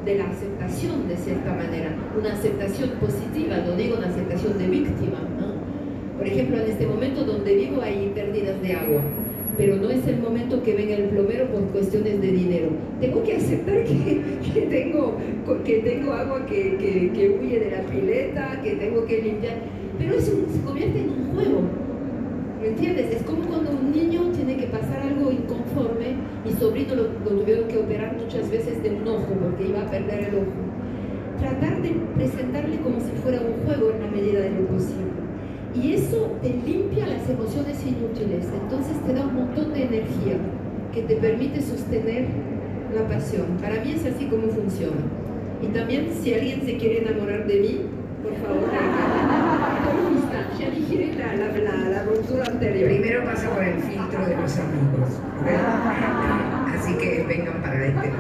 de 0.08 0.16
la 0.18 0.30
aceptación 0.30 1.08
de 1.10 1.18
cierta 1.18 1.54
manera, 1.54 1.94
una 2.18 2.32
aceptación 2.32 2.92
positiva, 2.92 3.58
no 3.58 3.76
digo 3.76 3.98
una 3.98 4.08
aceptación 4.08 4.58
de 4.58 4.68
víctima. 4.68 5.20
¿no? 5.38 6.18
Por 6.18 6.26
ejemplo, 6.26 6.58
en 6.58 6.72
este 6.72 6.88
momento 6.88 7.26
donde 7.26 7.56
vivo 7.56 7.82
hay 7.82 8.12
pérdidas 8.16 8.62
de 8.62 8.74
agua 8.74 9.02
pero 9.58 9.76
no 9.76 9.90
es 9.90 10.08
el 10.08 10.20
momento 10.20 10.62
que 10.62 10.76
venga 10.76 10.96
el 10.96 11.06
plomero 11.06 11.48
por 11.48 11.64
cuestiones 11.70 12.22
de 12.22 12.32
dinero. 12.32 12.70
Tengo 13.02 13.24
que 13.24 13.38
aceptar 13.38 13.84
que, 13.84 14.22
que 14.54 14.62
tengo, 14.62 15.18
que 15.66 15.80
tengo 15.80 16.14
agua 16.14 16.46
que, 16.46 16.78
que, 16.78 17.12
que, 17.12 17.30
huye 17.30 17.60
de 17.60 17.72
la 17.72 17.82
pileta, 17.82 18.62
que 18.62 18.76
tengo 18.76 19.04
que 19.08 19.20
limpiar, 19.20 19.58
pero 19.98 20.14
eso 20.14 20.32
se 20.54 20.62
convierte 20.62 21.00
en 21.00 21.10
un 21.10 21.34
juego. 21.34 21.62
¿Me 22.62 22.68
entiendes? 22.68 23.16
Es 23.16 23.24
como 23.24 23.42
cuando 23.48 23.72
un 23.72 23.92
niño 23.92 24.32
tiene 24.36 24.58
que 24.58 24.68
pasar 24.68 25.00
algo 25.02 25.17
inconforme. 25.48 26.16
Mi 26.46 26.52
sobrino 26.52 26.96
lo, 26.96 27.04
lo 27.04 27.42
tuvieron 27.42 27.68
que 27.68 27.78
operar 27.78 28.18
muchas 28.18 28.50
veces 28.52 28.84
de 28.84 28.90
un 28.90 29.08
ojo 29.08 29.34
porque 29.42 29.68
iba 29.68 29.82
a 29.82 29.90
perder 29.90 30.30
el 30.30 30.36
ojo. 30.36 30.60
Tratar 31.40 31.82
de 31.82 31.96
presentarle 32.16 32.78
como 32.78 33.00
si 33.00 33.12
fuera 33.24 33.40
un 33.42 33.66
juego 33.66 33.92
en 33.92 34.02
la 34.02 34.08
medida 34.08 34.42
de 34.42 34.50
lo 34.52 34.68
posible. 34.68 35.28
Y 35.76 35.94
eso 35.94 36.32
te 36.42 36.50
limpia 36.50 37.06
las 37.06 37.30
emociones 37.30 37.78
inútiles, 37.86 38.48
entonces 38.64 38.98
te 39.06 39.14
da 39.14 39.28
un 39.28 39.36
montón 39.36 39.74
de 39.74 39.84
energía 39.84 40.38
que 40.92 41.04
te 41.04 41.18
permite 41.18 41.62
sostener 41.62 42.26
la 42.96 43.08
pasión. 43.08 43.58
Para 43.62 43.84
mí 43.84 43.92
es 43.92 44.06
así 44.06 44.26
como 44.26 44.48
funciona. 44.48 44.98
Y 45.62 45.68
también 45.68 46.08
si 46.20 46.34
alguien 46.34 46.64
se 46.66 46.78
quiere 46.78 47.04
enamorar 47.04 47.46
de 47.46 47.60
mí, 47.60 47.82
por 48.24 48.34
favor, 48.36 48.70
ya 50.60 50.70
dije 50.70 51.16
la, 51.18 51.36
la, 51.36 51.90
la, 51.90 52.04
ruptura 52.04 52.46
anterior. 52.46 52.90
Primero 52.90 53.24
pasa 53.26 53.50
por 53.50 53.64
el 53.64 53.80
filtro 53.82 54.26
de 54.26 54.36
los 54.36 54.58
amigos. 54.58 55.10
Así 56.76 56.94
que 56.96 57.26
vengan 57.28 57.62
para 57.62 57.86
este 57.86 58.12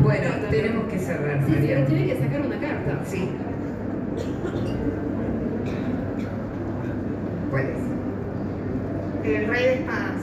Bueno, 0.00 0.30
tenemos 0.50 0.88
que 0.88 0.98
cerrar. 0.98 1.44
Sí, 1.46 1.56
pero 1.60 1.86
tiene 1.86 2.06
que 2.06 2.20
sacar 2.20 2.40
una 2.40 2.60
carta. 2.60 3.00
Sí. 3.04 3.30
El 9.24 9.48
rey 9.48 9.64
de 9.64 9.74
espadas. 9.74 10.22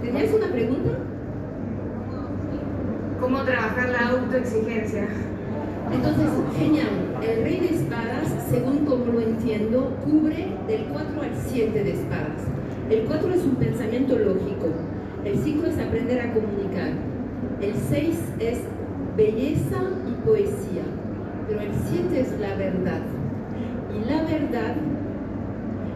¿Tenías 0.00 0.32
una 0.32 0.46
pregunta? 0.46 0.90
¿Cómo 3.20 3.42
trabajar 3.42 3.88
la 3.88 4.08
autoexigencia? 4.08 5.08
Entonces, 5.92 6.28
genial. 6.56 7.03
El 7.24 7.42
rey 7.42 7.58
de 7.60 7.74
espadas, 7.76 8.28
según 8.50 8.84
como 8.84 9.06
lo 9.06 9.20
entiendo, 9.20 9.96
cubre 10.04 10.46
del 10.68 10.84
4 10.92 11.22
al 11.22 11.30
7 11.48 11.84
de 11.84 11.92
espadas. 11.92 12.42
El 12.90 13.04
4 13.04 13.32
es 13.32 13.42
un 13.44 13.54
pensamiento 13.56 14.18
lógico. 14.18 14.66
El 15.24 15.38
5 15.38 15.66
es 15.66 15.78
aprender 15.78 16.20
a 16.20 16.34
comunicar. 16.34 16.90
El 17.62 17.74
6 17.88 18.18
es 18.40 18.58
belleza 19.16 19.80
y 20.06 20.26
poesía. 20.26 20.82
Pero 21.48 21.60
el 21.60 21.70
7 21.90 22.20
es 22.20 22.38
la 22.40 22.56
verdad. 22.56 23.00
Y 23.94 24.10
la 24.10 24.22
verdad 24.22 24.76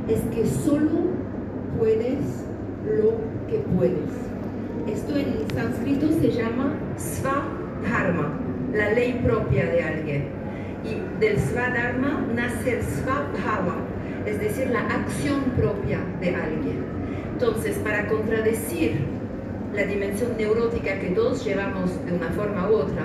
es 0.09 0.21
que 0.35 0.47
solo 0.47 1.09
puedes 1.79 2.47
lo 2.87 3.13
que 3.49 3.59
puedes. 3.77 4.11
Esto 4.87 5.15
en 5.15 5.47
sánscrito 5.55 6.09
se 6.09 6.31
llama 6.31 6.73
Svadharma, 6.97 8.41
la 8.73 8.93
ley 8.93 9.21
propia 9.23 9.67
de 9.67 9.83
alguien. 9.83 10.38
Y 10.89 11.21
del 11.21 11.39
Svadharma 11.39 12.27
nace 12.35 12.79
el 12.79 12.83
Svabhava, 12.83 13.77
es 14.25 14.41
decir, 14.41 14.71
la 14.71 14.81
acción 14.81 15.41
propia 15.57 15.99
de 16.21 16.35
alguien. 16.35 16.85
Entonces, 17.33 17.77
para 17.79 18.07
contradecir 18.07 18.97
la 19.75 19.85
dimensión 19.85 20.37
neurótica 20.39 20.99
que 20.99 21.09
todos 21.09 21.45
llevamos 21.45 21.91
de 22.07 22.13
una 22.13 22.29
forma 22.31 22.71
u 22.71 22.75
otra, 22.75 23.05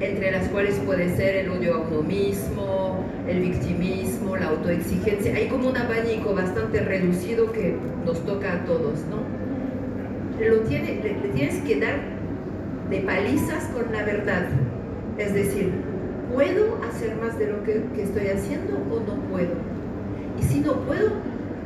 entre 0.00 0.30
las 0.30 0.48
cuales 0.48 0.78
puede 0.84 1.16
ser 1.16 1.36
el 1.36 1.50
odio 1.50 1.74
a 1.76 3.30
el 3.30 3.40
victimismo, 3.40 4.36
la 4.36 4.48
autoexigencia. 4.48 5.34
Hay 5.34 5.48
como 5.48 5.68
un 5.68 5.76
abanico 5.76 6.34
bastante 6.34 6.80
reducido 6.80 7.50
que 7.52 7.74
nos 8.04 8.24
toca 8.24 8.52
a 8.52 8.64
todos, 8.64 9.00
¿no? 9.10 9.18
Lo 10.44 10.60
tiene, 10.60 11.00
le, 11.02 11.28
tienes 11.30 11.56
que 11.62 11.80
dar 11.80 11.96
de 12.90 13.00
palizas 13.00 13.64
con 13.74 13.90
la 13.92 14.04
verdad. 14.04 14.46
Es 15.18 15.34
decir, 15.34 15.72
¿puedo 16.32 16.78
hacer 16.88 17.16
más 17.16 17.38
de 17.38 17.46
lo 17.48 17.62
que, 17.64 17.84
estoy 18.02 18.28
haciendo 18.28 18.76
o 18.90 19.00
no 19.00 19.20
puedo? 19.30 19.54
Y 20.38 20.42
si 20.42 20.60
no 20.60 20.74
puedo, 20.80 21.10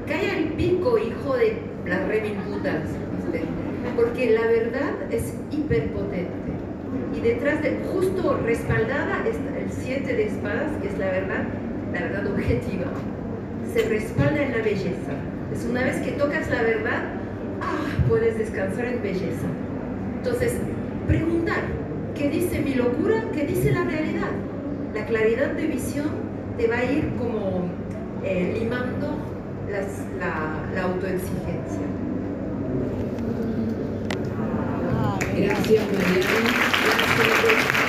cae 0.07 0.31
al 0.31 0.45
pico, 0.55 0.99
hijo 0.99 1.37
de 1.37 1.59
las 1.87 2.07
remil 2.09 2.37
Porque 3.97 4.31
la 4.31 4.47
verdad 4.47 4.95
es 5.11 5.35
hiperpotente 5.51 6.51
y 7.15 7.21
detrás 7.21 7.63
de, 7.63 7.79
justo 7.93 8.39
respaldada, 8.45 9.25
está 9.27 9.59
el 9.59 9.71
7 9.71 10.15
de 10.15 10.27
espadas, 10.27 10.71
que 10.81 10.89
es 10.89 10.99
la 10.99 11.07
verdad, 11.07 11.45
la 11.93 12.01
verdad 12.01 12.27
objetiva. 12.33 12.87
Se 13.73 13.89
respalda 13.89 14.43
en 14.43 14.53
la 14.53 14.59
belleza. 14.59 15.13
Es 15.53 15.65
una 15.65 15.83
vez 15.83 15.97
que 15.99 16.13
tocas 16.13 16.49
la 16.51 16.63
verdad, 16.63 17.03
ah, 17.61 18.07
puedes 18.09 18.39
descansar 18.39 18.85
en 18.85 19.03
belleza. 19.03 19.47
Entonces, 20.19 20.57
preguntar, 21.09 21.63
¿qué 22.15 22.29
dice 22.31 22.61
mi 22.61 22.75
locura? 22.75 23.25
¿Qué 23.33 23.47
dice 23.47 23.73
la 23.73 23.85
realidad? 23.85 24.31
La 24.95 25.07
claridad 25.07 25.53
de 25.53 25.67
visión 25.67 26.09
te 26.57 26.67
va 26.67 26.79
a 26.79 26.85
ir 26.85 27.11
como 27.19 27.69
eh, 28.25 28.57
limando 28.59 29.17
la, 30.19 30.83
autoexigencia. 30.83 31.87
Gracias, 35.37 35.85
Mariana. 35.93 36.27
Gracias. 37.17 37.80